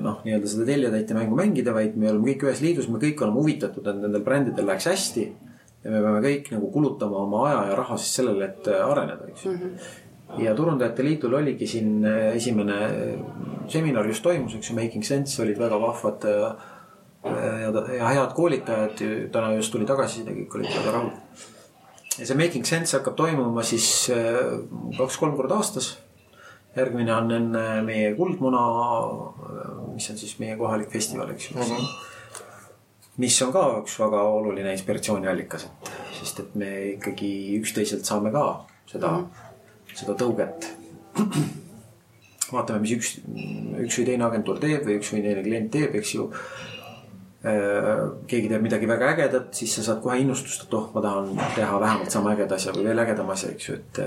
noh, 0.00 0.20
nii-öelda 0.24 0.48
seda 0.48 0.64
tellijatäitja 0.68 1.16
mängu 1.16 1.36
mängida, 1.36 1.74
vaid 1.76 1.96
me 1.98 2.08
oleme 2.08 2.30
kõik 2.30 2.46
ühes 2.46 2.60
liidus, 2.64 2.86
me 2.88 3.00
kõik 3.02 3.20
oleme 3.20 3.42
huvitatud, 3.42 3.86
et 3.86 3.98
nendel 3.98 4.22
brändidel 4.24 4.68
läheks 4.70 4.86
hästi. 4.88 5.24
ja 5.84 5.90
me 5.90 6.00
peame 6.04 6.20
kõik 6.24 6.52
nagu 6.54 6.70
kulutama 6.72 7.24
oma 7.24 7.42
aja 7.48 7.58
ja 7.70 7.76
raha 7.80 7.98
siis 7.98 8.14
sellele, 8.20 8.46
et 8.46 8.68
areneda, 8.68 9.28
eks 9.28 9.44
ju 9.44 9.52
mm 9.52 9.58
-hmm. 9.58 10.42
ja 10.44 10.54
Turundajate 10.54 11.04
Liidul 11.04 11.34
oligi 11.34 11.66
siin 11.66 12.04
esimene 12.34 12.76
seminar 13.68 14.06
just 14.06 14.22
toimus, 14.22 14.54
eks 14.54 14.70
ju, 14.70 14.74
Making 14.74 15.04
Sense 15.04 15.42
olid 15.42 15.58
väga 15.58 15.80
vahvad 15.80 16.24
äh, 16.24 16.52
ja, 17.24 17.94
ja 17.96 18.12
head 18.14 18.34
koolitajad, 18.34 19.00
täna 19.32 19.54
just 19.56 19.72
tuli 19.72 19.88
tagasiside, 19.88 20.34
kõik 20.42 20.58
olid 20.58 20.70
väga 20.72 20.94
rahul. 20.94 21.10
ja 22.18 22.28
see 22.28 22.38
Making 22.38 22.68
Sense 22.68 22.96
hakkab 22.96 23.16
toimuma 23.18 23.64
siis 23.66 23.88
äh, 24.14 24.38
kaks-kolm 24.98 25.36
korda 25.36 25.60
aastas. 25.60 25.98
järgmine 26.76 27.12
on 27.14 27.32
enne 27.34 27.64
meie 27.82 28.14
Kuldmuna, 28.14 28.62
mis 29.94 30.06
on 30.10 30.18
siis 30.18 30.38
meie 30.38 30.56
kohalik 30.56 30.90
festival, 30.90 31.30
eks 31.34 31.50
ju 31.50 31.56
mm. 31.56 31.62
-hmm 31.62 32.08
mis 33.20 33.42
on 33.42 33.50
ka 33.52 33.62
üks 33.82 33.98
väga 34.00 34.20
oluline 34.22 34.70
inspiratsiooniallikas, 34.72 35.64
et 35.64 35.88
sest 36.20 36.38
et 36.40 36.54
me 36.54 36.68
ikkagi 36.94 37.58
üksteiselt 37.58 38.04
saame 38.08 38.30
ka 38.32 38.64
seda 38.86 39.10
mm, 39.10 39.24
-hmm. 39.24 39.96
seda 39.98 40.14
tõuget. 40.14 40.68
vaatame, 42.52 42.80
mis 42.80 42.92
üks, 42.96 43.10
üks 43.84 43.98
või 43.98 44.06
teine 44.06 44.24
agentuur 44.24 44.58
teeb 44.58 44.86
või 44.86 44.96
üks 44.96 45.12
või 45.12 45.22
teine 45.22 45.42
klient 45.42 45.70
teeb, 45.70 45.94
eks 46.00 46.14
ju 46.14 46.30
Äh, 46.32 46.79
keegi 47.40 48.48
teeb 48.50 48.62
midagi 48.62 48.88
väga 48.88 49.14
ägedat, 49.14 49.54
siis 49.56 49.72
sa 49.78 49.84
saad 49.86 50.02
kohe 50.04 50.18
innustust, 50.20 50.66
et 50.66 50.74
oh, 50.76 50.90
ma 50.94 51.00
tahan 51.04 51.30
teha 51.54 51.80
vähemalt 51.80 52.12
sama 52.12 52.34
ägeda 52.34 52.58
asja 52.58 52.74
või 52.76 52.84
veel 52.90 53.00
ägedama 53.00 53.32
asja, 53.32 53.52
eks 53.54 53.68
ju, 53.68 53.78
et. 53.80 54.00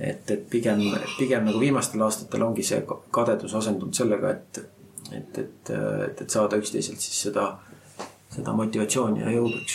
et, 0.00 0.30
et 0.30 0.46
pigem, 0.50 0.80
pigem 1.18 1.44
nagu 1.46 1.60
viimastel 1.60 2.02
aastatel 2.02 2.42
ongi 2.46 2.64
see 2.66 2.80
kadedus 3.12 3.54
asendunud 3.60 3.94
sellega, 3.94 4.32
et, 4.32 4.62
et, 5.12 5.38
et, 5.44 5.70
et, 5.76 6.22
et 6.24 6.30
saada 6.30 6.56
üksteiselt 6.58 7.04
siis 7.04 7.20
seda, 7.28 7.50
seda 8.32 8.56
motivatsiooni 8.56 9.26
ja 9.26 9.36
jõudu, 9.36 9.60
eks 9.60 9.74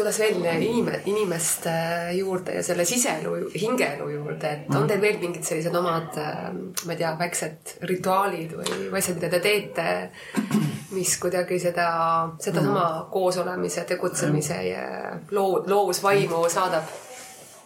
tulles 0.00 0.18
veel 0.22 0.62
inime, 0.64 1.00
inimeste 1.10 1.72
juurde 2.16 2.56
ja 2.58 2.64
selle 2.64 2.86
siseelu, 2.88 3.34
hingeelu 3.54 4.08
juurde, 4.14 4.54
et 4.54 4.74
on 4.76 4.88
teil 4.88 5.02
veel 5.02 5.20
mingid 5.22 5.44
sellised 5.46 5.76
omad, 5.76 6.16
ma 6.16 6.94
ei 6.94 7.00
tea, 7.00 7.12
väiksed 7.20 7.76
rituaalid 7.90 8.56
või, 8.56 8.80
või 8.88 9.02
asjad, 9.02 9.20
mida 9.20 9.30
te 9.34 9.42
teete, 9.44 9.86
mis 10.96 11.12
kuidagi 11.22 11.60
seda, 11.62 11.90
sedasama 12.42 12.88
koosolemise, 13.12 13.84
tegutsemise 13.88 14.58
ja 14.70 14.88
loo, 15.36 15.62
loovusvaimu 15.66 16.42
saadab? 16.50 16.98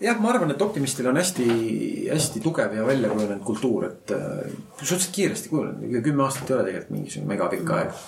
jah, 0.03 0.19
ma 0.21 0.35
arvan, 0.35 0.51
et 0.53 0.63
optimistil 0.63 1.07
on 1.09 1.17
hästi-hästi 1.17 2.43
tugev 2.45 2.75
ja 2.77 2.85
välja 2.87 3.09
kujunenud 3.13 3.45
kultuur, 3.47 3.87
et 3.89 4.13
äh, 4.13 4.53
suhteliselt 4.83 5.15
kiiresti 5.15 5.53
kujunenud, 5.53 6.01
kümme 6.05 6.27
aastat 6.27 6.51
ei 6.51 6.57
ole 6.57 6.67
tegelikult 6.69 6.97
mingisugune 6.99 7.31
megapikk 7.31 7.75
aeg 7.79 8.01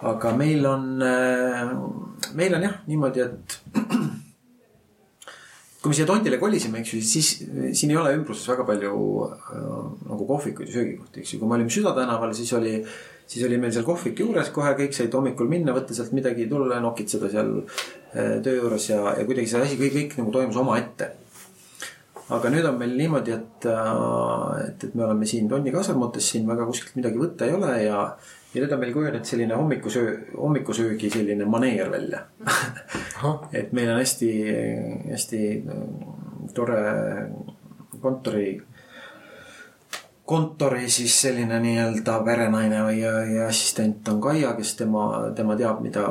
aga 0.00 0.32
meil 0.36 0.66
on, 0.66 1.00
äh, 1.00 1.70
meil 2.34 2.54
on 2.54 2.62
jah 2.62 2.74
niimoodi, 2.86 3.20
et 3.24 3.58
kui 5.80 5.92
me 5.92 5.96
siia 5.96 6.08
Tondile 6.08 6.38
kolisime, 6.40 6.82
eks 6.82 6.92
ju, 6.92 7.00
siis 7.06 7.28
siin 7.78 7.94
ei 7.94 8.00
ole 8.00 8.12
ümbruses 8.18 8.48
väga 8.50 8.66
palju 8.68 8.94
äh, 9.24 9.34
nagu 10.10 10.28
kohvikuid 10.28 10.68
ja 10.68 10.80
söögikohti, 10.80 11.22
eks 11.22 11.34
ju. 11.34 11.40
kui 11.40 11.48
me 11.48 11.56
olime 11.56 11.72
Süda 11.72 11.94
tänaval, 11.96 12.34
siis 12.36 12.52
oli, 12.58 12.74
siis 13.26 13.46
oli 13.48 13.60
meil 13.62 13.72
seal 13.72 13.88
kohvik 13.88 14.20
juures 14.20 14.50
kohe, 14.52 14.74
kõik 14.76 14.96
said 14.96 15.14
hommikul 15.16 15.48
minna, 15.48 15.76
võtta 15.76 15.96
sealt 15.96 16.12
midagi, 16.16 16.48
tulla 16.50 16.80
nokitseda 16.84 17.32
seal 17.32 17.54
äh, 17.62 18.36
töö 18.44 18.60
juures 18.60 18.90
ja, 18.92 19.00
ja 19.16 19.24
kuidagi 19.24 19.52
see 19.52 19.64
asi 19.64 19.80
kõik, 19.80 19.96
kõik 19.96 20.18
nagu 20.20 20.34
toimus 20.34 20.60
omaette. 20.60 21.14
aga 22.36 22.50
nüüd 22.50 22.66
on 22.68 22.76
meil 22.76 22.96
niimoodi, 22.98 23.32
et, 23.32 23.70
et, 23.70 24.90
et 24.90 24.94
me 24.98 25.06
oleme 25.06 25.28
siin 25.30 25.48
Tonni 25.48 25.72
kasarmutes, 25.72 26.32
siin 26.34 26.48
väga 26.48 26.66
kuskilt 26.68 26.98
midagi 26.98 27.22
võtta 27.22 27.46
ei 27.46 27.54
ole 27.54 27.76
ja 27.86 28.00
ja 28.56 28.62
nüüd 28.62 28.72
on 28.72 28.80
meil 28.80 28.92
kujunenud 28.94 29.28
selline 29.28 29.56
hommikusöö, 29.58 30.12
hommikusöögi 30.36 31.10
selline 31.12 31.44
maneer 31.44 31.90
välja. 31.92 32.22
Et 33.58 33.72
meil 33.76 33.90
on 33.92 34.00
hästi, 34.00 34.30
hästi 35.10 35.40
äh, 35.60 35.82
tore 36.56 36.78
kontori, 38.00 38.54
kontori 40.24 40.88
siis 40.90 41.18
selline 41.26 41.58
nii-öelda 41.62 42.16
perenaine 42.24 42.80
või, 42.86 43.02
või 43.04 43.42
assistent 43.44 44.08
on 44.08 44.22
Kaia, 44.24 44.54
kes 44.56 44.72
tema, 44.80 45.04
tema 45.36 45.56
teab, 45.58 45.82
mida, 45.84 46.06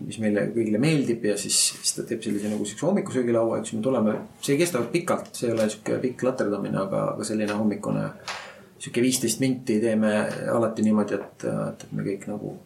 mis 0.00 0.16
meile 0.22 0.46
kõigile 0.54 0.80
meeldib 0.80 1.28
ja 1.28 1.36
siis, 1.40 1.58
siis 1.76 1.98
ta 1.98 2.06
teeb 2.08 2.24
sellise 2.24 2.48
nagu 2.52 2.64
siukse 2.68 2.88
hommikusöögilaua, 2.88 3.60
eks 3.60 3.76
me 3.76 3.82
tuleme, 3.84 4.16
see 4.40 4.56
ei 4.56 4.62
kesta 4.64 4.80
pikalt, 4.96 5.34
see 5.36 5.50
ei 5.50 5.58
ole 5.58 5.68
sihuke 5.68 6.00
pikk 6.06 6.24
laterdamine, 6.30 6.80
aga, 6.86 7.04
aga 7.12 7.28
selline 7.28 7.58
hommikune 7.58 8.08
sihuke 8.82 9.02
viisteist 9.02 9.40
minti 9.40 9.78
teeme 9.80 10.12
alati 10.50 10.82
niimoodi, 10.82 11.14
et, 11.14 11.44
et, 11.46 11.84
et 11.84 11.94
me 11.94 12.06
kõik 12.06 12.26
nagu, 12.30 12.56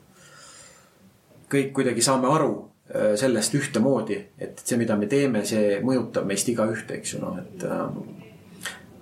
kõik 1.52 1.74
kuidagi 1.76 2.04
saame 2.04 2.30
aru 2.32 2.52
äh, 2.56 3.12
sellest 3.20 3.56
ühtemoodi, 3.58 4.16
et 4.40 4.62
see, 4.64 4.78
mida 4.80 4.96
me 4.96 5.10
teeme, 5.12 5.44
see 5.48 5.80
mõjutab 5.84 6.28
meist 6.28 6.48
igaühte, 6.52 7.00
eks 7.00 7.16
ju, 7.16 7.24
noh, 7.24 7.42
et. 7.42 7.66
Äh, 7.66 8.22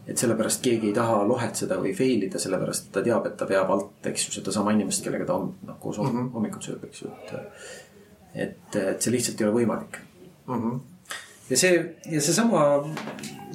et 0.04 0.20
sellepärast 0.20 0.60
keegi 0.60 0.90
ei 0.90 0.92
taha 0.92 1.22
lohetseda 1.24 1.78
või 1.80 1.94
fail 1.96 2.26
ida, 2.26 2.36
sellepärast 2.36 2.90
ta 2.92 3.00
teab, 3.00 3.24
et 3.24 3.38
ta 3.40 3.46
veab 3.48 3.70
alt, 3.72 4.02
eks 4.10 4.26
ju, 4.26 4.32
sedasama 4.34 4.74
inimest, 4.74 5.00
kellega 5.00 5.24
ta 5.30 5.38
on 5.40 5.46
noh, 5.64 5.78
koos 5.80 5.96
mm 5.96 6.10
-hmm. 6.10 6.26
hommikut 6.34 6.66
sööb, 6.66 6.82
eks 6.84 7.02
ju, 7.02 7.12
et. 7.22 7.32
et, 8.34 8.76
et 8.76 9.00
see 9.00 9.14
lihtsalt 9.14 9.40
ei 9.40 9.46
ole 9.46 9.54
võimalik 9.62 9.96
mm. 10.44 10.60
-hmm. 10.60 10.80
ja 11.50 11.56
see, 11.56 11.78
ja 12.12 12.20
seesama, 12.20 12.84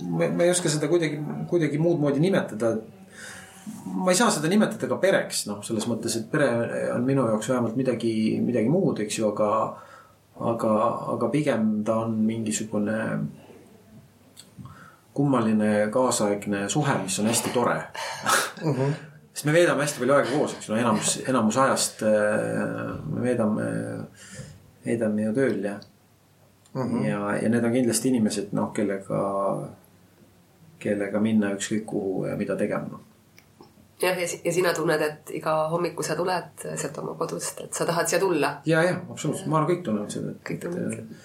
ma 0.09 0.43
ei 0.43 0.49
oska 0.49 0.73
seda 0.73 0.87
kuidagi, 0.87 1.19
kuidagi 1.53 1.77
muud 1.77 2.01
moodi 2.01 2.19
nimetada 2.19 2.79
ma 3.85 4.11
ei 4.11 4.17
saa 4.17 4.31
seda 4.31 4.49
nimetada 4.51 4.87
ka 4.87 4.97
pereks, 5.01 5.45
noh, 5.49 5.59
selles 5.65 5.87
mõttes, 5.89 6.15
et 6.19 6.31
pere 6.31 6.49
on 6.93 7.05
minu 7.07 7.25
jaoks 7.27 7.49
vähemalt 7.51 7.77
midagi, 7.79 8.13
midagi 8.43 8.71
muud, 8.71 9.01
eks 9.05 9.19
ju, 9.19 9.29
aga. 9.33 9.51
aga, 10.39 10.73
aga 11.13 11.27
pigem 11.33 11.63
ta 11.83 11.97
on 12.05 12.13
mingisugune 12.23 12.99
kummaline 15.13 15.89
kaasaegne 15.91 16.69
suhe, 16.71 16.93
mis 17.03 17.17
on 17.19 17.27
hästi 17.27 17.49
tore 17.51 17.75
mm. 18.63 18.73
-hmm. 18.73 18.93
sest 19.33 19.45
me 19.45 19.53
veedame 19.53 19.83
hästi 19.83 19.99
palju 19.99 20.13
aega 20.15 20.31
koos, 20.31 20.53
eks 20.53 20.69
ju, 20.69 20.73
no 20.73 20.79
enamus, 20.79 21.17
enamus 21.27 21.57
ajast 21.57 22.03
äh, 22.07 22.93
me 23.09 23.25
veedame, 23.25 23.65
veedame 24.85 25.27
ju 25.27 25.33
tööl 25.33 25.59
ja 25.63 25.75
mm. 26.73 26.81
-hmm. 26.81 27.05
ja, 27.09 27.35
ja 27.41 27.49
need 27.49 27.63
on 27.63 27.75
kindlasti 27.75 28.13
inimesed, 28.13 28.55
noh, 28.55 28.71
kellega, 28.73 29.19
kellega 30.79 31.19
minna 31.19 31.51
ükskõik 31.57 31.85
kuhu 31.85 32.25
ja 32.25 32.37
mida 32.37 32.55
tegema 32.55 33.03
jah, 34.01 34.21
ja, 34.21 34.53
sina 34.53 34.73
tunned, 34.75 35.01
et 35.03 35.33
iga 35.39 35.55
hommiku 35.71 36.05
sa 36.05 36.15
tuled 36.19 36.63
sealt 36.69 37.01
oma 37.01 37.15
kodust, 37.19 37.65
et 37.65 37.75
sa 37.75 37.87
tahad 37.89 38.09
siia 38.09 38.21
tulla. 38.21 38.53
ja, 38.69 38.83
ja 38.85 38.95
absoluutselt, 39.09 39.49
ma 39.51 39.59
arvan, 39.59 39.73
kõik 39.73 39.83
tunnevad 39.87 40.15
seda. 40.15 40.33
kõik 40.47 40.61
tunnevad 40.63 40.95
seda. 40.95 41.19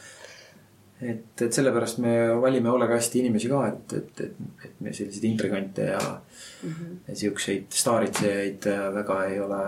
et, 1.12 1.44
et 1.46 1.58
sellepärast 1.58 2.00
me 2.04 2.14
valime 2.42 2.72
hoolekasti 2.72 3.22
inimesi 3.22 3.50
ka, 3.52 3.64
et, 3.70 3.96
et, 4.00 4.24
et, 4.26 4.64
et 4.68 4.80
me 4.80 4.94
selliseid 4.94 5.28
intrigante 5.30 5.90
ja 5.90 6.00
mm 6.00 6.70
-hmm. 6.70 6.96
ja 7.08 7.16
siukseid 7.22 7.66
staaritsejaid 7.82 8.70
väga 8.98 9.24
ei 9.24 9.40
ole, 9.40 9.64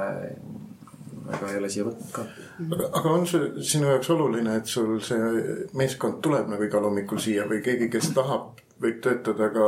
väga 1.30 1.52
ei 1.52 1.56
ole 1.62 1.70
siia 1.70 1.84
võtnud 1.84 2.12
ka. 2.12 2.26
aga, 2.72 2.90
aga 2.92 3.14
on 3.20 3.26
see 3.26 3.64
sinu 3.72 3.90
jaoks 3.92 4.10
oluline, 4.10 4.56
et 4.56 4.66
sul 4.66 5.00
see 5.00 5.46
meeskond 5.74 6.20
tuleb 6.22 6.48
nagu 6.48 6.62
igal 6.62 6.90
hommikul 6.90 7.18
siia 7.18 7.46
või 7.46 7.62
keegi, 7.62 7.88
kes 7.88 8.10
tahab, 8.18 8.54
võib 8.82 9.00
töötada 9.00 9.50
ka 9.54 9.66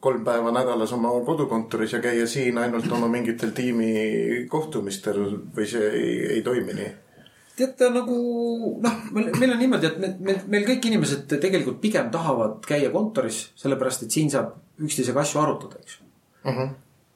kolm 0.00 0.24
päeva 0.24 0.52
nädalas 0.52 0.92
oma 0.92 1.10
kodukontoris 1.24 1.92
ja 1.92 2.00
käia 2.04 2.26
siin 2.26 2.58
ainult 2.58 2.90
oma 2.92 3.08
mingitel 3.08 3.50
tiimikohtumistel 3.56 5.20
või 5.56 5.66
see 5.70 5.88
ei, 5.88 6.14
ei 6.36 6.42
toimi 6.46 6.76
nii? 6.76 6.92
teate 7.56 7.88
nagu 7.88 8.16
noh, 8.84 8.96
meil 9.14 9.52
on 9.54 9.60
niimoodi, 9.60 9.88
et 9.88 10.00
me, 10.00 10.10
meil, 10.20 10.40
meil 10.52 10.66
kõik 10.68 10.90
inimesed 10.90 11.22
tegelikult 11.32 11.78
pigem 11.80 12.10
tahavad 12.12 12.58
käia 12.68 12.90
kontoris, 12.92 13.46
sellepärast 13.56 14.04
et 14.04 14.16
siin 14.16 14.28
saab 14.32 14.52
üksteisega 14.84 15.22
asju 15.22 15.40
arutada, 15.40 15.80
eks 15.80 15.96
uh. 15.96 16.50
Mhm. 16.50 16.58
-huh. 16.58 16.74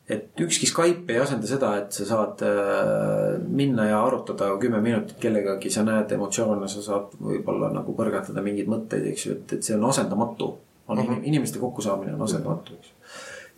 et 0.08 0.40
ükski 0.40 0.66
Skype 0.66 1.12
ei 1.12 1.20
asenda 1.20 1.46
seda, 1.46 1.74
et 1.82 1.92
sa 1.92 2.06
saad 2.06 2.40
äh, 2.46 3.36
minna 3.46 3.90
ja 3.90 4.00
arutada 4.06 4.48
kümme 4.58 4.80
minutit 4.80 5.20
kellegagi, 5.20 5.70
sa 5.70 5.84
näed 5.84 6.12
emotsioone, 6.16 6.68
sa 6.68 6.82
saad 6.82 7.12
võib-olla 7.20 7.70
nagu 7.76 7.94
põrgatada 7.94 8.42
mingeid 8.42 8.72
mõtteid, 8.72 9.06
eks 9.12 9.26
ju, 9.26 9.36
et, 9.36 9.52
et 9.52 9.62
see 9.62 9.76
on 9.76 9.84
asendamatu 9.92 10.54
on 10.90 10.98
mhm. 10.98 11.12
-huh. 11.12 11.26
inimeste 11.32 11.58
kokkusaamine 11.58 12.14
on 12.14 12.22
asendamatu, 12.26 12.74
eks. 12.78 12.92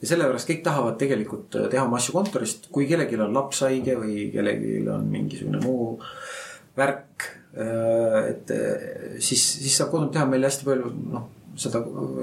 ja 0.02 0.08
sellepärast 0.14 0.50
kõik 0.50 0.62
tahavad 0.62 0.98
tegelikult 1.00 1.56
äh, 1.56 1.68
teha 1.72 1.84
oma 1.84 2.00
asju 2.00 2.16
kontorist, 2.16 2.70
kui 2.70 2.86
kellelgi 2.86 3.20
on 3.20 3.34
laps 3.34 3.62
haige 3.66 3.98
või 3.98 4.30
kellelgi 4.32 4.88
on 4.88 5.06
mingisugune 5.10 5.60
muu 5.64 6.00
värk. 6.76 7.28
Äh, 7.52 8.18
et 8.30 8.50
äh, 8.50 8.88
siis, 9.18 9.44
siis 9.60 9.76
saab 9.76 9.90
kodunt 9.90 10.12
teha 10.12 10.26
meil 10.26 10.44
hästi 10.44 10.64
palju 10.64 10.92
noh, 11.12 11.28
seda 11.56 11.82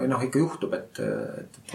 noh 0.10 0.26
ikka 0.26 0.42
juhtub, 0.42 0.74
et, 0.74 1.00
et, 1.00 1.60
et 1.66 1.74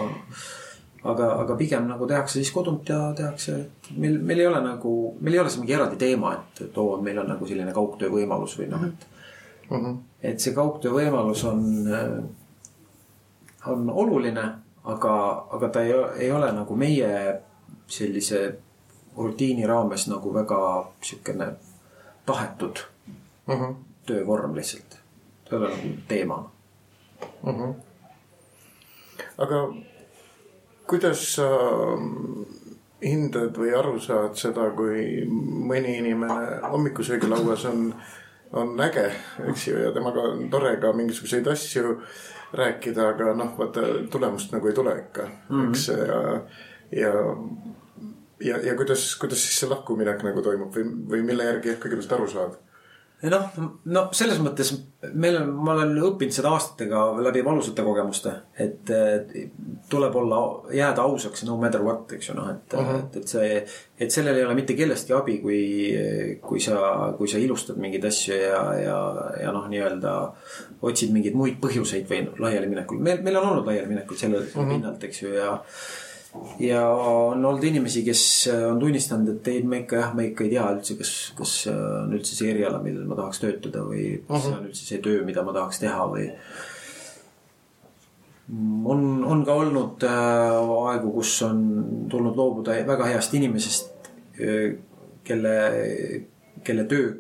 aga, 1.05 1.29
aga 1.45 1.57
pigem 1.61 1.89
nagu 1.89 2.07
tehakse 2.11 2.41
siis 2.41 2.53
kodunt 2.55 2.89
ja 2.89 3.13
tehakse, 3.17 3.57
meil, 3.97 4.19
meil 4.25 4.43
ei 4.43 4.49
ole 4.49 4.63
nagu, 4.65 4.95
meil 5.21 5.37
ei 5.37 5.43
ole 5.43 5.53
see 5.53 5.63
mingi 5.63 5.77
eraldi 5.77 6.01
teema, 6.01 6.35
et, 6.39 6.65
et 6.67 6.79
oo, 6.81 6.97
meil 7.05 7.21
on 7.23 7.29
nagu 7.35 7.49
selline 7.49 7.75
kaugtöö 7.77 8.13
võimalus 8.15 8.57
või 8.61 8.71
noh, 8.73 8.87
et 8.89 9.07
mm. 9.69 9.77
-hmm. 9.77 10.01
et 10.31 10.41
see 10.41 10.57
kaugtöö 10.57 10.97
võimalus 10.97 11.45
on 11.51 11.67
on 13.67 13.91
oluline, 13.91 14.45
aga, 14.85 15.15
aga 15.51 15.69
ta 15.69 15.83
ei, 15.83 15.93
ei 16.19 16.33
ole 16.33 16.53
nagu 16.53 16.77
meie 16.77 17.41
sellise 17.87 18.59
rutiini 19.17 19.67
raames 19.67 20.09
nagu 20.09 20.35
väga 20.35 20.59
sihukene 21.03 21.53
tahetud 22.27 22.79
mm 23.47 23.55
-hmm. 23.55 23.75
töövorm 24.07 24.55
lihtsalt. 24.55 24.99
see 25.49 25.57
ei 25.57 25.59
ole 25.59 25.69
nagu 25.69 25.89
teema 26.09 26.51
mm. 27.43 27.53
-hmm. 27.53 27.75
aga 29.39 29.75
kuidas 30.87 31.35
sa 31.35 31.49
hindad 33.05 33.57
või 33.59 33.73
aru 33.77 33.99
saad 34.01 34.37
seda, 34.37 34.71
kui 34.77 35.25
mõni 35.69 35.99
inimene 35.99 36.61
hommikusöögilauas 36.71 37.65
on, 37.65 37.95
on 38.53 38.81
äge, 38.81 39.13
eks 39.49 39.69
ju, 39.69 39.79
ja 39.79 39.93
temaga 39.93 40.21
on 40.21 40.49
tore 40.51 40.77
ka 40.81 40.93
mingisuguseid 40.93 41.47
asju 41.53 42.01
rääkida, 42.55 43.09
aga 43.15 43.33
noh, 43.37 43.55
vaata 43.59 43.87
tulemust 44.11 44.53
nagu 44.55 44.69
ei 44.71 44.77
tule 44.77 44.99
ikka 44.99 45.29
mm, 45.29 45.61
-hmm. 45.61 45.69
eks 45.69 45.89
ja, 45.89 46.41
ja 47.01 47.15
ja, 48.41 48.59
ja 48.59 48.77
kuidas, 48.77 49.17
kuidas 49.21 49.43
siis 49.43 49.61
see 49.61 49.71
lahkuminek 49.71 50.23
nagu 50.27 50.43
toimub 50.43 50.75
või, 50.77 50.87
või 51.11 51.23
mille 51.27 51.45
järgi 51.51 51.77
kõigepealt 51.81 52.17
aru 52.19 52.29
saad? 52.29 52.57
Noh, 53.31 53.45
no 53.95 54.03
selles 54.17 54.41
mõttes 54.43 54.73
meil 55.15 55.37
on, 55.39 55.51
ma 55.65 55.75
olen 55.75 55.93
õppinud 56.09 56.35
seda 56.35 56.51
aastatega 56.55 57.03
läbi 57.25 57.43
valusate 57.45 57.85
kogemuste, 57.87 58.33
et 58.61 58.91
tuleb 59.91 60.17
olla, 60.21 60.41
jääda 60.75 61.05
ausaks 61.05 61.45
no 61.49 61.57
matter 61.61 61.85
what, 61.85 62.13
eks 62.17 62.31
ju 62.31 62.37
noh, 62.39 62.51
et 62.53 62.77
uh, 62.77 62.85
-huh. 62.85 63.01
et, 63.01 63.17
et 63.21 63.35
see, 63.35 63.65
et 63.99 64.15
sellel 64.15 64.41
ei 64.41 64.45
ole 64.45 64.57
mitte 64.59 64.77
kellestki 64.79 65.17
abi, 65.17 65.39
kui, 65.43 65.61
kui 66.43 66.61
sa, 66.61 66.79
kui 67.19 67.29
sa 67.29 67.39
ilustad 67.39 67.81
mingeid 67.81 68.05
asju 68.11 68.35
ja, 68.35 68.63
ja, 68.83 68.99
ja 69.43 69.53
noh, 69.53 69.69
nii-öelda 69.73 70.15
otsid 70.83 71.13
mingeid 71.13 71.37
muid 71.39 71.61
põhjuseid 71.63 72.09
või 72.11 72.25
laialiminekul. 72.39 72.99
meil, 72.99 73.23
meil 73.23 73.37
on 73.41 73.51
olnud 73.53 73.69
laialiminekuid 73.71 74.19
selle 74.21 74.43
uh 74.43 74.57
-huh. 74.57 74.69
pinnalt, 74.69 75.05
eks 75.05 75.23
ju, 75.23 75.35
ja 75.35 75.61
ja 76.59 76.83
on 76.91 77.45
olnud 77.45 77.65
inimesi, 77.65 78.03
kes 78.07 78.23
on 78.71 78.79
tunnistanud, 78.83 79.37
et 79.37 79.49
ei, 79.53 79.63
ma 79.67 79.81
ikka 79.83 79.99
jah, 80.01 80.13
ma 80.17 80.27
ikka 80.27 80.47
ei 80.47 80.53
tea 80.55 80.67
üldse, 80.75 80.99
kas, 80.99 81.15
kas 81.39 81.57
see 81.65 81.75
on 81.75 82.15
üldse 82.19 82.39
see 82.39 82.53
eriala, 82.53 82.81
millel 82.85 83.09
ma 83.09 83.19
tahaks 83.19 83.43
töötada 83.43 83.85
või 83.87 84.07
kas 84.29 84.47
see 84.47 84.55
on 84.59 84.69
üldse 84.69 84.87
see 84.91 85.03
töö, 85.05 85.25
mida 85.27 85.45
ma 85.47 85.55
tahaks 85.57 85.83
teha 85.83 86.07
või. 86.11 86.29
on, 88.95 89.05
on 89.25 89.45
ka 89.47 89.59
olnud 89.65 90.07
äh, 90.11 90.61
aegu, 90.93 91.13
kus 91.19 91.37
on 91.47 91.61
tulnud 92.13 92.39
loobuda 92.39 92.79
väga 92.87 93.11
heast 93.13 93.35
inimesest, 93.35 93.93
kelle, 95.25 95.59
kelle 96.67 96.89
töö 96.91 97.13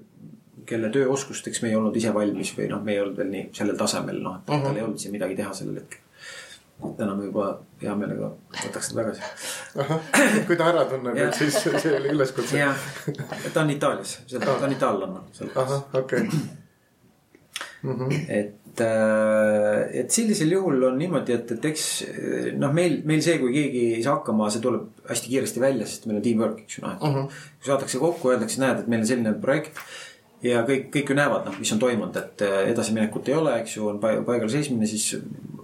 kelle 0.64 0.88
tööoskusteks 0.88 1.60
me 1.62 1.68
ei 1.70 1.76
olnud 1.76 1.96
ise 2.00 2.12
valmis 2.14 2.54
või 2.56 2.70
noh, 2.70 2.80
me 2.84 2.94
ei 2.94 3.02
olnud 3.02 3.18
veel 3.20 3.28
nii 3.30 3.42
sellel 3.56 3.76
tasemel, 3.76 4.22
noh, 4.24 4.38
et 4.40 4.48
uh 4.48 4.56
-huh. 4.56 4.64
tal 4.64 4.78
ei 4.78 4.84
olnud 4.86 5.02
siin 5.02 5.12
midagi 5.12 5.36
teha 5.36 5.52
sellel 5.52 5.82
hetkel 5.82 6.03
täna 6.98 7.14
me 7.14 7.28
juba 7.28 7.46
hea 7.82 7.94
meelega 7.98 8.30
võtaks 8.58 8.90
ta 8.90 8.98
tagasi. 8.98 9.22
kui 10.48 10.58
ta 10.58 10.68
ära 10.72 10.84
tunneb, 10.90 11.16
et 11.18 11.38
siis 11.38 11.56
see 11.62 11.94
oli 11.98 12.12
üleskutse. 12.14 12.58
jah, 12.58 12.84
ta 13.54 13.62
on 13.62 13.72
Itaalias, 13.74 14.18
ta 14.34 14.58
on 14.58 14.74
itaallane. 14.74 15.24
ahah, 15.54 15.88
okei. 16.02 16.28
Mhm. 17.84 18.12
et, 18.32 18.80
äh, 18.80 19.82
et 20.00 20.10
sellisel 20.10 20.54
juhul 20.54 20.86
on 20.88 20.96
niimoodi, 20.98 21.34
et, 21.36 21.50
et 21.52 21.66
eks 21.68 21.82
noh, 22.56 22.72
meil, 22.72 23.02
meil 23.04 23.20
see, 23.22 23.36
kui 23.42 23.52
keegi 23.52 23.82
ei 23.98 24.02
saa 24.02 24.16
hakkama, 24.18 24.48
see 24.50 24.64
tuleb 24.64 25.04
hästi 25.10 25.32
kiiresti 25.34 25.62
välja, 25.62 25.88
sest 25.88 26.08
meil 26.08 26.22
on 26.22 26.24
teamwork, 26.24 26.62
eks 26.64 26.78
ju, 26.78 26.86
noh, 26.86 26.96
-huh. 26.96 27.28
kui 27.28 27.68
saadakse 27.68 28.00
kokku, 28.00 28.32
öeldakse, 28.32 28.62
näed, 28.64 28.80
et 28.80 28.88
meil 28.88 29.04
on 29.04 29.10
selline 29.12 29.34
projekt 29.42 29.84
ja 30.44 30.62
kõik, 30.66 30.88
kõik 30.92 31.10
ju 31.10 31.16
näevad, 31.18 31.48
noh, 31.48 31.56
mis 31.60 31.72
on 31.74 31.80
toimunud, 31.82 32.16
et 32.20 32.44
äh, 32.44 32.60
edasiminekut 32.72 33.28
ei 33.30 33.36
ole, 33.38 33.56
eks 33.62 33.78
ju, 33.78 33.88
on 33.92 34.00
paigal 34.02 34.50
seismine, 34.52 34.88
siis 34.90 35.14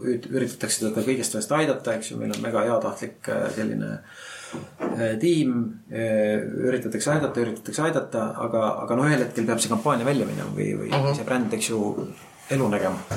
üritatakse 0.01 0.87
teda 0.87 1.05
kõigest 1.05 1.35
sellest 1.35 1.53
aidata, 1.57 1.97
eks 1.99 2.12
ju, 2.12 2.20
meil 2.20 2.33
on 2.37 2.45
väga 2.45 2.64
heatahtlik 2.70 3.31
äh, 3.33 3.47
selline 3.57 3.93
äh, 3.93 5.14
tiim. 5.20 5.57
üritatakse 5.91 7.12
aidata, 7.14 7.45
üritatakse 7.45 7.85
aidata, 7.87 8.26
aga, 8.47 8.64
aga 8.87 8.99
noh, 8.99 9.09
ühel 9.11 9.24
hetkel 9.26 9.49
peab 9.49 9.62
see 9.62 9.72
kampaania 9.72 10.09
välja 10.09 10.28
minema 10.28 10.51
või, 10.57 10.72
või 10.81 10.91
uh 10.91 10.97
mhm. 10.97 11.07
-huh. 11.11 11.16
see 11.18 11.28
bränd, 11.28 11.57
eks 11.59 11.70
ju, 11.70 11.81
elu 12.51 12.68
nägema 12.68 12.97
uh. 12.97 13.16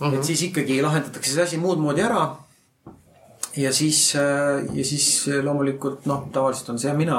-huh. 0.00 0.18
et 0.18 0.24
siis 0.24 0.42
ikkagi 0.50 0.82
lahendatakse 0.82 1.32
see 1.32 1.42
asi 1.42 1.60
muud 1.62 1.80
moodi 1.80 2.02
ära 2.02 2.26
ja 3.56 3.72
siis, 3.72 4.14
ja 4.14 4.84
siis 4.84 5.08
loomulikult 5.44 6.06
noh, 6.10 6.26
tavaliselt 6.32 6.72
on 6.72 6.78
see 6.80 6.92
mina, 6.96 7.18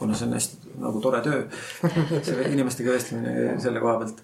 kuna 0.00 0.16
see 0.16 0.28
on 0.28 0.36
hästi 0.36 0.76
nagu 0.82 1.00
tore 1.04 1.22
töö. 1.24 1.42
see 2.26 2.46
inimestega 2.52 2.94
vestlemine 2.94 3.56
selle 3.62 3.82
koha 3.82 3.98
pealt. 4.02 4.22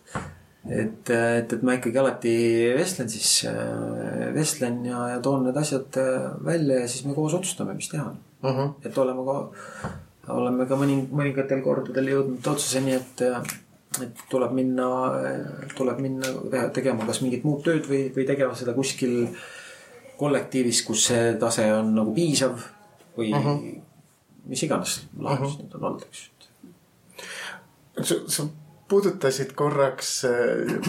et, 0.69 1.11
et, 1.11 1.53
et 1.57 1.65
ma 1.67 1.77
ikkagi 1.79 1.99
alati 1.99 2.37
vestlen 2.77 3.11
siis, 3.11 3.33
vestlen 4.37 4.85
ja, 4.87 5.09
ja 5.15 5.19
toon 5.25 5.49
need 5.49 5.59
asjad 5.59 5.99
välja 6.45 6.85
ja 6.85 6.89
siis 6.89 7.07
me 7.09 7.17
koos 7.19 7.35
otsustame, 7.39 7.75
mis 7.79 7.91
teha 7.93 8.13
uh. 8.13 8.49
Mhm. 8.49 8.61
-huh. 8.61 8.73
et 8.87 8.99
oleme 8.99 9.27
ka, 9.27 9.37
oleme 10.37 10.67
ka 10.67 10.79
mõni, 10.79 11.03
mõningatel 11.11 11.63
kordadel 11.65 12.15
jõudnud 12.15 12.55
otsuseni, 12.55 12.95
et 13.01 13.27
et 14.01 14.23
tuleb 14.31 14.55
minna, 14.57 14.87
tuleb 15.77 15.99
minna 16.01 16.69
tegema 16.73 17.05
kas 17.09 17.21
mingit 17.21 17.45
muud 17.45 17.61
tööd 17.65 17.85
või, 17.89 18.07
või 18.15 18.25
tegema 18.29 18.55
seda 18.57 18.73
kuskil 18.77 19.27
kollektiivis, 20.23 20.85
kus 20.87 21.09
see 21.11 21.35
tase 21.41 21.67
on 21.75 21.95
nagu 21.99 22.15
piisav 22.17 22.59
või 23.19 23.33
mhm. 23.35 23.49
-huh. 23.49 23.81
mis 24.47 24.63
iganes 24.69 25.01
lahendus 25.19 25.57
uh 25.57 25.59
-huh. 25.59 25.65
nüüd 25.67 25.79
on 25.81 25.89
olnud, 25.91 26.09
eks 26.09 26.33
sa, 28.01 28.15
sa 28.27 28.47
puudutasid 28.89 29.53
korraks 29.57 30.25
äh, 30.25 30.33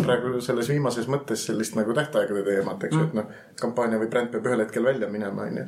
praegu 0.04 0.42
selles 0.44 0.68
viimases 0.70 1.08
mõttes 1.12 1.46
sellist 1.48 1.78
nagu 1.78 1.94
tähtaegade 1.96 2.44
teemat, 2.44 2.84
eks 2.84 2.98
ju 2.98 3.00
mm., 3.00 3.08
et 3.08 3.16
noh, 3.20 3.30
kampaania 3.62 4.00
või 4.02 4.10
bränd 4.12 4.32
peab 4.34 4.50
ühel 4.50 4.64
hetkel 4.66 4.84
välja 4.84 5.08
minema, 5.12 5.48
onju. 5.48 5.64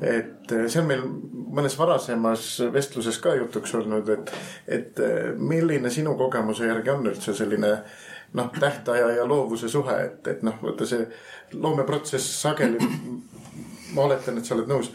et 0.00 0.54
äh, 0.56 0.64
see 0.72 0.80
on 0.80 0.88
meil 0.88 1.04
mõnes 1.58 1.76
varasemas 1.78 2.48
vestluses 2.72 3.20
ka 3.20 3.34
jutuks 3.36 3.76
olnud, 3.76 4.08
et, 4.16 4.32
et 4.78 5.04
äh, 5.04 5.34
milline 5.36 5.92
sinu 5.92 6.16
kogemuse 6.20 6.70
järgi 6.70 6.94
on 6.94 7.12
üldse 7.12 7.36
selline 7.36 7.74
noh, 8.34 8.50
tähtaja 8.60 9.10
ja 9.18 9.28
loovuse 9.28 9.68
suhe, 9.68 9.98
et, 10.08 10.32
et 10.32 10.42
noh, 10.46 10.56
vaata 10.62 10.88
see 10.88 11.04
loomeprotsess 11.60 12.40
sageli 12.42 12.78
ma 13.94 14.02
oletan, 14.02 14.38
et 14.38 14.46
sa 14.46 14.54
oled 14.56 14.70
nõus, 14.70 14.88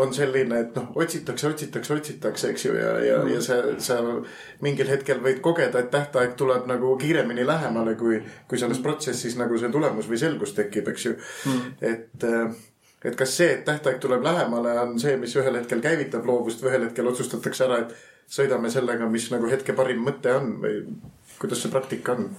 on 0.00 0.12
selline, 0.14 0.58
et 0.62 0.76
noh, 0.78 0.90
otsitakse, 1.00 1.48
otsitakse, 1.50 1.94
otsitakse, 1.98 2.50
eks 2.52 2.66
ju, 2.66 2.74
ja, 2.78 2.92
ja 3.02 3.16
ja 3.30 3.40
sa, 3.42 3.58
sa 3.82 3.98
mingil 4.64 4.90
hetkel 4.90 5.22
võid 5.24 5.40
kogeda, 5.44 5.82
et 5.82 5.90
tähtaeg 5.94 6.36
tuleb 6.38 6.68
nagu 6.70 6.94
kiiremini 7.00 7.46
lähemale, 7.46 7.96
kui, 8.00 8.20
kui 8.50 8.60
selles 8.60 8.80
protsessis 8.84 9.36
nagu 9.40 9.58
see 9.60 9.72
tulemus 9.74 10.08
või 10.10 10.20
selgus 10.22 10.54
tekib, 10.56 10.90
eks 10.94 11.06
ju 11.08 11.14
mm.. 11.16 11.76
et, 11.90 12.26
et 13.10 13.18
kas 13.18 13.36
see, 13.40 13.50
et 13.58 13.64
tähtaeg 13.66 14.00
tuleb 14.02 14.24
lähemale, 14.24 14.76
on 14.86 14.98
see, 15.02 15.16
mis 15.20 15.34
ühel 15.40 15.58
hetkel 15.60 15.82
käivitab 15.84 16.26
loovust 16.28 16.62
või 16.62 16.74
ühel 16.74 16.88
hetkel 16.88 17.10
otsustatakse 17.10 17.66
ära, 17.66 17.84
et 17.84 18.34
sõidame 18.34 18.70
sellega, 18.72 19.08
mis 19.10 19.28
nagu 19.34 19.50
hetke 19.50 19.74
parim 19.76 20.04
mõte 20.06 20.32
on 20.34 20.54
või 20.62 20.84
kuidas 21.40 21.64
see 21.64 21.72
praktika 21.74 22.14
on? 22.14 22.30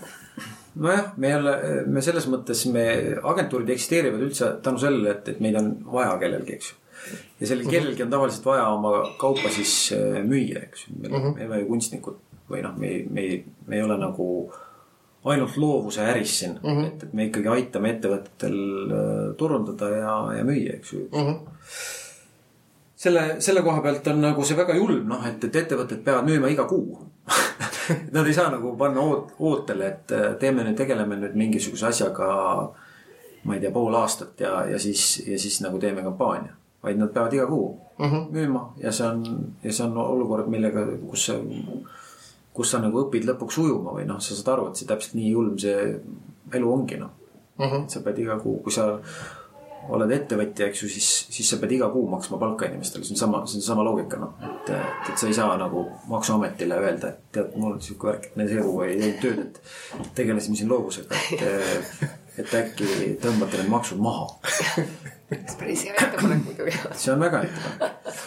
Nojah, 0.75 1.13
me 1.17 1.29
jälle, 1.29 1.53
me 1.87 2.03
selles 2.03 2.27
mõttes, 2.31 2.65
me 2.71 2.85
agentuurid 3.23 3.69
eksisteerivad 3.75 4.23
üldse 4.25 4.51
tänu 4.65 4.81
sellele, 4.81 5.15
et, 5.15 5.31
et 5.35 5.41
meid 5.43 5.57
on 5.59 5.71
vaja 5.93 6.17
kellelgi, 6.21 6.59
eks 6.59 6.71
ju. 6.71 6.77
ja 7.39 7.49
sellel 7.49 7.71
kellelgi 7.71 8.05
on 8.05 8.13
tavaliselt 8.13 8.45
vaja 8.47 8.67
oma 8.73 8.93
kaupa 9.21 9.51
siis 9.53 9.73
äh, 9.95 10.21
müüa, 10.25 10.65
eks 10.67 10.87
ju. 10.87 10.99
me 11.01 11.11
uh 11.11 11.27
-huh. 11.31 11.59
ju 11.59 11.67
kunstnikud 11.71 12.21
või 12.49 12.61
noh, 12.61 12.77
me, 12.77 12.93
me, 13.09 13.27
me 13.67 13.75
ei 13.75 13.83
ole 13.83 13.97
nagu 13.97 14.29
ainult 15.25 15.57
loovuse 15.57 16.01
äris 16.01 16.39
siin 16.39 16.59
uh, 16.63 16.71
-huh. 16.71 16.87
et, 16.87 17.03
et 17.03 17.13
me 17.13 17.25
ikkagi 17.25 17.47
aitame 17.47 17.89
ettevõtetel 17.95 18.57
äh, 18.91 19.35
turundada 19.37 19.89
ja, 19.89 20.17
ja 20.37 20.43
müüa, 20.43 20.79
eks 20.79 20.93
ju 20.93 21.07
uh. 21.11 21.21
-huh 21.21 21.39
selle, 22.95 23.35
selle 23.39 23.61
koha 23.61 23.81
pealt 23.81 24.07
on 24.07 24.21
nagu 24.21 24.43
see 24.43 24.57
väga 24.57 24.75
julm, 24.75 25.07
noh, 25.07 25.25
et, 25.27 25.43
et 25.43 25.55
ettevõtted 25.55 26.01
peavad 26.05 26.25
müüma 26.25 26.49
iga 26.49 26.63
kuu 26.69 27.05
Nad 28.15 28.27
ei 28.27 28.33
saa 28.33 28.49
nagu 28.53 28.75
panna 28.77 29.01
oot, 29.01 29.33
ootele, 29.39 29.87
et 29.87 30.11
äh, 30.11 30.33
teeme 30.39 30.63
nüüd, 30.65 30.77
tegeleme 30.77 31.17
nüüd 31.19 31.37
mingisuguse 31.37 31.87
asjaga. 31.91 32.27
ma 33.45 33.53
ei 33.53 33.61
tea, 33.61 33.69
pool 33.71 33.93
aastat 33.93 34.39
ja, 34.41 34.63
ja 34.65 34.79
siis, 34.81 35.21
ja 35.27 35.37
siis 35.39 35.59
nagu 35.61 35.77
teeme 35.77 36.01
kampaania, 36.01 36.55
vaid 36.81 36.97
nad 36.97 37.11
peavad 37.13 37.33
iga 37.33 37.45
kuu 37.47 37.75
mhm. 37.99 38.15
-huh. 38.15 38.31
müüma 38.31 38.73
ja 38.77 38.91
see 38.91 39.07
on, 39.07 39.53
ja 39.63 39.73
see 39.73 39.85
on 39.85 39.97
olukord, 39.97 40.47
millega, 40.49 40.85
kus 41.09 41.25
sa, 41.25 41.35
kus 42.53 42.71
sa 42.71 42.79
nagu 42.81 43.03
õpid 43.03 43.27
lõpuks 43.29 43.59
ujuma 43.61 43.93
või 43.93 44.07
noh, 44.09 44.19
sa 44.19 44.35
saad 44.35 44.53
aru, 44.53 44.67
et 44.69 44.81
see 44.81 44.87
täpselt 44.87 45.13
nii 45.13 45.29
julm 45.31 45.59
see 45.59 45.99
elu 46.53 46.73
ongi 46.73 46.97
noh 46.97 47.11
mhm. 47.57 47.69
-huh.. 47.69 47.87
sa 47.87 48.01
pead 48.01 48.19
iga 48.19 48.39
kuu, 48.39 48.57
kui 48.63 48.71
sa 48.71 48.99
oled 49.93 50.11
ettevõtja, 50.15 50.69
eks 50.69 50.83
ju, 50.83 50.89
siis, 50.89 51.09
siis 51.33 51.49
sa 51.51 51.59
pead 51.61 51.75
iga 51.77 51.89
kuu 51.93 52.05
maksma 52.09 52.39
palka 52.41 52.69
inimestele, 52.69 53.05
see 53.05 53.15
on 53.15 53.21
sama, 53.21 53.41
see 53.49 53.59
on 53.59 53.65
sama 53.67 53.85
loogika, 53.85 54.19
noh. 54.21 54.35
et, 54.41 54.71
et, 54.73 55.09
et 55.11 55.21
sa 55.21 55.29
ei 55.29 55.37
saa 55.37 55.55
nagu 55.61 55.85
maksuametile 56.11 56.79
öelda, 56.81 57.13
et 57.13 57.31
tead, 57.37 57.55
mul 57.59 57.75
on 57.75 57.81
sihuke 57.83 58.09
värk, 58.09 58.29
et 58.29 58.37
me 58.39 58.47
see 58.49 58.65
kuu 58.65 58.83
ei 58.85 58.99
teinud 58.99 59.19
tööd, 59.23 59.41
et 60.01 60.13
tegelesime 60.17 60.59
siin 60.59 60.71
loovusega, 60.71 61.21
et, 61.37 62.05
et 62.43 62.55
äkki 62.61 63.11
tõmbate 63.23 63.61
need 63.61 63.73
maksud 63.73 64.01
maha. 64.03 64.29
päris 65.59 65.87
hea 65.87 65.95
ettepanek 65.97 66.45
muidugi. 66.45 66.77
see 66.93 67.13
on 67.13 67.25
väga 67.25 67.43
hea 67.45 67.51
ettepanek. 67.51 68.23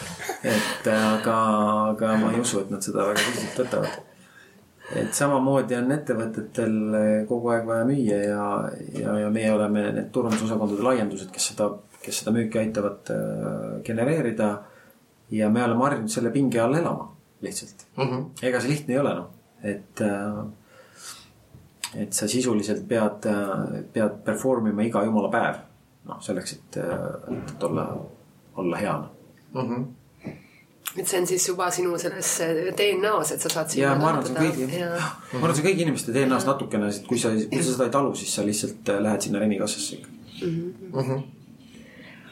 et 0.53 0.93
aga, 0.95 1.39
aga 1.95 2.15
ma 2.23 2.35
ei 2.35 2.43
usu, 2.43 2.63
et 2.63 2.71
nad 2.73 2.83
seda 2.83 3.09
väga 3.11 3.25
tõsiselt 3.25 3.65
võtavad 3.65 4.08
et 4.97 5.13
samamoodi 5.13 5.75
on 5.77 5.91
ettevõtetel 5.93 6.75
kogu 7.29 7.51
aeg 7.53 7.67
vaja 7.67 7.85
müüa 7.85 8.19
ja, 8.23 8.45
ja, 8.97 9.17
ja 9.23 9.29
meie 9.33 9.51
oleme 9.53 9.85
need 9.93 10.09
turundusosakondade 10.15 10.85
laiendused, 10.85 11.29
kes 11.33 11.51
seda, 11.51 11.69
kes 12.01 12.21
seda 12.21 12.33
müüki 12.35 12.61
aitavad 12.61 13.11
äh, 13.13 13.67
genereerida. 13.85 14.49
ja 15.31 15.49
me 15.49 15.63
oleme 15.63 15.83
harjunud 15.85 16.09
selle 16.09 16.31
pinge 16.33 16.61
all 16.61 16.73
elama 16.73 17.11
lihtsalt 17.41 17.85
mm. 17.97 18.03
-hmm. 18.03 18.23
ega 18.41 18.61
see 18.61 18.71
lihtne 18.71 18.93
ei 18.93 18.99
ole 18.99 19.13
noh, 19.13 19.29
et 19.63 20.01
äh,. 20.01 20.45
et 21.95 22.13
sa 22.13 22.27
sisuliselt 22.27 22.87
pead, 22.87 23.29
pead 23.93 24.17
perform 24.25 24.67
ima 24.67 24.83
iga 24.83 25.03
jumala 25.03 25.29
päev. 25.29 25.55
noh, 26.05 26.21
selleks, 26.21 26.53
et, 26.53 26.77
et 27.37 27.63
olla, 27.63 27.87
olla 28.55 28.77
hea 28.77 28.97
noh 28.97 29.09
mm 29.53 29.69
-hmm 29.69 29.98
et 30.97 31.07
see 31.07 31.19
on 31.21 31.27
siis 31.29 31.47
juba 31.51 31.69
sinu 31.73 31.97
selles 32.01 32.29
DNA-s, 32.77 33.33
et 33.35 33.43
sa 33.45 33.51
saad. 33.53 33.73
ja 33.77 33.95
ma 33.99 34.13
arvan, 34.13 34.25
see 34.25 34.35
on 34.35 34.45
kõigi, 34.45 34.69
ma 34.83 35.41
arvan, 35.41 35.55
see 35.55 35.63
on 35.63 35.67
kõigi 35.67 35.85
inimeste 35.85 36.15
DNA-s 36.15 36.47
natukene, 36.49 36.93
et 36.93 37.09
kui 37.09 37.21
sa, 37.21 37.33
kui 37.33 37.61
sa 37.61 37.73
seda 37.73 37.89
ei 37.89 37.97
talu, 37.97 38.15
siis 38.17 38.37
sa 38.37 38.45
lihtsalt 38.47 38.93
äh, 38.93 39.03
lähed 39.05 39.27
sinna 39.27 39.43
Remikassasse 39.43 39.99
ikka 39.99 40.09
mm. 40.09 40.47
-hmm. 40.47 40.95
Mm 40.95 41.11
-hmm 41.11 41.27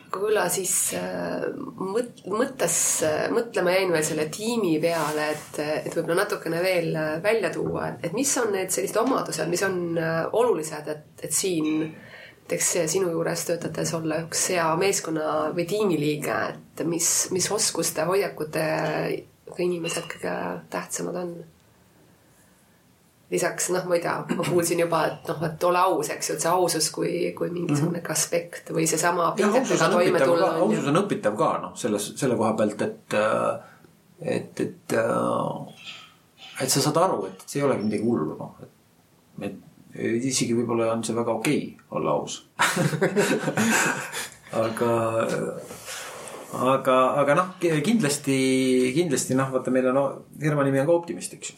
aga 0.08 0.20
küll 0.24 0.38
siis 0.50 0.94
äh, 0.96 1.42
mõt-, 1.76 2.22
mõttes, 2.32 3.04
äh, 3.04 3.26
mõtlema 3.32 3.74
jäin 3.76 3.92
veel 3.92 4.04
selle 4.04 4.26
tiimi 4.32 4.80
peale, 4.80 5.26
et, 5.34 5.60
et 5.60 5.96
võib-olla 5.96 6.22
natukene 6.24 6.62
veel 6.64 6.96
välja 7.24 7.50
tuua, 7.50 7.90
et 8.04 8.14
mis 8.14 8.38
on 8.38 8.54
need 8.54 8.72
sellised 8.72 8.98
omadused, 8.98 9.50
mis 9.50 9.64
on 9.68 10.00
olulised, 10.32 10.88
et, 10.88 11.04
et 11.28 11.34
siin 11.34 11.84
äh, 11.84 12.07
näiteks 12.48 12.92
sinu 12.94 13.10
juures 13.12 13.42
töötades 13.44 13.90
olla 13.94 14.22
üks 14.24 14.46
hea 14.54 14.68
meeskonna 14.80 15.50
või 15.56 15.66
tiimiliige, 15.68 16.36
et 16.54 16.84
mis, 16.88 17.28
mis 17.36 17.50
oskuste, 17.52 18.06
hoiakute 18.08 18.64
inimesed 19.60 20.08
kõige 20.08 20.34
tähtsamad 20.72 21.20
on? 21.24 21.38
lisaks 23.28 23.68
noh, 23.76 23.84
ma 23.84 23.98
ei 23.98 24.02
tea, 24.06 24.14
ma 24.38 24.44
kuulsin 24.48 24.80
juba, 24.80 25.02
et 25.10 25.28
noh, 25.28 25.42
et 25.44 25.64
ole 25.68 25.80
aus, 25.82 26.14
eks 26.14 26.30
ju, 26.30 26.38
et 26.38 26.46
see 26.46 26.52
ausus 26.54 26.88
kui, 26.96 27.12
kui 27.36 27.52
mingisugune 27.52 28.00
ka 28.00 28.16
aspekt 28.16 28.72
või 28.72 28.88
seesama 28.88 29.34
ausus 29.34 29.84
on 29.84 29.98
õpitav 30.00 30.32
ka, 30.32 30.48
on 30.48 30.72
ju 30.72 30.78
ausus 30.80 30.88
on 30.94 31.02
õpitav 31.02 31.36
ka 31.36 31.52
noh, 31.66 31.76
selles, 31.76 32.14
selle 32.16 32.40
koha 32.40 32.54
pealt, 32.56 32.88
et, 32.88 33.18
et, 34.24 34.64
et, 34.64 34.98
et 36.64 36.72
sa 36.72 36.86
saad 36.88 37.04
aru, 37.04 37.26
et 37.28 37.44
see 37.44 37.60
ei 37.60 37.68
olegi 37.68 37.90
midagi 37.90 38.08
hullu 38.08 38.40
noh, 38.40 38.56
et, 38.64 38.72
et 39.52 39.67
isegi 39.98 40.56
võib-olla 40.58 40.92
on 40.94 41.04
see 41.06 41.16
väga 41.18 41.32
okei 41.40 41.62
okay, 41.64 41.88
olla 41.98 42.10
aus. 42.18 42.34
aga, 44.64 44.92
aga, 46.54 46.98
aga 47.24 47.32
noh, 47.40 47.48
kindlasti, 47.62 48.38
kindlasti 48.98 49.38
noh, 49.38 49.50
vaata, 49.54 49.74
meil 49.74 49.88
on 49.94 49.98
firma 50.40 50.62
nimi 50.68 50.84
on 50.84 50.90
ka 50.90 50.98
Optimist, 50.98 51.32
eks 51.38 51.48
ju. 51.54 51.56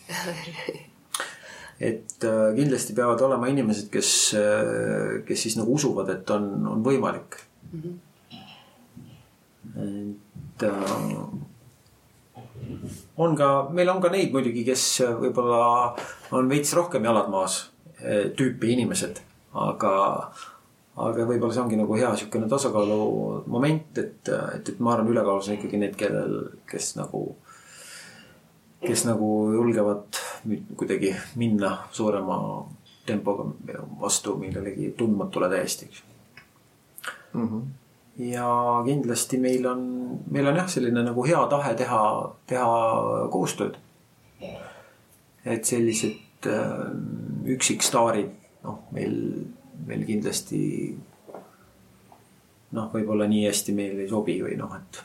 et 1.90 2.28
äh, 2.28 2.46
kindlasti 2.58 2.92
peavad 2.98 3.22
olema 3.28 3.46
inimesed, 3.52 3.88
kes, 3.94 4.12
kes 5.28 5.40
siis 5.48 5.56
nagu 5.60 5.70
usuvad, 5.78 6.08
et 6.16 6.28
on, 6.36 6.44
on 6.74 6.80
võimalik 6.86 7.30
et 9.76 10.64
äh, 10.64 10.72
on 13.18 13.36
ka, 13.36 13.70
meil 13.74 13.90
on 13.90 14.02
ka 14.02 14.10
neid 14.14 14.32
muidugi, 14.34 14.64
kes 14.68 14.86
võib-olla 15.22 15.62
on 16.36 16.50
veits 16.52 16.74
rohkem 16.78 17.06
jalad 17.06 17.30
maas 17.32 17.62
tüüpi 18.38 18.74
inimesed, 18.76 19.20
aga, 19.60 19.93
aga 20.95 21.28
võib-olla 21.28 21.54
see 21.56 21.64
ongi 21.64 21.80
nagu 21.80 21.97
hea 21.97 22.12
niisugune 22.14 22.50
tasakaalu 22.52 23.00
moment, 23.52 23.97
et, 23.97 24.30
et, 24.30 24.74
et 24.74 24.80
ma 24.80 24.93
arvan, 24.95 25.12
ülekaalus 25.14 25.50
on 25.50 25.58
ikkagi 25.58 25.82
need, 25.82 25.97
kellel, 26.00 26.38
kes 26.70 26.93
nagu, 27.00 27.24
kes 28.86 29.06
nagu 29.10 29.32
julgevad 29.58 30.22
kuidagi 30.80 31.12
minna 31.39 31.76
suurema 31.91 32.39
tempoga 33.10 33.50
vastu 34.00 34.38
millelegi 34.39 34.93
tundmatule 34.97 35.50
täiesti, 35.52 35.89
eks. 35.89 36.04
Ju 37.34 37.62
ja 38.20 38.82
kindlasti 38.86 39.38
meil 39.39 39.68
on, 39.68 39.84
meil 40.32 40.47
on 40.52 40.60
jah, 40.60 40.68
selline 40.68 41.04
nagu 41.08 41.24
hea 41.24 41.39
tahe 41.52 41.74
teha, 41.80 42.02
teha 42.52 42.72
koostööd. 43.32 43.80
et 45.45 45.66
sellised 45.66 46.45
äh, 46.52 46.89
üksikstaarid, 47.56 48.32
noh, 48.66 48.82
meil, 48.95 49.16
meil 49.88 50.06
kindlasti 50.08 50.62
noh, 52.76 52.89
võib-olla 52.93 53.28
nii 53.30 53.45
hästi 53.47 53.76
meil 53.78 54.04
ei 54.04 54.10
sobi 54.10 54.39
või 54.43 54.58
noh, 54.60 54.74
et 54.78 55.02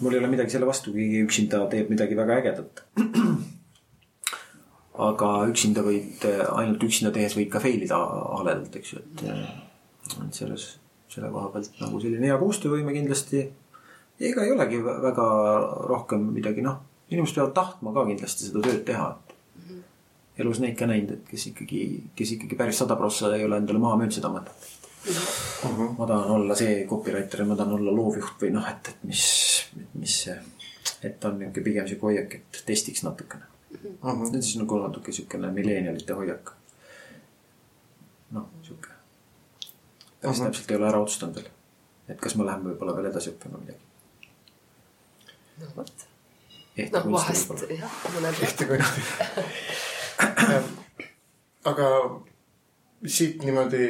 mul 0.00 0.14
ei 0.14 0.20
ole 0.20 0.30
midagi 0.30 0.54
selle 0.54 0.68
vastu, 0.68 0.92
keegi 0.94 1.22
üksinda 1.26 1.64
teeb 1.72 1.90
midagi 1.92 2.18
väga 2.18 2.40
ägedat. 2.42 2.82
aga 5.08 5.30
üksinda 5.50 5.84
võid, 5.86 6.26
ainult 6.58 6.84
üksinda 6.84 7.14
tehes 7.14 7.36
võid 7.38 7.50
ka 7.52 7.62
fail 7.62 7.82
ida 7.86 7.98
haledalt, 7.98 8.76
eks 8.80 8.92
ju, 8.94 9.02
et, 9.04 9.24
selles 10.34 10.68
selle 11.08 11.30
koha 11.32 11.48
pealt 11.52 11.80
nagu 11.80 12.00
selline 12.02 12.28
hea 12.28 12.36
koostöövõime 12.40 12.92
kindlasti. 12.96 13.48
ega 14.20 14.44
ei 14.44 14.52
olegi 14.52 14.80
vä- 14.82 14.98
väga 15.02 15.26
rohkem 15.88 16.24
midagi, 16.34 16.62
noh, 16.62 16.80
inimesed 17.10 17.38
peavad 17.38 17.54
tahtma 17.54 17.92
ka 17.94 18.04
kindlasti 18.08 18.48
seda 18.48 18.62
tööd 18.64 18.82
teha, 18.88 19.12
elus 20.38 20.60
neid 20.62 20.76
ka 20.78 20.86
näinud, 20.86 21.16
et 21.16 21.30
kes 21.30 21.48
ikkagi, 21.52 21.80
kes 22.16 22.34
ikkagi 22.36 22.58
päris 22.58 22.78
sada 22.82 22.96
prossa 22.98 23.30
ei 23.34 23.44
ole 23.46 23.58
endale 23.58 23.80
maha 23.82 23.98
müünud 23.98 24.14
seda 24.14 24.30
mõtet. 24.32 24.68
ma 25.98 26.06
tahan 26.06 26.30
olla 26.30 26.54
see 26.58 26.84
copywriter 26.86 27.42
ja 27.42 27.46
ma 27.48 27.56
tahan 27.58 27.78
olla 27.78 27.94
loovjuht 27.94 28.42
või 28.42 28.52
noh, 28.54 28.66
et, 28.70 28.92
et 28.92 29.04
mis, 29.08 29.24
mis 29.98 30.18
see, 30.26 30.36
et 31.02 31.24
on 31.24 31.38
niisugune 31.40 31.64
pigem 31.64 31.88
sihuke 31.88 32.10
hoiak, 32.10 32.38
et 32.38 32.62
testiks 32.66 33.02
natukene. 33.06 33.48
see 34.02 34.14
on 34.14 34.42
siis 34.42 34.54
nagu 34.60 34.80
natuke 34.84 35.10
niisugune 35.10 35.50
milleenialite 35.58 36.18
hoiak. 36.20 36.54
noh, 38.36 38.48
sihuke. 38.62 38.94
päris 40.22 40.46
täpselt 40.46 40.70
ei 40.70 40.78
ole 40.78 40.90
ära 40.92 41.02
otsustanud 41.02 41.42
veel. 41.42 41.50
et 42.14 42.20
kas 42.20 42.38
me 42.38 42.46
läheme 42.46 42.70
võib-olla 42.70 42.94
veel 43.00 43.10
edasi 43.10 43.34
õppima 43.34 43.58
midagi. 43.58 43.82
no 45.58 45.74
vot, 45.76 46.08
noh 46.78 47.12
vahest 47.18 47.70
jah, 47.74 48.02
mõned 48.14 48.44
ehte 48.46 48.70
kunsti. 48.70 49.06
aga 51.70 51.88
siit 53.06 53.42
niimoodi 53.44 53.86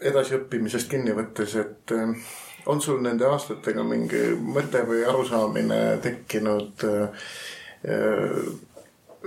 edasiõppimisest 0.00 0.90
kinni 0.90 1.14
võttes, 1.16 1.56
et 1.60 1.92
äh, 1.96 2.28
on 2.66 2.80
sul 2.82 3.00
nende 3.04 3.26
aastatega 3.28 3.84
mingi 3.86 4.22
mõte 4.40 4.82
või 4.88 5.04
arusaamine 5.08 5.80
tekkinud 6.04 6.86
äh, 6.88 7.26
äh, 7.88 8.40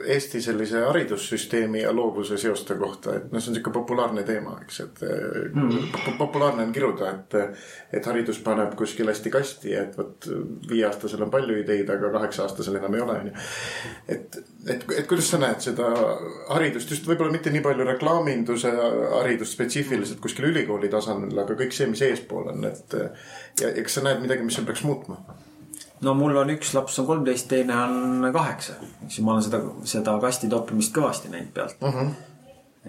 Eesti 0.05 0.41
sellise 0.41 0.83
haridussüsteemi 0.85 1.81
ja 1.81 1.91
loovuse 1.95 2.37
seoste 2.37 2.75
kohta, 2.79 3.15
et 3.17 3.31
noh, 3.31 3.41
see 3.41 3.51
on 3.51 3.57
sihuke 3.57 3.73
populaarne 3.75 4.23
teema, 4.27 4.55
eks, 4.63 4.79
et 4.85 5.01
mm. 5.05 5.89
populaarne 6.19 6.65
on 6.67 6.73
kiruda, 6.75 7.11
et, 7.11 7.59
et 7.99 8.09
haridus 8.11 8.41
paneb 8.45 8.75
kuskil 8.79 9.09
hästi 9.11 9.33
kasti, 9.33 9.73
et 9.79 9.97
vot 9.97 10.29
viieaastasel 10.69 11.25
on 11.25 11.33
palju 11.33 11.59
ideid, 11.63 11.89
aga 11.93 12.13
kaheksa-aastasel 12.15 12.79
enam 12.79 12.97
ei 12.97 13.03
ole, 13.05 13.17
onju. 13.23 13.35
et, 14.15 14.39
et, 14.67 14.87
et 15.01 15.09
kuidas 15.09 15.31
sa 15.33 15.41
näed 15.41 15.63
seda 15.65 15.91
haridust 16.53 16.95
just 16.95 17.07
võib-olla 17.09 17.33
mitte 17.35 17.53
nii 17.53 17.65
palju 17.65 17.87
reklaaminduse 17.91 18.73
haridust 19.17 19.57
spetsiifiliselt 19.57 20.21
kuskil 20.23 20.49
ülikooli 20.51 20.91
tasandil, 20.91 21.37
aga 21.43 21.57
kõik 21.59 21.75
see, 21.75 21.89
mis 21.91 22.03
eespool 22.07 22.51
on, 22.53 22.65
et 22.69 22.97
ja, 22.97 23.69
ja 23.69 23.83
kas 23.83 23.99
sa 23.99 24.05
näed 24.05 24.23
midagi, 24.23 24.45
mis 24.45 24.59
seal 24.59 24.67
peaks 24.69 24.85
muutma? 24.87 25.21
No 26.01 26.13
mul 26.17 26.37
on 26.41 26.51
üks 26.53 26.73
laps 26.75 26.99
on 27.01 27.07
kolmteist, 27.09 27.47
teine 27.51 27.75
on 27.75 28.27
kaheksa, 28.33 28.77
eks 29.05 29.19
ju, 29.19 29.25
ma 29.25 29.35
olen 29.35 29.45
seda, 29.47 29.61
seda 29.89 30.15
kasti 30.23 30.49
toppimist 30.51 30.93
kõvasti 30.95 31.31
näinud 31.33 31.53
pealt 31.55 31.81
mm. 31.81 31.95
-hmm. 31.95 32.11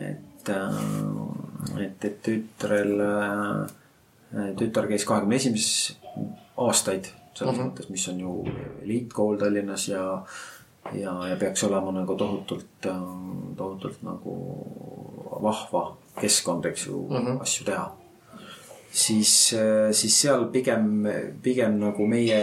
et, 0.09 0.53
et, 1.87 2.05
et 2.11 2.21
tütrel, 2.27 2.95
tütar 4.59 4.91
käis 4.91 5.05
kahekümne 5.09 5.37
esimeses 5.37 5.97
aastaid 6.57 7.11
selles 7.35 7.57
mm 7.57 7.63
-hmm. 7.63 7.71
mõttes, 7.71 7.91
mis 7.91 8.09
on 8.09 8.21
ju 8.21 8.45
eliitkool 8.83 9.37
Tallinnas 9.37 9.89
ja, 9.89 10.23
ja, 10.93 11.29
ja 11.29 11.37
peaks 11.37 11.65
olema 11.65 11.93
nagu 11.93 12.15
tohutult, 12.15 12.87
tohutult 13.57 14.03
nagu 14.03 14.37
vahva 15.43 15.97
keskkond, 16.21 16.65
eks 16.65 16.87
ju 16.87 17.09
mm, 17.09 17.17
-hmm. 17.17 17.43
asju 17.43 17.65
teha 17.65 18.00
siis, 18.91 19.33
siis 19.97 20.21
seal 20.23 20.49
pigem, 20.53 21.05
pigem 21.43 21.77
nagu 21.81 22.07
meie, 22.11 22.41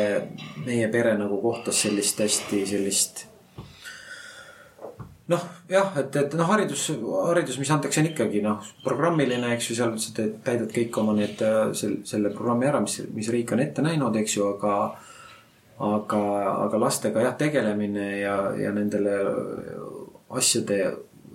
meie 0.66 0.88
pere 0.92 1.18
nagu 1.20 1.42
kohtas 1.44 1.84
sellist 1.86 2.22
hästi 2.24 2.62
sellist 2.70 3.26
noh, 5.28 5.44
jah, 5.68 5.92
et, 6.00 6.16
et 6.16 6.38
noh, 6.40 6.48
haridus, 6.48 6.86
haridus, 7.28 7.58
mis 7.60 7.72
antakse, 7.74 8.00
on 8.00 8.08
ikkagi 8.14 8.40
noh, 8.46 8.64
programmiline, 8.86 9.52
eks 9.58 9.72
ju, 9.72 9.76
seal 9.76 9.98
sa 10.00 10.14
teed, 10.16 10.38
täidad 10.46 10.72
kõik 10.72 11.02
oma 11.02 11.18
need 11.18 11.44
selle, 11.76 12.00
selle 12.08 12.32
programmi 12.32 12.70
ära, 12.70 12.80
mis, 12.84 13.02
mis 13.12 13.28
riik 13.34 13.52
on 13.52 13.64
ette 13.64 13.84
näinud, 13.84 14.16
eks 14.22 14.38
ju, 14.38 14.48
aga 14.56 14.78
aga, 15.78 16.22
aga 16.66 16.80
lastega 16.82 17.22
jah, 17.22 17.36
tegelemine 17.38 18.08
ja, 18.22 18.38
ja 18.58 18.72
nendele 18.74 19.18
asjade 20.34 20.80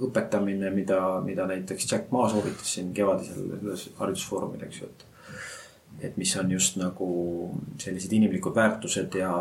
õpetamine, 0.01 0.71
mida, 0.71 1.21
mida 1.25 1.47
näiteks 1.47 1.93
Jack 1.93 2.13
Ma 2.13 2.29
soovitas 2.29 2.75
siin 2.75 2.93
kevadisel 2.95 3.51
haridusfoorumil, 3.99 4.63
eks 4.67 4.81
ju, 4.81 4.87
et 4.87 5.09
et 6.03 6.17
mis 6.17 6.37
on 6.41 6.51
just 6.51 6.77
nagu 6.81 7.07
sellised 7.79 8.13
inimlikud 8.13 8.55
väärtused 8.57 9.15
ja 9.15 9.33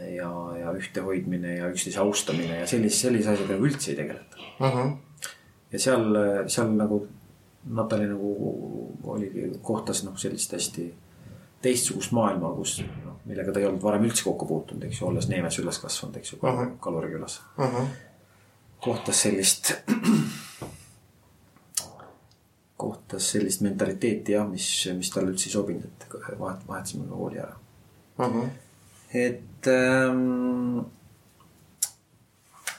ja, 0.00 0.30
ja 0.58 0.72
ühtehoidmine 0.72 1.56
ja 1.56 1.68
üksteise 1.70 2.00
austamine 2.00 2.60
ja 2.60 2.66
sellise, 2.66 2.96
sellise 3.06 3.30
asjadega 3.30 3.60
üldse 3.68 3.92
ei 3.92 3.96
tegeleta 3.96 4.36
Mm 4.60 4.66
-hmm. 4.66 4.96
ja 5.72 5.78
seal, 5.78 6.16
seal 6.46 6.74
nagu 6.76 7.06
Natali 7.70 8.06
nagu 8.08 8.28
oligi, 9.04 9.50
kohtas 9.62 10.04
noh, 10.04 10.16
sellist 10.16 10.52
hästi 10.52 10.94
teistsugust 11.62 12.12
maailma, 12.12 12.52
kus 12.56 12.84
noh, 13.04 13.16
millega 13.24 13.52
ta 13.52 13.60
ei 13.60 13.66
olnud 13.66 13.82
varem 13.82 14.04
üldse 14.04 14.24
kokku 14.24 14.46
puutunud, 14.46 14.84
eks 14.84 15.00
ju, 15.00 15.06
olles 15.06 15.28
Neemes 15.28 15.58
üles 15.58 15.78
kasvanud, 15.78 16.16
eks 16.16 16.32
ju 16.32 16.38
uh 16.42 16.48
Ahah. 16.48 16.66
-huh., 16.66 16.78
Kaluri 16.80 17.10
külas. 17.12 17.42
Mm 17.58 17.64
-hmm. 17.64 17.86
Kohtas 18.80 19.22
sellist, 19.22 19.72
kohtas 22.82 23.32
sellist 23.32 23.60
mentaliteeti 23.64 24.32
jah, 24.32 24.46
mis, 24.48 24.66
mis 24.96 25.10
talle 25.12 25.30
üldse 25.34 25.50
ei 25.50 25.54
sobinud, 25.54 25.84
et 25.84 26.06
vahet, 26.40 26.62
vahetasime 26.68 27.08
ka 27.08 27.18
kooli 27.18 27.38
ära. 27.42 27.56
Mm 28.20 28.32
-hmm. 28.32 28.48
et 29.14 29.66
ähm, 29.66 30.78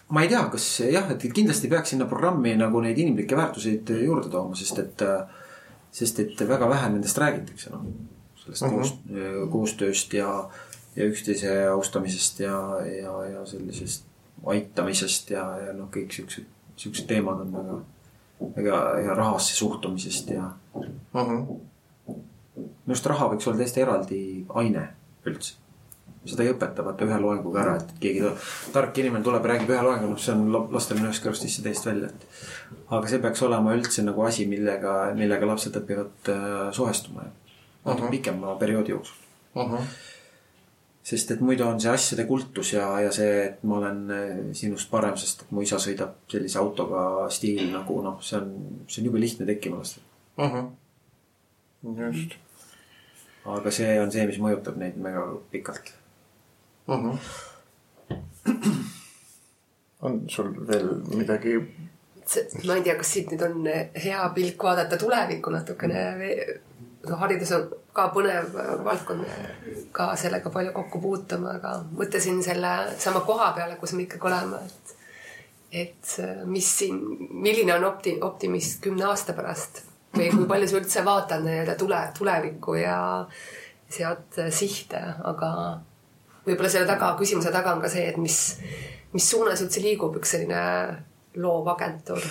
ma 0.10 0.22
ei 0.22 0.30
tea, 0.30 0.50
kas 0.52 0.80
jah, 0.80 1.12
et 1.12 1.34
kindlasti 1.34 1.68
peaks 1.68 1.90
sinna 1.90 2.06
programmi 2.06 2.56
nagu 2.56 2.82
neid 2.82 2.98
inimlikke 2.98 3.38
väärtuseid 3.38 3.90
juurde 4.04 4.30
tooma, 4.30 4.56
sest 4.56 4.80
et, 4.80 5.02
sest 5.92 6.20
et 6.20 6.48
väga 6.48 6.70
vähe 6.70 6.90
nendest 6.90 7.18
räägitakse, 7.18 7.70
noh. 7.70 7.82
sellest 8.44 8.62
Mhm. 8.62 8.72
mm 8.72 8.78
-hmm. 8.78 8.78
koos, 8.78 8.94
koostööst 9.52 10.14
ja, 10.14 10.50
ja 10.96 11.06
üksteise 11.06 11.68
austamisest 11.68 12.40
ja, 12.40 12.86
ja, 12.86 13.26
ja 13.26 13.46
sellisest 13.46 14.11
aitamisest 14.46 15.30
ja, 15.30 15.46
ja 15.66 15.74
noh, 15.74 15.90
kõik 15.94 16.14
siuksed, 16.16 16.46
siuksed 16.76 17.08
teemad 17.08 17.44
on 17.46 17.52
väga, 17.54 17.80
väga 18.58 18.82
ja 19.06 19.14
rahasse 19.14 19.56
suhtumisest 19.56 20.30
ja 20.30 20.52
Mm 21.14 21.22
-hmm. 21.22 21.60
minu 22.08 22.94
arust 22.94 23.06
raha 23.06 23.28
võiks 23.32 23.48
olla 23.48 23.58
täiesti 23.58 23.82
eraldi 23.82 24.46
aine 24.50 24.88
üldse. 25.26 25.54
seda 26.26 26.44
ei 26.44 26.52
õpeta 26.54 26.86
vaata 26.86 27.06
ühe 27.06 27.18
loenguga 27.20 27.62
ära, 27.62 27.76
et 27.76 27.94
keegi 28.00 28.22
tark 28.74 28.98
inimene 28.98 29.24
tuleb 29.24 29.46
ja 29.46 29.50
räägib 29.52 29.70
ühe 29.74 29.82
loengu, 29.84 30.10
noh, 30.12 30.20
see 30.22 30.36
on 30.36 30.74
lastel 30.74 30.98
ühest 31.02 31.24
kõrvast 31.24 31.48
sisse 31.48 31.64
teist 31.66 31.86
välja, 31.86 32.08
et. 32.08 32.28
aga 32.90 33.08
see 33.08 33.20
peaks 33.20 33.42
olema 33.48 33.74
üldse 33.74 34.06
nagu 34.06 34.24
asi, 34.24 34.46
millega, 34.46 34.94
millega 35.18 35.48
lapsed 35.50 35.80
õpivad 35.82 36.30
äh, 36.30 36.72
suhestuma 36.72 37.26
natuke 37.86 38.02
uh 38.02 38.08
-huh. 38.08 38.12
pikema 38.12 38.56
perioodi 38.56 38.92
jooksul 38.92 39.16
uh. 39.56 39.72
-huh. 39.72 39.82
Sest 41.12 41.34
et 41.34 41.42
muidu 41.44 41.66
on 41.68 41.80
see 41.82 41.92
asjade 41.92 42.24
kultus 42.30 42.74
ja, 42.74 42.86
ja 43.04 43.12
see, 43.16 43.32
et 43.50 43.64
ma 43.68 43.80
olen 43.82 44.00
äh, 44.16 44.38
sinust 44.58 44.92
parem, 44.92 45.18
sest 45.20 45.44
et 45.46 45.52
mu 45.52 45.64
isa 45.66 45.80
sõidab 45.82 46.22
sellise 46.32 46.60
autoga 46.62 47.02
stiil 47.34 47.68
nagu 47.74 47.98
noh, 48.06 48.22
see 48.24 48.40
on, 48.40 48.54
see 48.88 49.02
on 49.02 49.10
jube 49.10 49.24
lihtne 49.24 49.48
tekkima 49.50 49.82
lasta 49.82 50.04
uh. 50.38 50.56
-huh. 50.56 50.72
just. 52.00 52.38
aga 53.58 53.76
see 53.80 53.92
on 54.00 54.12
see, 54.14 54.28
mis 54.30 54.40
mõjutab 54.40 54.80
neid 54.80 55.00
väga 55.04 55.26
pikalt 55.52 55.94
uh. 56.88 57.04
-huh. 57.04 57.18
on 60.08 60.24
sul 60.30 60.54
veel 60.68 60.94
midagi? 61.12 61.58
ma 62.66 62.76
ei 62.80 62.84
tea, 62.88 62.96
kas 62.96 63.14
siit 63.18 63.32
nüüd 63.34 63.44
on 63.50 63.68
hea 64.06 64.30
pilk 64.36 64.64
vaadata 64.64 64.98
tulevikku 64.98 65.52
natukene. 65.52 66.04
haridus 67.20 67.52
on 67.58 67.72
ka 67.94 68.08
põnev 68.16 68.56
valdkond, 68.86 69.28
ka 69.92 70.12
sellega 70.20 70.52
palju 70.54 70.74
kokku 70.76 71.02
puutuma, 71.04 71.58
aga 71.60 71.76
mõtlesin 71.92 72.40
selle 72.46 72.72
sama 73.02 73.24
koha 73.28 73.52
peale, 73.58 73.76
kus 73.80 73.96
me 73.98 74.08
ikkagi 74.08 74.30
oleme, 74.32 74.64
et 74.66 74.98
et 75.72 76.16
mis 76.52 76.68
siin, 76.68 76.98
milline 77.32 77.72
on 77.78 77.86
opti-, 77.88 78.18
optimist 78.22 78.82
kümne 78.84 79.06
aasta 79.08 79.32
pärast 79.32 79.86
või 80.18 80.28
kui 80.34 80.48
palju 80.50 80.68
sa 80.68 80.80
üldse 80.82 81.04
vaatad 81.08 81.46
nii-öelda 81.46 81.78
tule, 81.80 82.00
tulevikku 82.18 82.76
ja 82.76 82.98
sead 83.92 84.40
sihte, 84.52 85.00
aga 85.32 85.52
võib-olla 86.46 86.72
selle 86.72 86.90
taga, 86.90 87.14
küsimuse 87.20 87.54
taga 87.54 87.76
on 87.76 87.84
ka 87.84 87.92
see, 87.92 88.04
et 88.12 88.20
mis, 88.20 88.38
mis 89.16 89.30
suunas 89.32 89.64
üldse 89.64 89.84
liigub 89.84 90.20
üks 90.20 90.36
selline 90.36 90.64
loovagentuur? 91.40 92.28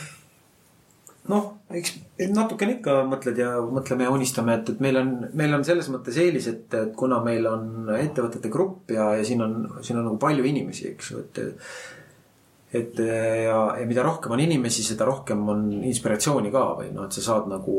Noh, 1.31 1.47
eks 1.71 1.95
natukene 2.35 2.79
ikka 2.79 3.01
mõtled 3.09 3.39
ja 3.41 3.55
mõtleme 3.63 4.07
ja 4.07 4.13
unistame, 4.15 4.59
et, 4.59 4.75
et 4.75 4.83
meil 4.83 5.01
on, 5.01 5.15
meil 5.39 5.55
on 5.57 5.65
selles 5.67 5.89
mõttes 5.93 6.19
eelis, 6.21 6.51
et, 6.51 6.67
et 6.75 6.93
kuna 6.99 7.21
meil 7.25 7.47
on 7.51 7.91
ettevõtete 7.97 8.53
grupp 8.53 8.93
ja, 8.95 9.13
ja 9.19 9.27
siin 9.27 9.45
on, 9.47 9.57
siin 9.81 10.01
on 10.01 10.11
nagu 10.11 10.21
palju 10.21 10.47
inimesi, 10.51 10.91
eks 10.95 11.11
ju, 11.13 11.25
et. 11.25 11.43
et 12.81 13.03
ja, 13.03 13.61
ja 13.81 13.87
mida 13.89 14.07
rohkem 14.07 14.37
on 14.37 14.43
inimesi, 14.43 14.87
seda 14.87 15.09
rohkem 15.09 15.43
on 15.51 15.69
inspiratsiooni 15.91 16.53
ka 16.55 16.65
või 16.83 16.91
noh, 16.95 17.09
et 17.09 17.17
sa 17.19 17.25
saad 17.33 17.51
nagu 17.51 17.77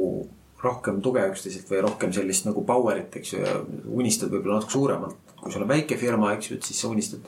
rohkem 0.61 0.99
tuge 1.01 1.23
üksteiselt 1.25 1.69
või 1.71 1.79
rohkem 1.81 2.11
sellist 2.13 2.45
nagu 2.45 2.61
power'it, 2.65 3.15
eks 3.17 3.33
ju, 3.33 3.41
ja 3.41 3.55
unistad 3.97 4.29
võib-olla 4.29 4.59
natuke 4.59 4.77
suuremalt 4.77 5.31
kui 5.41 5.51
sul 5.51 5.65
on 5.65 5.71
väike 5.71 5.97
firma, 5.97 6.35
eks 6.35 6.51
ju, 6.51 6.59
et 6.59 6.69
siis 6.69 6.83
sa 6.83 6.91
unistad, 6.91 7.25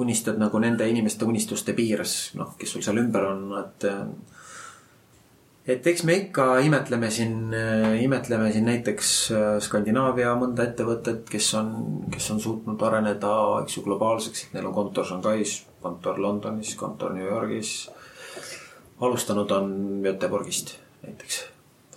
unistad 0.00 0.40
nagu 0.40 0.60
nende 0.62 0.88
inimeste 0.88 1.28
unistuste 1.28 1.74
piires, 1.76 2.16
noh, 2.38 2.54
kes 2.58 2.74
sul 2.74 2.84
seal 2.84 3.04
ümber 3.04 3.30
on, 3.34 3.46
et. 3.62 3.88
Et 5.68 5.86
eks 5.86 6.04
me 6.08 6.16
ikka 6.22 6.46
imetleme 6.64 7.10
siin, 7.12 7.52
imetleme 8.00 8.48
siin 8.54 8.68
näiteks 8.70 9.10
äh, 9.34 9.48
Skandinaavia 9.64 10.32
mõnda 10.40 10.64
ettevõtet, 10.70 11.26
kes 11.28 11.50
on, 11.60 11.70
kes 12.12 12.30
on 12.34 12.40
suutnud 12.42 12.82
areneda, 12.88 13.34
eks 13.62 13.78
ju, 13.78 13.84
globaalseks, 13.86 14.46
et 14.46 14.56
neil 14.56 14.70
on 14.70 14.76
kontor 14.76 15.06
Shanghais, 15.08 15.58
kontor 15.84 16.20
Londonis, 16.22 16.74
kontor 16.80 17.14
New 17.16 17.28
Yorgis. 17.28 17.76
alustanud 19.00 19.50
on 19.54 19.70
Göteborgist 20.02 20.74
näiteks, 21.04 21.44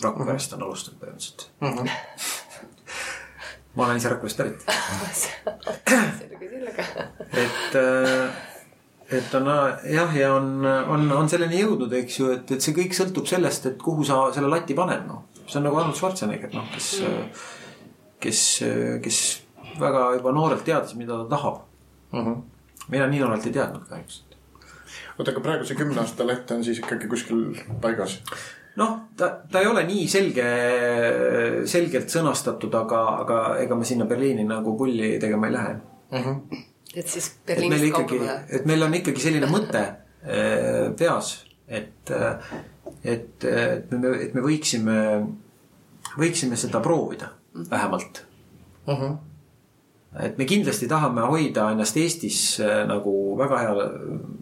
Rakverest 0.03 0.53
on 0.53 0.67
alustanud 0.67 0.99
põhimõtteliselt 1.01 1.49
mm. 1.61 1.77
-hmm 1.77 1.89
ma 3.75 3.85
olen 3.85 3.97
ise 3.97 4.09
Rakverest 4.11 4.37
pärit 4.37 4.65
sellega, 6.19 6.49
sellega. 6.49 6.83
et, 7.31 7.75
äh, 7.75 8.50
et 9.11 9.33
on 9.35 9.47
jah, 9.47 10.13
ja 10.15 10.33
on, 10.33 10.65
on, 10.65 11.07
on 11.11 11.29
selleni 11.29 11.59
jõudnud, 11.61 11.93
eks 12.01 12.19
ju, 12.19 12.29
et, 12.35 12.51
et 12.55 12.63
see 12.63 12.75
kõik 12.75 12.95
sõltub 12.95 13.27
sellest, 13.27 13.65
et 13.65 13.81
kuhu 13.81 14.05
sa 14.07 14.23
selle 14.35 14.51
lati 14.51 14.77
paned, 14.77 15.03
noh. 15.07 15.25
see 15.45 15.59
on 15.59 15.67
nagu 15.67 15.81
Arnold 15.81 15.99
Schwarzenegger, 15.99 16.53
noh, 16.55 16.69
kes 16.75 16.93
kes, 18.21 18.41
kes 19.03 19.19
väga 19.79 20.07
juba 20.17 20.33
noorelt 20.35 20.65
teadis, 20.65 20.95
mida 20.99 21.17
ta 21.23 21.29
tahab 21.35 21.61
mm. 22.11 22.25
-hmm. 22.25 22.41
mina 22.87 23.07
nii 23.07 23.19
noorelt 23.19 23.45
ei 23.45 23.53
teadnud 23.57 23.85
kahjuks. 23.89 24.23
oota, 25.17 25.31
aga 25.31 25.41
praegu 25.41 25.65
see 25.65 25.77
kümne 25.77 26.01
aasta 26.01 26.27
leht 26.27 26.51
on 26.51 26.63
siis 26.63 26.79
ikkagi 26.79 27.07
kuskil 27.07 27.45
paigas? 27.81 28.19
noh, 28.75 28.97
ta, 29.17 29.29
ta 29.51 29.59
ei 29.59 29.67
ole 29.67 29.83
nii 29.83 30.07
selge, 30.07 30.47
selgelt 31.65 32.09
sõnastatud, 32.09 32.75
aga, 32.83 33.01
aga 33.23 33.39
ega 33.63 33.75
me 33.75 33.85
sinna 33.85 34.05
Berliini 34.05 34.45
nagu 34.47 34.77
pulli 34.77 35.17
tegema 35.19 35.47
ei 35.47 35.53
lähe 35.57 35.73
mm. 35.73 36.17
-hmm. 36.17 36.65
Et 36.95 37.07
siis 37.07 37.31
Berliinist 37.47 37.93
kaugemale. 37.95 38.41
et 38.49 38.65
meil 38.65 38.83
on 38.83 38.93
ikkagi 38.93 39.23
selline 39.23 39.47
mõte 39.51 39.81
äh, 39.81 40.91
peas, 40.97 41.33
et, 41.67 42.11
äh, 42.11 42.55
et, 43.03 43.45
et 43.45 43.91
me, 43.91 44.15
et 44.27 44.33
me 44.35 44.43
võiksime, 44.45 44.97
võiksime 46.17 46.59
seda 46.59 46.83
proovida 46.83 47.31
-hmm. 47.53 47.71
vähemalt 47.71 48.25
mm. 48.87 48.93
-hmm 48.93 49.17
et 50.19 50.37
me 50.37 50.45
kindlasti 50.45 50.87
tahame 50.87 51.21
hoida 51.21 51.69
ennast 51.71 51.97
Eestis 51.97 52.59
äh, 52.59 52.87
nagu 52.87 53.37
väga 53.37 53.57
hea, 53.57 53.75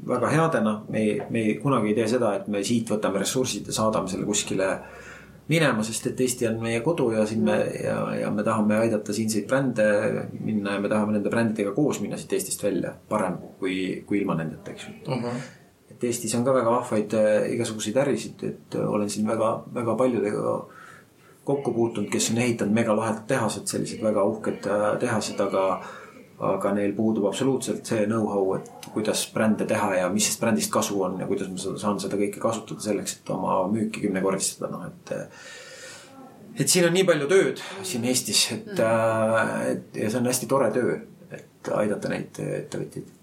väga 0.08 0.28
headena. 0.28 0.84
me 0.90 1.00
ei, 1.00 1.22
me 1.30 1.54
kunagi 1.62 1.88
ei 1.88 1.96
tee 1.96 2.08
seda, 2.08 2.34
et 2.36 2.48
me 2.48 2.64
siit 2.64 2.90
võtame 2.90 3.20
ressursid 3.20 3.68
ja 3.68 3.74
saadame 3.74 4.10
selle 4.10 4.26
kuskile 4.26 4.80
minema, 5.50 5.84
sest 5.86 6.12
et 6.12 6.22
Eesti 6.22 6.48
on 6.50 6.60
meie 6.62 6.82
kodu 6.86 7.10
ja 7.16 7.26
siin 7.28 7.44
me 7.46 7.58
ja, 7.84 7.98
ja 8.22 8.32
me 8.34 8.44
tahame 8.46 8.78
aidata 8.84 9.14
siinseid 9.14 9.48
brände 9.50 9.86
minna 10.40 10.76
ja 10.76 10.82
me 10.84 10.92
tahame 10.92 11.16
nende 11.16 11.32
brändidega 11.34 11.74
koos 11.76 12.02
minna 12.04 12.18
siit 12.18 12.36
Eestist 12.38 12.64
välja. 12.64 12.94
parem 13.10 13.40
kui, 13.60 14.04
kui 14.08 14.22
ilma 14.22 14.38
nendeta, 14.40 14.72
eks 14.72 14.88
ju 14.88 14.94
uh. 15.08 15.16
Mhm. 15.16 15.26
-huh. 15.26 15.48
et 15.92 16.04
Eestis 16.04 16.36
on 16.36 16.46
ka 16.46 16.54
väga 16.54 16.72
vahvaid 16.72 17.14
äh, 17.14 17.54
igasuguseid 17.54 17.98
ärisid, 17.98 18.44
et 18.44 18.76
äh, 18.76 18.90
olen 18.90 19.10
siin 19.10 19.28
väga, 19.28 19.64
väga 19.74 19.96
paljudega 19.96 20.66
kokku 21.44 21.74
puutunud, 21.74 22.10
kes 22.10 22.32
on 22.32 22.38
ehitanud 22.38 22.74
megalahedad 22.74 23.26
tehased, 23.28 23.66
sellised 23.68 24.04
väga 24.04 24.24
uhked 24.24 24.68
äh, 24.68 25.00
tehased, 25.00 25.40
aga 25.40 25.82
aga 26.40 26.72
neil 26.72 26.94
puudub 26.96 27.26
absoluutselt 27.28 27.86
see 27.86 28.06
know-how, 28.06 28.54
et 28.56 28.79
kuidas 28.94 29.24
brände 29.34 29.68
teha 29.70 29.94
ja 29.96 30.10
mis 30.14 30.28
sellest 30.28 30.44
brändist 30.44 30.72
kasu 30.74 31.02
on 31.04 31.20
ja 31.22 31.28
kuidas 31.30 31.50
ma 31.52 31.78
saan 31.82 32.00
seda 32.02 32.20
kõike 32.20 32.42
kasutada 32.42 32.84
selleks, 32.84 33.20
et 33.20 33.30
oma 33.34 33.62
müüki 33.72 34.06
kümnekordistada, 34.08 34.72
noh 34.74 34.88
et. 34.88 35.14
et 36.60 36.68
siin 36.68 36.88
on 36.88 36.96
nii 36.96 37.06
palju 37.08 37.30
tööd 37.30 37.62
siin 37.84 38.08
Eestis, 38.10 38.48
et, 38.56 38.74
äh, 38.80 39.54
et 39.76 40.02
ja 40.04 40.10
see 40.10 40.20
on 40.22 40.28
hästi 40.32 40.50
tore 40.50 40.72
töö, 40.76 40.98
et 41.32 41.72
aidata 41.76 42.12
neid 42.12 42.42
ettevõtjaid. 42.48 43.16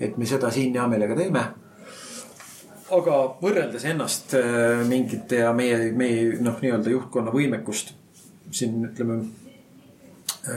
et 0.00 0.18
me 0.18 0.28
seda 0.28 0.50
siin 0.50 0.74
hea 0.76 0.88
meelega 0.90 1.16
teeme 1.18 1.44
aga 2.96 3.14
võrreldes 3.42 3.84
ennast 3.90 4.34
äh, 4.38 4.82
mingite 4.88 5.42
ja 5.42 5.52
meie, 5.56 5.90
meie 5.96 6.36
noh, 6.42 6.60
nii-öelda 6.62 6.92
juhtkonna 6.92 7.34
võimekust 7.34 7.94
siin 8.54 8.84
ütleme 8.86 9.24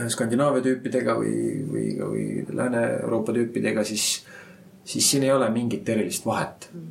Skandinaavia 0.08 0.62
tüüpidega 0.64 1.16
või, 1.18 1.34
või, 1.66 1.86
või 1.98 2.24
Lääne-Euroopa 2.56 3.34
tüüpidega, 3.34 3.84
siis, 3.84 4.24
siis 4.84 5.10
siin 5.10 5.26
ei 5.26 5.32
ole 5.34 5.48
mingit 5.50 5.88
erilist 5.88 6.26
vahet 6.26 6.68
uh. 6.74 6.82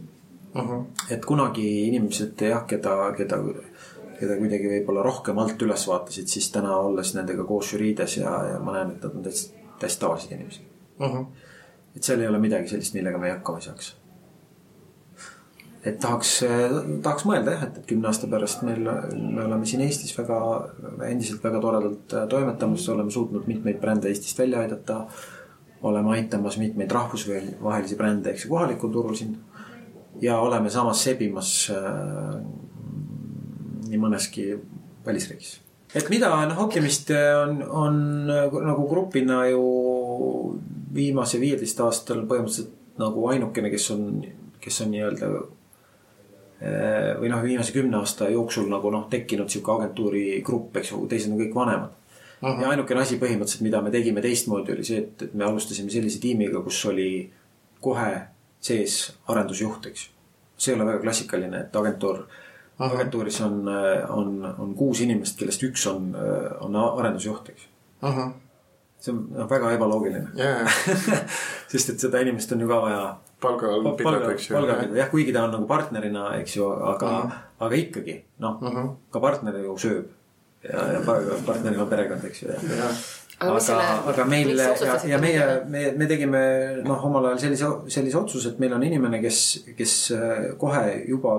-huh. 0.55 0.85
et 1.09 1.25
kunagi 1.25 1.67
inimesed 1.87 2.41
jah, 2.49 2.65
keda, 2.67 2.95
keda, 3.17 3.39
keda 4.19 4.37
kuidagi 4.41 4.73
võib-olla 4.73 5.05
rohkem 5.05 5.39
alt 5.39 5.61
üles 5.61 5.87
vaatasid, 5.87 6.27
siis 6.27 6.51
täna 6.51 6.75
olles 6.77 7.13
nendega 7.15 7.45
koos 7.47 7.71
žüriides 7.73 8.17
ja, 8.19 8.35
ja 8.53 8.59
ma 8.59 8.75
näen, 8.79 8.97
et 8.97 9.07
nad 9.07 9.15
on 9.15 9.23
täitsa, 9.23 9.53
täiesti 9.79 10.03
tavalised 10.03 10.35
inimesed 10.35 10.61
uh. 10.99 11.07
-huh. 11.07 11.25
et 11.95 12.03
seal 12.03 12.19
ei 12.19 12.27
ole 12.27 12.39
midagi 12.39 12.67
sellist, 12.67 12.93
millega 12.93 13.17
me 13.17 13.31
hakkama 13.31 13.63
ei 13.63 13.69
saaks 13.69 13.95
et 15.87 15.99
tahaks, 16.01 16.33
tahaks 17.03 17.25
mõelda 17.27 17.55
jah, 17.55 17.65
et, 17.69 17.81
kümne 17.87 18.09
aasta 18.09 18.27
pärast 18.31 18.63
meil, 18.67 18.83
me 18.83 19.43
oleme 19.45 19.67
siin 19.69 19.83
Eestis 19.85 20.11
väga, 20.17 20.39
endiselt 21.07 21.43
väga 21.43 21.61
toredalt 21.63 22.15
toimetamas, 22.31 22.87
oleme 22.91 23.13
suutnud 23.13 23.47
mitmeid 23.47 23.79
brände 23.81 24.11
Eestist 24.11 24.39
välja 24.39 24.63
aidata. 24.65 25.05
oleme 25.81 26.11
aitamas 26.11 26.57
mitmeid 26.59 26.91
rahvusvahelisi 26.91 27.95
brände, 27.95 28.33
eks 28.33 28.45
ju, 28.45 28.49
kohalikul 28.49 28.91
turul 28.91 29.15
siin. 29.15 29.37
ja 30.21 30.39
oleme 30.39 30.69
samas 30.69 31.03
sebimas 31.03 31.71
äh, 31.71 32.41
nii 33.87 33.99
mõneski 33.99 34.57
välisriigis. 35.05 35.61
et 35.95 36.09
mida 36.09 36.33
noh, 36.45 36.59
Optimist 36.65 37.11
on, 37.43 37.63
on 37.63 38.01
nagu 38.27 38.87
grupina 38.89 39.45
ju 39.47 39.63
viimase 40.93 41.39
viieteist 41.39 41.79
aastal 41.79 42.25
põhimõtteliselt 42.27 42.75
nagu 42.99 43.27
ainukene, 43.31 43.71
kes 43.71 43.91
on, 43.95 44.03
kes 44.59 44.81
on 44.83 44.91
nii-öelda 44.91 45.29
või 46.59 47.29
noh, 47.31 47.43
viimase 47.43 47.71
kümne 47.71 48.01
aasta 48.01 48.27
jooksul 48.33 48.67
nagu 48.71 48.91
noh, 48.91 49.05
tekkinud 49.11 49.49
sihuke 49.51 49.71
agentuuri 49.77 50.23
grupp, 50.45 50.75
eks 50.79 50.91
ju, 50.91 51.05
teised 51.07 51.31
on 51.31 51.39
kõik 51.39 51.55
vanemad. 51.55 51.93
ja 52.41 52.71
ainukene 52.71 53.03
asi 53.03 53.19
põhimõtteliselt, 53.19 53.63
mida 53.63 53.81
me 53.83 53.91
tegime 53.91 54.21
teistmoodi, 54.23 54.73
oli 54.75 54.83
see, 54.87 55.05
et, 55.05 55.23
et 55.27 55.33
me 55.33 55.47
alustasime 55.47 55.91
sellise 55.91 56.19
tiimiga, 56.23 56.61
kus 56.63 56.81
oli 56.91 57.09
kohe 57.83 58.11
sees 58.59 58.99
arendusjuht, 59.31 59.87
eks 59.91 60.05
ju. 60.05 60.13
see 60.59 60.73
ei 60.73 60.79
ole 60.79 60.89
väga 60.89 61.03
klassikaline, 61.03 61.63
et 61.63 61.75
agentuur, 61.75 62.25
agentuuris 62.79 63.39
on, 63.47 63.61
on, 64.11 64.35
on 64.59 64.75
kuus 64.75 64.99
inimest, 65.03 65.39
kellest 65.39 65.63
üks 65.67 65.87
on, 65.87 66.11
on 66.59 66.75
arendusjuht, 66.83 67.53
eks 67.53 67.67
ju. 67.67 67.71
see 68.99 69.15
on 69.15 69.23
noh, 69.31 69.47
väga 69.47 69.71
ebaloogiline 69.77 70.27
ja 70.35 70.67
sest 71.71 71.95
et 71.95 72.03
seda 72.03 72.19
inimest 72.19 72.51
on 72.51 72.67
ju 72.67 72.67
ka 72.67 72.83
vaja 72.83 73.03
palga 73.41 73.73
all 73.73 73.95
pidada, 73.97 74.31
eks 74.33 74.49
ju. 74.49 74.55
palga 74.55 74.77
peal, 74.81 74.95
jah, 74.99 75.09
kuigi 75.11 75.33
ta 75.35 75.45
on 75.47 75.55
nagu 75.57 75.67
partnerina, 75.69 76.25
eks 76.41 76.57
ju, 76.57 76.67
aga 76.93 77.11
mm, 77.11 77.21
-hmm. 77.21 77.47
aga 77.67 77.75
ikkagi 77.75 78.15
noh 78.45 78.61
mm. 78.61 78.75
-hmm., 78.75 78.93
ka 79.11 79.19
partner 79.19 79.57
ju 79.63 79.77
sööb. 79.77 80.05
ja, 80.63 80.91
ja 80.93 80.99
pa- 81.05 81.41
partneril 81.45 81.81
on 81.81 81.89
perekond, 81.89 82.25
eks 82.25 82.43
ju, 82.43 82.49
ja. 82.49 82.57
Aga 83.39 83.51
aga 83.51 83.59
selle-, 83.63 83.99
aga 84.11 84.25
meil 84.27 84.49
ja, 84.57 84.95
ja 85.07 85.17
meie 85.21 85.43
me, 85.71 85.83
me 85.95 86.07
tegime 86.07 86.41
noh, 86.83 87.05
omal 87.07 87.29
ajal 87.29 87.39
sellise, 87.39 87.69
sellise 87.95 88.17
otsuse, 88.19 88.49
et 88.49 88.59
meil 88.59 88.73
on 88.75 88.83
inimene, 88.83 89.21
kes, 89.23 89.39
kes 89.77 89.93
äh, 90.11 90.49
kohe 90.59 90.83
juba 91.07 91.37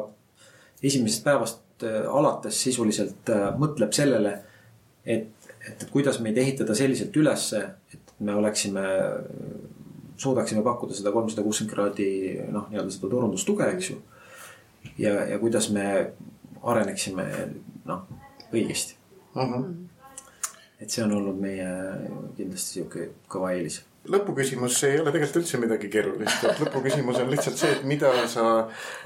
esimesest 0.82 1.26
päevast 1.26 1.84
äh, 1.84 2.07
alates 2.09 2.62
sisuliselt 2.64 3.28
äh, 3.28 3.51
mõtleb 3.61 3.92
sellele, 3.92 4.32
et, 5.05 5.28
et, 5.59 5.66
et 5.74 5.86
kuidas 5.92 6.22
meid 6.24 6.40
ehitada 6.40 6.76
selliselt 6.78 7.16
ülesse, 7.20 7.61
et 7.92 8.14
me 8.24 8.38
oleksime, 8.40 8.86
suudaksime 10.20 10.62
pakkuda 10.64 10.96
seda 10.96 11.12
kolmsada 11.14 11.44
kuuskümmend 11.46 11.74
kraadi 11.74 12.08
noh, 12.52 12.68
nii-öelda 12.70 12.92
seda 12.94 13.10
turundustuge, 13.12 13.68
eks 13.74 13.90
ju. 13.90 13.98
ja, 14.98 15.14
ja 15.32 15.38
kuidas 15.42 15.70
me 15.74 15.86
areneksime 16.62 17.26
noh, 17.88 18.06
õigesti. 18.52 18.98
et 20.80 20.88
see 20.90 21.04
on 21.04 21.14
olnud 21.20 21.40
meie 21.40 21.70
kindlasti 22.36 22.80
sihuke 22.80 23.08
kõva 23.30 23.54
eelis 23.56 23.82
lõpuküsimus 24.08 24.78
ei 24.88 25.00
ole 25.00 25.12
tegelikult 25.12 25.42
üldse 25.42 25.58
midagi 25.60 25.88
keerulist, 25.92 26.44
et 26.44 26.62
lõpuküsimus 26.62 27.18
on 27.20 27.28
lihtsalt 27.32 27.58
see, 27.60 27.72
et 27.76 27.82
mida 27.88 28.12
sa 28.32 28.44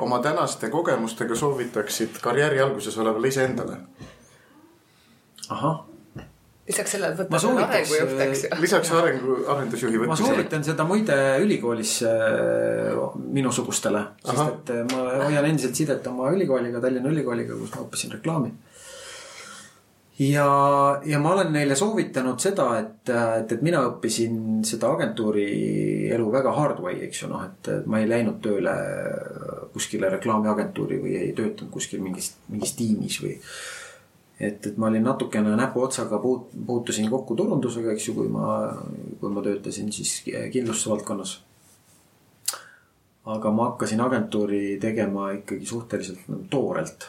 oma 0.03 0.21
tänaste 0.23 0.71
kogemustega 0.71 1.35
soovitaksid 1.39 2.21
karjääri 2.23 2.63
alguses 2.63 2.99
olevale 2.99 3.29
iseendale. 3.29 3.81
ahah, 5.49 5.83
lisaks 6.69 6.95
sellele, 6.97 7.13
et 7.13 7.19
Ma 7.19 7.25
võtta 7.25 7.41
soovitaks, 7.45 7.91
arengujuht, 7.93 8.21
eks 8.25 8.45
ju. 8.47 8.61
lisaks 8.63 8.93
arengu, 8.97 9.35
arendusjuhi 9.53 9.99
ma 9.99 10.07
võtmisele. 10.07 10.29
soovitan 10.31 10.63
seda 10.65 10.87
muide 10.89 11.17
ülikoolis 11.45 11.97
äh, 12.09 13.03
minusugustele, 13.37 14.05
sest 14.25 14.45
et 14.47 14.73
äh, 14.73 14.85
ma 14.93 15.03
hoian 15.27 15.49
endiselt 15.51 15.77
sidet 15.77 16.07
oma 16.09 16.33
ülikooliga, 16.33 16.81
Tallinna 16.81 17.13
Ülikooliga, 17.13 17.59
kus 17.61 17.75
ma 17.75 17.85
õppisin 17.85 18.17
reklaami. 18.17 18.55
ja, 20.25 20.49
ja 21.05 21.21
ma 21.21 21.35
olen 21.37 21.53
neile 21.53 21.77
soovitanud 21.77 22.41
seda, 22.41 22.71
et, 22.81 23.13
et, 23.13 23.55
et 23.59 23.69
mina 23.69 23.85
õppisin 23.91 24.65
seda 24.65 24.95
agentuuri 24.97 25.47
elu 26.17 26.33
väga 26.33 26.57
hard 26.57 26.81
way, 26.81 27.03
eks 27.11 27.27
ju, 27.27 27.33
noh, 27.35 27.45
et 27.45 27.73
et 27.77 27.87
ma 27.91 28.01
ei 28.01 28.09
läinud 28.09 28.41
tööle 28.41 28.73
kuskile 29.77 30.09
reklaamiagentuuri 30.17 31.03
või 31.03 31.19
ei 31.21 31.33
töötanud 31.37 31.75
kuskil 31.77 32.01
mingis, 32.01 32.39
mingis 32.49 32.79
tiimis 32.79 33.21
või 33.21 33.37
et, 34.41 34.67
et 34.67 34.77
ma 34.77 34.89
olin 34.91 35.05
natukene 35.05 35.55
näpuotsaga 35.57 36.19
puut-, 36.23 36.51
puutusin 36.67 37.11
kokku 37.11 37.37
turundusega, 37.39 37.93
eks 37.95 38.09
ju, 38.09 38.15
kui 38.19 38.31
ma, 38.33 38.47
kui 39.21 39.33
ma 39.33 39.43
töötasin 39.45 39.93
siis 39.93 40.23
kindlustusvaldkonnas. 40.27 41.41
aga 43.25 43.51
ma 43.51 43.71
hakkasin 43.71 44.01
agentuuri 44.05 44.79
tegema 44.81 45.31
ikkagi 45.39 45.67
suhteliselt 45.67 46.27
nagu 46.29 46.45
toorelt. 46.51 47.07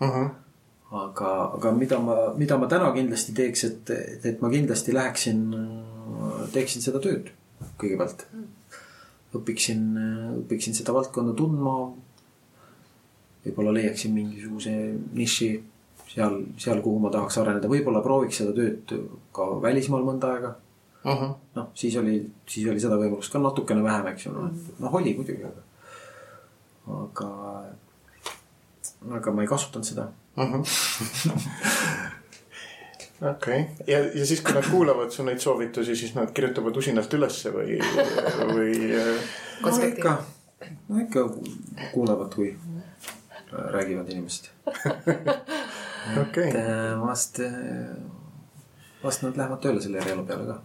aga, 0.00 1.30
aga 1.58 1.72
mida 1.72 1.98
ma, 1.98 2.16
mida 2.36 2.58
ma 2.58 2.66
täna 2.66 2.90
kindlasti 2.92 3.32
teeks, 3.34 3.64
et, 3.64 3.90
et, 3.90 4.26
et 4.26 4.42
ma 4.42 4.50
kindlasti 4.50 4.94
läheksin, 4.94 5.46
teeksin 6.52 6.82
seda 6.82 7.00
tööd 7.00 7.32
kõigepealt. 7.78 8.26
õpiksin, 9.34 9.86
õpiksin 10.42 10.74
seda 10.74 10.94
valdkonda 10.94 11.34
tundma. 11.34 11.92
võib-olla 13.44 13.72
leiaksin 13.76 14.12
mingisuguse 14.14 14.70
niši 15.12 15.48
seal, 16.14 16.36
seal, 16.60 16.80
kuhu 16.84 17.00
ma 17.02 17.10
tahaks 17.14 17.38
areneda, 17.42 17.70
võib-olla 17.70 18.02
prooviks 18.04 18.38
seda 18.40 18.52
tööd 18.56 18.92
ka 19.34 19.42
välismaal 19.62 20.04
mõnda 20.06 20.26
aega. 20.34 20.50
noh, 21.04 21.70
siis 21.76 21.96
oli, 22.00 22.14
siis 22.48 22.68
oli 22.70 22.80
seda 22.80 22.96
võimalust 23.00 23.32
ka 23.32 23.38
natukene 23.42 23.82
vähem, 23.84 24.06
eks 24.12 24.26
ju, 24.26 24.34
noh, 24.34 24.46
et 24.48 24.80
noh, 24.80 24.94
oli 24.94 25.14
muidugi, 25.18 25.44
aga. 25.44 25.62
aga, 27.00 27.28
aga 29.18 29.34
ma 29.34 29.44
ei 29.44 29.50
kasutanud 29.50 29.86
seda. 29.88 30.04
okei, 33.34 33.60
ja, 33.90 33.98
ja 34.06 34.24
siis, 34.26 34.40
kui 34.44 34.54
nad 34.56 34.66
kuulavad 34.70 35.12
su 35.14 35.26
neid 35.26 35.42
soovitusi, 35.42 35.96
siis 35.98 36.14
nad 36.16 36.32
kirjutavad 36.34 36.74
usinalt 36.80 37.18
ülesse 37.18 37.52
või, 37.54 37.70
või 38.54 38.72
no 39.66 39.76
ikka, 39.90 40.16
no 40.88 41.04
ikka 41.04 41.20
kuulevad, 41.92 42.32
kui 42.34 42.54
räägivad 43.50 44.08
inimesed. 44.14 44.44
okei 46.20 46.48
et 46.48 46.56
äh, 46.60 47.00
vast, 47.00 47.40
vast 49.04 49.22
nad 49.24 49.36
lähevad 49.40 49.60
tööle 49.64 49.80
selle 49.84 50.00
eriala 50.02 50.24
peale 50.28 50.46
ka. 50.50 50.58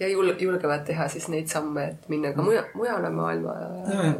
ja 0.00 0.08
jul-, 0.12 0.34
julgevad 0.40 0.84
teha 0.88 1.08
siis 1.12 1.28
neid 1.32 1.48
samme, 1.52 1.84
et 1.92 2.08
minna 2.12 2.32
ka 2.36 2.42
muja-, 2.46 2.66
mujale 2.74 3.10
maailma 3.10 3.54
Ja, 3.60 4.06
ja. 4.06 4.14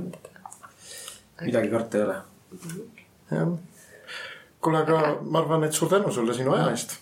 midagi 1.44 1.68
karta 1.72 1.98
ei 1.98 2.04
ole. 2.04 2.16
jah. 3.30 3.56
kuule, 4.60 4.78
aga 4.84 5.00
ma 5.22 5.42
arvan, 5.42 5.64
et 5.64 5.72
suur 5.76 5.90
tänu 5.92 6.12
sulle 6.12 6.34
sinu 6.34 6.54
aja 6.56 6.70
eest. 6.74 6.96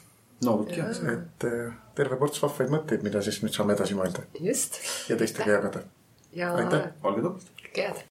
no 0.45 0.59
vot 0.63 0.73
jah. 0.77 0.91
et 1.13 1.49
äh, 1.51 1.75
terve 1.95 2.17
ports 2.21 2.43
vahvaid 2.43 2.73
mõtteid, 2.75 3.05
mida 3.07 3.23
siis 3.23 3.43
nüüd 3.43 3.55
saame 3.55 3.77
edasi 3.79 3.95
mõelda 3.99 4.27
just. 4.41 4.81
ja 5.11 5.17
teistega 5.21 5.59
jagada. 5.59 5.85
ja 6.35 6.55
Aitäh. 6.59 6.91
olge 7.03 7.23
tublid. 7.29 7.71
head. 7.77 8.05